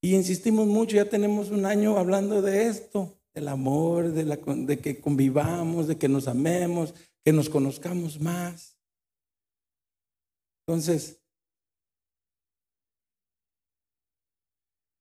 Y 0.00 0.14
insistimos 0.14 0.68
mucho, 0.68 0.94
ya 0.94 1.06
tenemos 1.06 1.50
un 1.50 1.66
año 1.66 1.98
hablando 1.98 2.42
de 2.42 2.68
esto, 2.68 3.19
del 3.34 3.48
amor, 3.48 4.10
de, 4.12 4.24
la, 4.24 4.36
de 4.36 4.78
que 4.78 5.00
convivamos, 5.00 5.88
de 5.88 5.98
que 5.98 6.08
nos 6.08 6.28
amemos, 6.28 6.94
que 7.24 7.32
nos 7.32 7.48
conozcamos 7.48 8.20
más. 8.20 8.76
Entonces, 10.66 11.20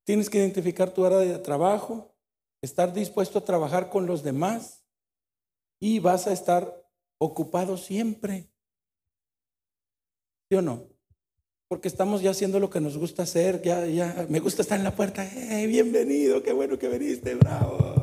Tienes 0.10 0.28
que 0.28 0.40
identificar 0.40 0.92
tu 0.92 1.06
área 1.06 1.20
de 1.20 1.38
trabajo, 1.38 2.16
estar 2.64 2.92
dispuesto 2.92 3.38
a 3.38 3.46
trabajar 3.46 3.92
con 3.92 4.08
los 4.08 4.24
demás 4.24 4.84
y 5.80 6.00
vas 6.00 6.26
a 6.26 6.34
estar 6.34 6.84
ocupado 7.20 7.78
siempre. 7.78 8.50
¿Sí 10.50 10.58
o 10.58 10.64
no? 10.64 10.88
Porque 11.68 11.88
estamos 11.88 12.24
ya 12.24 12.32
haciendo 12.32 12.60
lo 12.60 12.72
que 12.72 12.82
nos 12.82 12.98
gusta 12.98 13.22
hacer, 13.22 13.62
ya, 13.62 13.86
ya, 13.86 14.26
me 14.30 14.40
gusta 14.40 14.64
estar 14.64 14.80
en 14.80 14.84
la 14.84 14.96
puerta, 14.96 15.24
hey, 15.24 15.68
bienvenido, 15.68 16.42
qué 16.42 16.54
bueno 16.54 16.80
que 16.80 16.88
viniste, 16.88 17.36
bravo, 17.36 17.99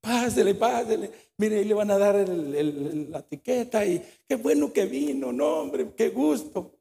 pásele, 0.00 0.54
pásele. 0.54 1.10
Mire, 1.36 1.58
ahí 1.58 1.64
le 1.64 1.74
van 1.74 1.90
a 1.90 1.98
dar 1.98 2.28
la 2.28 3.18
etiqueta 3.20 3.84
y 3.84 4.02
qué 4.26 4.36
bueno 4.36 4.72
que 4.72 4.86
vino, 4.86 5.32
no, 5.32 5.60
hombre, 5.60 5.92
qué 5.96 6.08
gusto. 6.08 6.72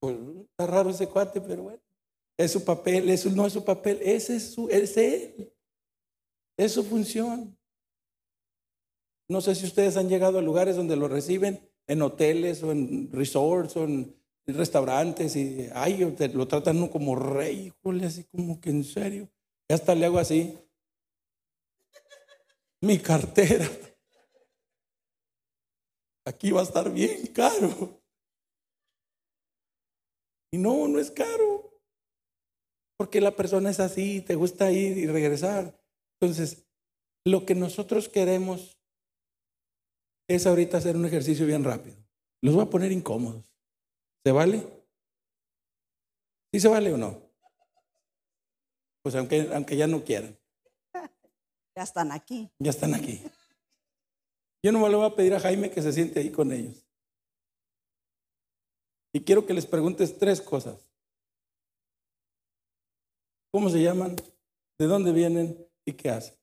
Pues, 0.00 0.16
está 0.50 0.66
raro 0.66 0.90
ese 0.90 1.08
cuate, 1.08 1.40
pero 1.40 1.64
bueno. 1.64 1.80
Es 2.38 2.52
su 2.52 2.64
papel, 2.64 3.10
eso 3.10 3.30
no 3.30 3.46
es 3.46 3.52
su 3.52 3.64
papel, 3.64 3.98
ese 4.00 4.36
es, 4.36 4.52
su, 4.52 4.68
es 4.68 4.96
él. 4.96 5.52
Es 6.56 6.72
su 6.72 6.84
función. 6.84 7.56
No 9.28 9.40
sé 9.40 9.54
si 9.54 9.66
ustedes 9.66 9.96
han 9.96 10.08
llegado 10.08 10.38
a 10.38 10.42
lugares 10.42 10.76
donde 10.76 10.96
lo 10.96 11.08
reciben, 11.08 11.60
en 11.88 12.02
hoteles 12.02 12.62
o 12.62 12.70
en 12.70 13.10
resorts 13.12 13.76
o 13.76 13.84
en 13.84 14.14
restaurantes 14.46 15.36
y 15.36 15.68
ay, 15.74 16.16
lo 16.32 16.48
tratan 16.48 16.88
como 16.88 17.16
rey, 17.16 17.72
híjole, 17.72 18.06
así 18.06 18.24
como 18.24 18.60
que 18.60 18.70
en 18.70 18.84
serio. 18.84 19.28
Y 19.68 19.74
hasta 19.74 19.94
le 19.94 20.06
hago 20.06 20.18
así. 20.18 20.56
Mi 22.80 22.98
cartera. 22.98 23.68
Aquí 26.24 26.50
va 26.50 26.60
a 26.60 26.64
estar 26.64 26.92
bien 26.92 27.26
caro. 27.28 28.00
Y 30.52 30.58
no, 30.58 30.86
no 30.88 30.98
es 30.98 31.10
caro. 31.10 31.82
Porque 32.96 33.20
la 33.20 33.34
persona 33.34 33.70
es 33.70 33.80
así, 33.80 34.20
te 34.20 34.34
gusta 34.34 34.70
ir 34.70 34.98
y 34.98 35.06
regresar. 35.06 35.78
Entonces, 36.20 36.66
lo 37.24 37.44
que 37.44 37.54
nosotros 37.54 38.08
queremos 38.08 38.78
es 40.28 40.46
ahorita 40.46 40.78
hacer 40.78 40.96
un 40.96 41.06
ejercicio 41.06 41.46
bien 41.46 41.64
rápido. 41.64 41.96
Los 42.42 42.54
voy 42.54 42.64
a 42.64 42.70
poner 42.70 42.92
incómodos. 42.92 43.44
¿Se 44.24 44.32
vale? 44.32 44.66
¿Sí 46.52 46.60
se 46.60 46.68
vale 46.68 46.92
o 46.92 46.96
no? 46.96 47.20
Pues 49.02 49.14
aunque, 49.14 49.48
aunque 49.52 49.76
ya 49.76 49.86
no 49.86 50.04
quieran. 50.04 50.37
Ya 51.78 51.84
están 51.84 52.10
aquí. 52.10 52.50
Ya 52.58 52.70
están 52.70 52.92
aquí. 52.92 53.22
Yo 54.64 54.72
no 54.72 54.88
le 54.88 54.96
voy 54.96 55.06
a 55.06 55.14
pedir 55.14 55.32
a 55.32 55.38
Jaime 55.38 55.70
que 55.70 55.80
se 55.80 55.92
siente 55.92 56.18
ahí 56.18 56.32
con 56.32 56.50
ellos. 56.50 56.84
Y 59.12 59.20
quiero 59.20 59.46
que 59.46 59.54
les 59.54 59.64
preguntes 59.64 60.18
tres 60.18 60.40
cosas. 60.40 60.90
¿Cómo 63.52 63.70
se 63.70 63.80
llaman? 63.80 64.16
¿De 64.76 64.86
dónde 64.86 65.12
vienen? 65.12 65.56
¿Y 65.84 65.92
qué 65.92 66.10
hacen? 66.10 66.34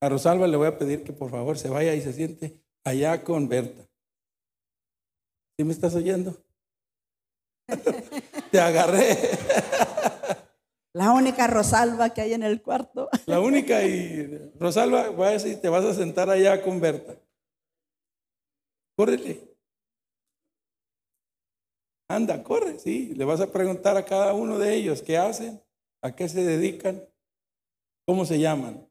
A 0.00 0.08
Rosalba 0.08 0.48
le 0.48 0.56
voy 0.56 0.66
a 0.66 0.76
pedir 0.76 1.04
que 1.04 1.12
por 1.12 1.30
favor 1.30 1.56
se 1.56 1.68
vaya 1.68 1.94
y 1.94 2.00
se 2.00 2.12
siente 2.12 2.60
allá 2.82 3.22
con 3.22 3.48
Berta. 3.48 3.88
¿Sí 5.56 5.62
me 5.64 5.72
estás 5.72 5.94
oyendo? 5.94 6.36
Te 8.50 8.60
agarré. 8.60 9.16
La 10.94 11.12
única 11.12 11.46
Rosalba 11.46 12.10
que 12.14 12.22
hay 12.22 12.32
en 12.32 12.42
el 12.42 12.62
cuarto. 12.62 13.08
La 13.26 13.40
única 13.40 13.82
y 13.82 14.26
Rosalba, 14.58 15.10
voy 15.10 15.28
a 15.28 15.30
decir, 15.30 15.60
te 15.60 15.68
vas 15.68 15.84
a 15.84 15.94
sentar 15.94 16.30
allá 16.30 16.62
con 16.62 16.80
Berta. 16.80 17.16
Córrele. 18.96 19.56
Anda, 22.10 22.42
corre, 22.42 22.78
sí. 22.78 23.14
Le 23.14 23.24
vas 23.24 23.40
a 23.40 23.52
preguntar 23.52 23.96
a 23.96 24.04
cada 24.04 24.32
uno 24.32 24.58
de 24.58 24.74
ellos 24.74 25.02
qué 25.02 25.18
hacen, 25.18 25.62
a 26.02 26.14
qué 26.16 26.28
se 26.28 26.42
dedican, 26.42 27.06
cómo 28.06 28.24
se 28.24 28.38
llaman. 28.38 28.88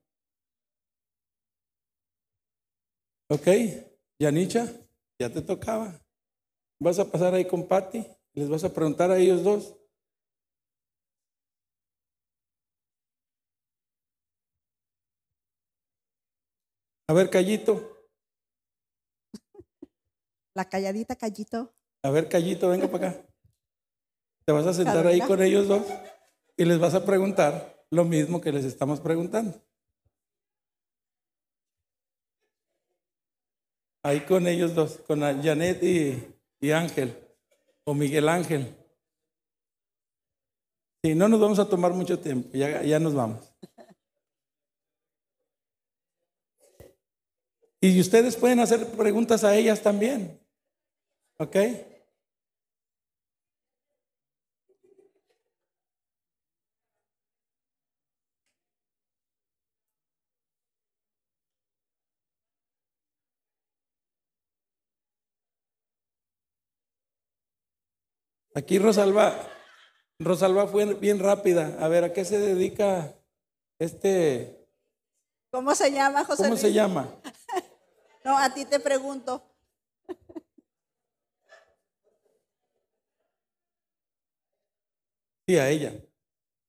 Ok, 3.30 3.48
Yanicha, 4.22 4.72
ya 5.20 5.30
te 5.30 5.42
tocaba. 5.42 6.00
Vas 6.80 7.00
a 7.00 7.12
pasar 7.12 7.34
ahí 7.34 7.46
con 7.46 7.68
Patty, 7.68 8.06
les 8.34 8.48
vas 8.48 8.64
a 8.64 8.74
preguntar 8.74 9.12
a 9.12 9.18
ellos 9.18 9.44
dos. 9.44 9.76
A 17.08 17.14
ver, 17.14 17.30
Callito. 17.30 17.98
La 20.54 20.66
calladita 20.66 21.16
Callito. 21.16 21.74
A 22.04 22.10
ver, 22.10 22.28
Callito, 22.28 22.70
venga 22.70 22.88
para 22.88 23.10
acá. 23.10 23.26
Te 24.46 24.52
vas 24.52 24.68
a 24.68 24.74
sentar 24.74 25.08
ahí 25.08 25.22
con 25.22 25.42
ellos 25.42 25.68
dos 25.68 25.86
y 26.58 26.66
les 26.66 26.80
vas 26.80 26.96
a 26.96 27.06
preguntar 27.06 27.86
lo 27.92 28.04
mismo 28.04 28.42
que 28.42 28.52
les 28.52 28.66
estamos 28.66 29.00
preguntando. 29.00 29.62
Ahí 34.04 34.22
con 34.22 34.48
ellos 34.48 34.74
dos, 34.74 34.98
con 35.06 35.20
Janet 35.20 35.84
y, 35.84 36.34
y 36.60 36.72
Ángel, 36.72 37.16
o 37.84 37.94
Miguel 37.94 38.30
Ángel. 38.30 38.74
Sí, 41.04 41.14
no 41.14 41.28
nos 41.28 41.40
vamos 41.40 41.60
a 41.60 41.70
tomar 41.70 41.94
mucho 41.94 42.20
tiempo, 42.20 42.50
ya, 42.54 42.82
ya 42.84 43.00
nos 43.00 43.14
vamos. 43.14 43.47
Y 47.80 48.00
ustedes 48.00 48.36
pueden 48.36 48.60
hacer 48.60 48.88
preguntas 48.92 49.44
a 49.44 49.56
ellas 49.56 49.82
también. 49.82 50.40
¿Ok? 51.38 51.56
Aquí 68.56 68.80
Rosalba, 68.80 69.36
Rosalba 70.18 70.66
fue 70.66 70.96
bien 70.96 71.20
rápida. 71.20 71.78
A 71.80 71.88
ver, 71.88 72.06
¿a 72.06 72.12
qué 72.12 72.26
se 72.26 72.40
dedica 72.40 73.14
este? 73.78 74.68
¿Cómo 75.52 75.76
se 75.76 75.92
llama, 75.92 76.26
José 76.26 76.38
¿Cómo 76.38 76.50
Luis? 76.50 76.62
se 76.62 76.74
llama? 76.74 77.08
No, 78.28 78.38
a 78.38 78.54
ti 78.54 78.66
te 78.66 78.78
pregunto. 78.82 79.42
Sí, 85.48 85.58
a 85.58 85.70
ella. 85.70 85.94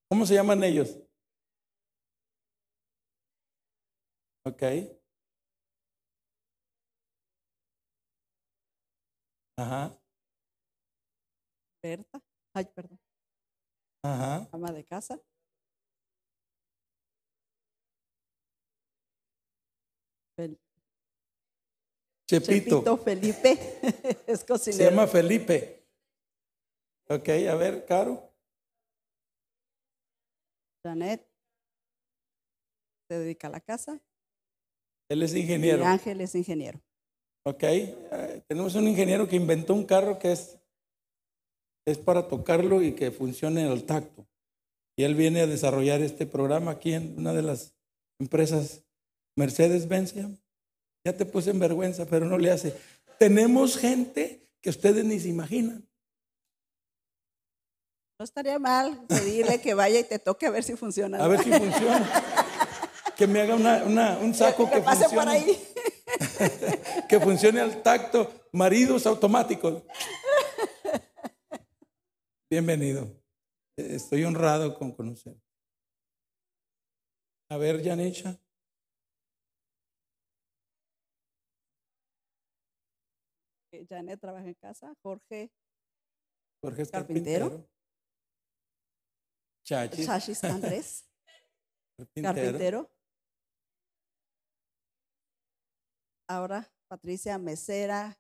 ¿Cómo 0.09 0.25
se 0.25 0.35
llaman 0.35 0.63
ellos? 0.63 0.97
Ok. 4.45 4.63
Ajá, 9.57 9.99
Berta. 11.83 12.23
Ay, 12.55 12.67
perdón. 12.67 13.01
ajá. 14.05 14.49
Ama 14.53 14.71
de 14.73 14.85
casa. 14.85 15.21
Chepito. 22.29 22.77
Chepito 22.83 22.97
Felipe. 22.99 23.59
es 24.27 24.41
Se 24.41 24.47
cocinero. 24.47 24.91
llama 24.91 25.07
Felipe. 25.07 25.87
Ok, 27.09 27.29
a 27.51 27.55
ver, 27.55 27.87
Caro. 27.87 28.31
Janet. 30.85 31.27
Se 33.09 33.19
dedica 33.19 33.49
a 33.49 33.51
la 33.51 33.61
casa. 33.61 33.99
Él 35.09 35.23
es 35.23 35.35
Y 35.35 35.41
ingeniero. 35.41 35.85
Ángel 35.87 36.21
es 36.21 36.35
ingeniero. 36.35 36.81
Ok, 37.47 37.63
eh, 37.63 38.43
tenemos 38.47 38.75
un 38.75 38.87
ingeniero 38.87 39.27
que 39.27 39.37
inventó 39.37 39.73
un 39.73 39.87
carro 39.87 40.19
que 40.19 40.33
es, 40.33 40.59
es 41.87 41.97
para 41.97 42.29
tocarlo 42.29 42.83
y 42.83 42.93
que 42.95 43.11
funcione 43.11 43.65
al 43.65 43.85
tacto. 43.85 44.27
Y 44.99 45.05
él 45.05 45.15
viene 45.15 45.41
a 45.41 45.47
desarrollar 45.47 46.03
este 46.03 46.27
programa 46.27 46.73
aquí 46.73 46.93
en 46.93 47.17
una 47.19 47.33
de 47.33 47.43
las 47.43 47.75
empresas 48.21 48.85
Mercedes-Benz. 49.37 50.15
Ya 51.09 51.17
te 51.17 51.25
puse 51.25 51.49
en 51.53 51.59
vergüenza, 51.59 52.05
pero 52.05 52.27
no 52.27 52.37
le 52.37 52.51
hace. 52.51 52.75
Tenemos 53.19 53.79
gente 53.79 54.47
que 54.61 54.69
ustedes 54.69 55.03
ni 55.07 55.19
se 55.19 55.29
imaginan. 55.29 55.89
No 58.19 58.25
estaría 58.25 58.59
mal 58.59 59.07
pedirle 59.07 59.59
que 59.63 59.73
vaya 59.73 60.01
y 60.01 60.05
te 60.05 60.19
toque 60.19 60.45
a 60.45 60.51
ver 60.51 60.63
si 60.65 60.77
funciona. 60.77 61.17
A 61.25 61.27
ver 61.27 61.43
si 61.43 61.51
funciona. 61.51 62.07
Que 63.17 63.27
me 63.27 63.41
haga 63.41 63.55
una- 63.55 63.85
una- 63.85 64.19
un 64.19 64.35
saco 64.35 64.69
que 64.69 64.77
que 64.77 64.83
pase 64.83 65.09
por 65.09 65.27
ahí. 65.27 65.47
que 67.09 67.19
funcione 67.21 67.61
al 67.61 67.83
tacto. 67.83 68.31
Maridos 68.53 69.07
automáticos. 69.07 69.83
Bienvenido. 72.51 73.09
Estoy 73.79 74.25
honrado 74.25 74.79
con 74.79 74.93
conocer. 74.93 75.37
A 77.51 77.57
ver, 77.57 77.81
Yanisha. 77.83 78.39
Eh, 83.79 83.87
Janet 83.89 84.21
trabaja 84.21 84.47
en 84.47 84.55
casa. 84.55 84.93
Jorge 85.03 85.51
Jorge 86.63 86.83
es 86.83 86.91
Carpintero. 86.91 87.49
carpintero. 87.49 87.71
Chachis, 89.65 90.07
Shashis 90.07 90.45
Andrés. 90.45 91.09
carpintero. 91.99 92.35
carpintero. 92.35 92.91
Ahora 96.29 96.71
Patricia, 96.89 97.39
mesera, 97.39 98.19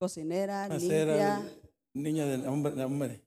cocinera, 0.00 0.68
Macera, 0.68 1.38
limpia. 1.38 1.60
niña 1.94 2.26
de 2.26 2.48
hombre. 2.48 2.72
de 2.74 2.84
hombre. 2.84 3.24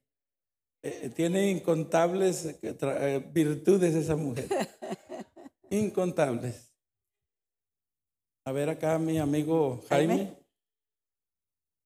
Eh, 0.84 1.10
tiene 1.10 1.52
incontables 1.52 2.46
eh, 2.46 2.60
eh, 2.62 3.30
virtudes 3.32 3.96
esa 3.96 4.16
mujer. 4.16 4.48
incontables. 5.70 6.74
A 8.46 8.52
ver 8.52 8.70
acá 8.70 8.98
mi 8.98 9.20
amigo 9.20 9.84
Jaime. 9.88 10.16
Jaime. 10.18 10.41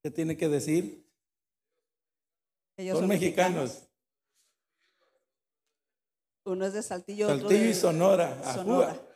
¿Qué 0.05 0.11
tiene 0.11 0.37
que 0.37 0.47
decir? 0.47 1.03
Ellos 2.77 2.99
Son 2.99 3.07
mexicanos. 3.07 3.89
Uno 6.45 6.67
es 6.67 6.73
de 6.73 6.83
Saltillo, 6.83 7.25
otro 7.25 7.39
Saltillo 7.39 7.63
de 7.63 7.69
y 7.71 7.73
Sonora. 7.73 8.39
Ajúa. 8.41 8.53
Sonora. 8.53 9.07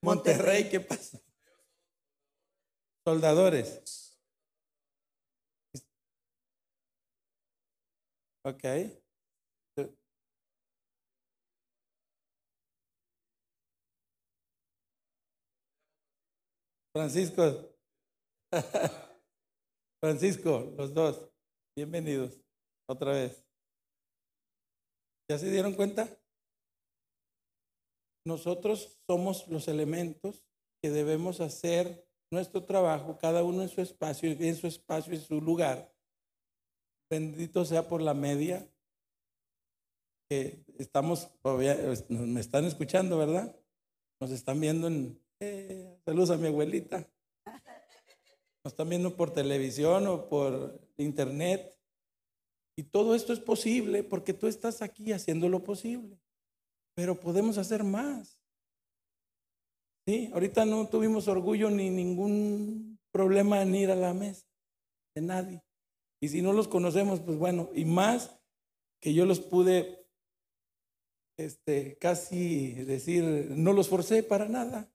Monterrey, 0.00 0.70
¿qué 0.70 0.78
pasa? 0.78 1.18
Soldadores. 3.04 4.16
Ok. 8.44 8.62
Francisco. 16.92 17.74
Francisco, 20.04 20.70
los 20.76 20.92
dos. 20.92 21.30
Bienvenidos 21.74 22.38
otra 22.86 23.12
vez. 23.12 23.42
¿Ya 25.30 25.38
se 25.38 25.50
dieron 25.50 25.72
cuenta? 25.72 26.14
Nosotros 28.26 29.00
somos 29.06 29.48
los 29.48 29.66
elementos 29.66 30.44
que 30.82 30.90
debemos 30.90 31.40
hacer 31.40 32.06
nuestro 32.30 32.64
trabajo, 32.64 33.16
cada 33.16 33.42
uno 33.44 33.62
en 33.62 33.70
su 33.70 33.80
espacio, 33.80 34.30
en 34.30 34.56
su 34.56 34.66
espacio, 34.66 35.14
en 35.14 35.22
su 35.22 35.40
lugar. 35.40 35.90
Bendito 37.10 37.64
sea 37.64 37.88
por 37.88 38.02
la 38.02 38.12
media. 38.12 38.70
que 40.30 40.66
estamos, 40.76 41.30
todavía, 41.40 41.78
me 42.10 42.40
están 42.40 42.66
escuchando, 42.66 43.16
¿verdad? 43.16 43.58
Nos 44.20 44.32
están 44.32 44.60
viendo 44.60 44.86
en... 44.86 45.18
eh, 45.40 45.98
saludos 46.04 46.28
a 46.28 46.36
mi 46.36 46.48
abuelita. 46.48 47.10
Nos 48.64 48.72
están 48.72 48.88
viendo 48.88 49.14
por 49.14 49.30
televisión 49.30 50.06
o 50.06 50.26
por 50.26 50.80
internet. 50.96 51.78
Y 52.76 52.84
todo 52.84 53.14
esto 53.14 53.34
es 53.34 53.40
posible 53.40 54.02
porque 54.02 54.32
tú 54.32 54.46
estás 54.46 54.80
aquí 54.80 55.12
haciendo 55.12 55.50
lo 55.50 55.62
posible. 55.62 56.18
Pero 56.96 57.20
podemos 57.20 57.58
hacer 57.58 57.84
más. 57.84 58.40
Sí, 60.08 60.30
ahorita 60.32 60.64
no 60.64 60.88
tuvimos 60.88 61.28
orgullo 61.28 61.70
ni 61.70 61.90
ningún 61.90 62.98
problema 63.12 63.60
en 63.60 63.74
ir 63.74 63.90
a 63.90 63.96
la 63.96 64.14
mesa 64.14 64.46
de 65.14 65.22
nadie. 65.22 65.62
Y 66.22 66.28
si 66.28 66.40
no 66.40 66.54
los 66.54 66.66
conocemos, 66.66 67.20
pues 67.20 67.36
bueno, 67.36 67.68
y 67.74 67.84
más 67.84 68.34
que 69.00 69.12
yo 69.12 69.26
los 69.26 69.40
pude 69.40 70.06
este, 71.38 71.98
casi 71.98 72.72
decir, 72.84 73.24
no 73.50 73.74
los 73.74 73.88
forcé 73.88 74.22
para 74.22 74.48
nada. 74.48 74.90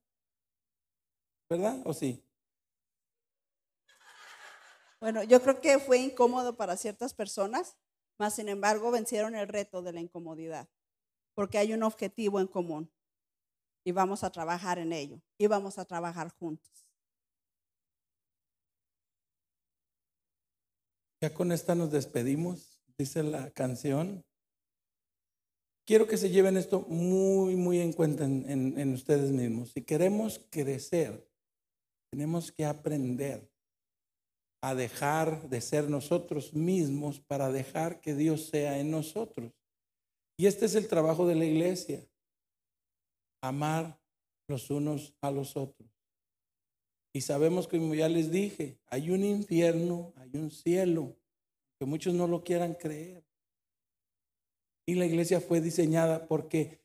¿Verdad? 1.50 1.82
¿O 1.86 1.94
sí? 1.94 2.24
Bueno, 5.00 5.24
yo 5.24 5.42
creo 5.42 5.62
que 5.62 5.80
fue 5.80 5.98
incómodo 6.00 6.58
para 6.58 6.76
ciertas 6.76 7.14
personas, 7.14 7.78
mas 8.18 8.36
sin 8.36 8.50
embargo 8.50 8.92
vencieron 8.92 9.36
el 9.36 9.48
reto 9.48 9.82
de 9.82 9.94
la 9.94 10.02
incomodidad, 10.02 10.68
porque 11.36 11.58
hay 11.58 11.74
un 11.74 11.84
objetivo 11.84 12.40
en 12.40 12.48
común 12.48 12.92
y 13.86 13.94
vamos 13.94 14.24
a 14.24 14.32
trabajar 14.32 14.78
en 14.78 14.92
ello 14.94 15.22
y 15.38 15.48
vamos 15.48 15.78
a 15.80 15.86
trabajar 15.86 16.30
juntos. 16.32 16.86
Ya 21.22 21.34
con 21.34 21.52
esta 21.52 21.76
nos 21.76 21.92
despedimos, 21.92 22.82
dice 22.98 23.24
la 23.24 23.52
canción. 23.52 24.24
quiero 25.90 26.06
que 26.08 26.18
se 26.18 26.30
lleven 26.30 26.56
esto 26.56 26.82
muy, 26.82 27.56
muy 27.56 27.80
en 27.80 27.94
cuenta 27.94 28.24
en, 28.24 28.78
en- 28.78 28.94
ustedes 28.94 29.32
mismos. 29.32 29.72
Si 29.72 29.82
queremos 29.82 30.40
crecer, 30.52 31.28
tenemos 32.12 32.52
que 32.52 32.64
aprender 32.64 33.49
a 34.62 34.76
dejar 34.76 35.50
de 35.50 35.62
ser 35.62 35.90
nosotros 35.90 36.54
mismos 36.54 37.20
para 37.20 37.52
dejar 37.52 38.02
que 38.02 38.14
Dios 38.14 38.48
sea 38.48 38.80
en 38.80 38.92
nosotros. 38.92 39.54
Y 40.38 40.48
este 40.48 40.66
es 40.66 40.76
el 40.76 40.88
trabajo 40.88 41.28
de 41.28 41.36
la 41.36 41.46
iglesia, 41.46 42.06
amar 43.42 44.00
los 44.48 44.70
unos 44.70 45.14
a 45.22 45.32
los 45.32 45.56
otros. 45.56 45.90
Y 47.14 47.22
sabemos 47.22 47.68
como 47.68 47.96
ya 47.96 48.08
les 48.08 48.32
dije, 48.32 48.80
hay 48.88 49.10
un 49.10 49.24
infierno, 49.24 50.14
hay 50.18 50.32
un 50.34 50.52
cielo, 50.52 51.16
que 51.80 51.86
muchos 51.86 52.14
no 52.14 52.28
lo 52.28 52.44
quieran 52.44 52.74
creer. 52.74 53.24
Y 54.86 54.96
la 54.96 55.06
iglesia 55.06 55.40
fue 55.40 55.62
diseñada 55.62 56.28
porque 56.28 56.80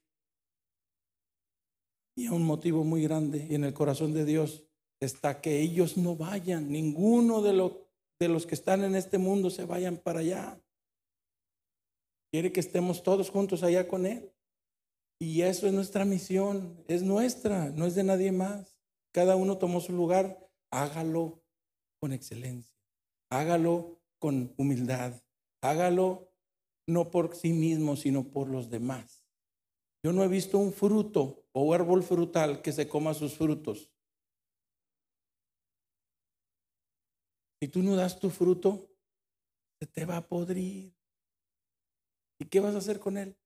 y 2.16 2.29
un 2.29 2.45
motivo 2.45 2.85
muy 2.85 3.03
grande 3.03 3.55
en 3.55 3.64
el 3.64 3.75
corazón 3.75 4.12
de 4.12 4.25
Dios 4.25 4.64
está 5.01 5.40
que 5.40 5.61
ellos 5.61 5.97
no 5.97 6.16
vayan, 6.16 6.70
ninguno 6.70 7.42
de, 7.42 7.53
lo- 7.53 7.86
de 8.18 8.28
los 8.28 8.47
que 8.47 8.55
están 8.55 8.84
en 8.84 8.95
este 8.95 9.18
mundo 9.18 9.51
se 9.51 9.64
vayan 9.64 9.97
para 9.97 10.20
allá. 10.20 10.61
Quiere 12.32 12.53
que 12.53 12.61
estemos 12.61 13.03
todos 13.03 13.30
juntos 13.30 13.62
allá 13.62 13.86
con 13.86 14.07
Él. 14.07 14.30
Y 15.20 15.42
eso 15.42 15.66
es 15.66 15.72
nuestra 15.72 16.05
misión, 16.05 16.82
es 16.88 17.03
nuestra, 17.03 17.70
no 17.70 17.86
es 17.86 17.95
de 17.95 18.03
nadie 18.03 18.32
más. 18.32 18.76
Cada 19.12 19.36
uno 19.36 19.59
tomó 19.59 19.80
su 19.80 19.92
lugar, 19.92 20.51
hágalo 20.70 21.40
con 22.01 22.12
excelencia, 22.12 22.74
hágalo 23.30 24.01
con 24.18 24.53
humildad, 24.59 25.22
hágalo 25.62 26.28
no 26.88 27.11
por 27.11 27.36
sí 27.36 27.53
mismo, 27.53 27.97
sino 27.97 28.24
por 28.24 28.49
los 28.49 28.68
demás. 28.70 29.24
Yo 30.05 30.12
no 30.12 30.24
he 30.24 30.28
visto 30.28 30.59
un 30.59 30.72
fruto 30.72 31.47
o 31.53 31.72
árbol 31.72 32.03
frutal 32.03 32.61
que 32.61 32.72
se 32.72 32.88
coma 32.88 33.14
sus 33.14 33.34
frutos. 33.34 33.90
Si 37.61 37.68
tú 37.68 37.82
no 37.82 37.96
das 37.96 38.18
tu 38.18 38.30
fruto, 38.30 38.90
se 39.80 39.86
te 39.86 40.05
va 40.05 40.18
a 40.18 40.26
podrir. 40.26 40.94
¿Y 42.38 42.46
qué 42.46 42.61
vas 42.61 42.74
a 42.74 42.78
hacer 42.78 42.98
con 42.98 43.16
él? 43.16 43.36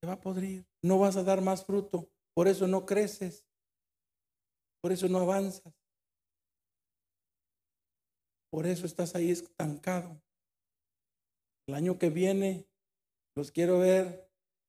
Se 0.00 0.06
va 0.06 0.14
a 0.14 0.20
podrir. 0.20 0.66
No 0.82 0.98
vas 0.98 1.16
a 1.16 1.22
dar 1.22 1.40
más 1.42 1.64
fruto. 1.64 2.10
Por 2.34 2.48
eso 2.48 2.66
no 2.66 2.86
creces. 2.86 3.46
Por 4.80 4.92
eso 4.92 5.08
no 5.08 5.18
avanzas. 5.18 5.74
Por 8.50 8.66
eso 8.66 8.86
estás 8.86 9.14
ahí 9.14 9.30
estancado. 9.30 10.20
El 11.68 11.74
año 11.74 11.98
que 11.98 12.10
viene 12.10 12.66
los 13.36 13.52
quiero 13.52 13.78
ver 13.78 14.28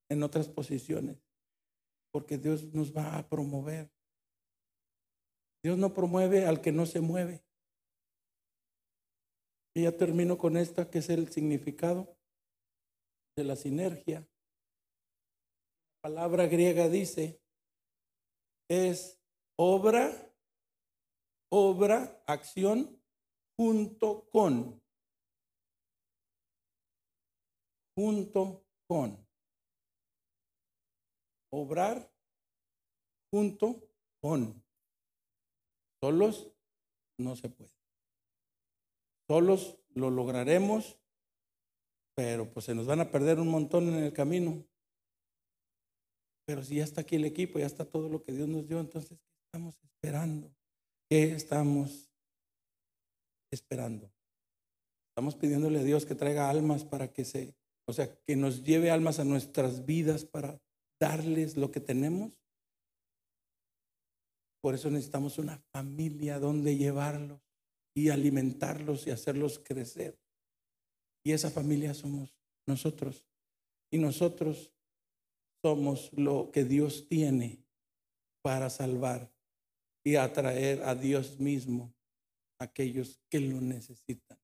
en 0.09 0.21
otras 0.23 0.47
posiciones, 0.49 1.17
porque 2.11 2.37
Dios 2.37 2.73
nos 2.73 2.95
va 2.95 3.17
a 3.17 3.27
promover. 3.27 3.91
Dios 5.63 5.77
no 5.77 5.93
promueve 5.93 6.45
al 6.45 6.61
que 6.61 6.71
no 6.71 6.85
se 6.85 7.01
mueve. 7.01 7.43
Y 9.73 9.83
ya 9.83 9.95
termino 9.95 10.37
con 10.37 10.57
esta, 10.57 10.89
que 10.89 10.99
es 10.99 11.09
el 11.09 11.31
significado 11.31 12.17
de 13.35 13.43
la 13.43 13.55
sinergia. 13.55 14.19
La 14.19 16.09
palabra 16.09 16.47
griega 16.47 16.89
dice, 16.89 17.41
es 18.69 19.21
obra, 19.57 20.33
obra, 21.49 22.21
acción, 22.27 23.01
junto 23.57 24.29
con. 24.29 24.81
Junto 27.95 28.65
con. 28.87 29.27
Obrar 31.53 32.11
junto 33.31 33.81
con. 34.21 34.63
Solos 36.01 36.51
no 37.17 37.35
se 37.35 37.49
puede. 37.49 37.80
Solos 39.31 39.77
lo 39.93 40.09
lograremos, 40.09 40.99
pero 42.17 42.51
pues 42.51 42.65
se 42.65 42.75
nos 42.75 42.85
van 42.85 42.99
a 42.99 43.11
perder 43.11 43.39
un 43.39 43.47
montón 43.47 43.87
en 43.87 44.03
el 44.03 44.11
camino. 44.11 44.67
Pero 46.45 46.65
si 46.65 46.75
ya 46.75 46.83
está 46.83 46.99
aquí 46.99 47.15
el 47.15 47.23
equipo, 47.23 47.57
ya 47.57 47.65
está 47.65 47.85
todo 47.85 48.09
lo 48.09 48.21
que 48.23 48.33
Dios 48.33 48.49
nos 48.49 48.67
dio, 48.67 48.81
entonces, 48.81 49.17
¿qué 49.21 49.39
estamos 49.45 49.81
esperando? 49.81 50.53
¿Qué 51.09 51.31
estamos 51.31 52.11
esperando? 53.53 54.11
Estamos 55.11 55.37
pidiéndole 55.37 55.79
a 55.79 55.83
Dios 55.83 56.05
que 56.05 56.15
traiga 56.15 56.49
almas 56.49 56.83
para 56.83 57.13
que 57.13 57.23
se, 57.23 57.55
o 57.87 57.93
sea, 57.93 58.13
que 58.13 58.35
nos 58.35 58.65
lleve 58.65 58.91
almas 58.91 59.19
a 59.19 59.23
nuestras 59.23 59.85
vidas 59.85 60.25
para 60.25 60.61
darles 60.99 61.55
lo 61.55 61.71
que 61.71 61.79
tenemos. 61.79 62.33
Por 64.61 64.75
eso 64.75 64.91
necesitamos 64.91 65.37
una 65.37 65.57
familia 65.71 66.37
donde 66.37 66.75
llevarlos 66.75 67.50
y 67.93 68.09
alimentarlos 68.09 69.07
y 69.07 69.11
hacerlos 69.11 69.59
crecer. 69.59 70.19
Y 71.23 71.31
esa 71.31 71.51
familia 71.51 71.93
somos 71.93 72.35
nosotros. 72.65 73.25
Y 73.91 73.97
nosotros 73.97 74.71
somos 75.61 76.11
lo 76.13 76.51
que 76.51 76.63
Dios 76.63 77.07
tiene 77.07 77.63
para 78.41 78.69
salvar 78.69 79.31
y 80.03 80.15
atraer 80.15 80.81
a 80.83 80.95
Dios 80.95 81.39
mismo 81.39 81.93
a 82.59 82.65
aquellos 82.65 83.21
que 83.29 83.39
lo 83.39 83.61
necesitan. 83.61 84.40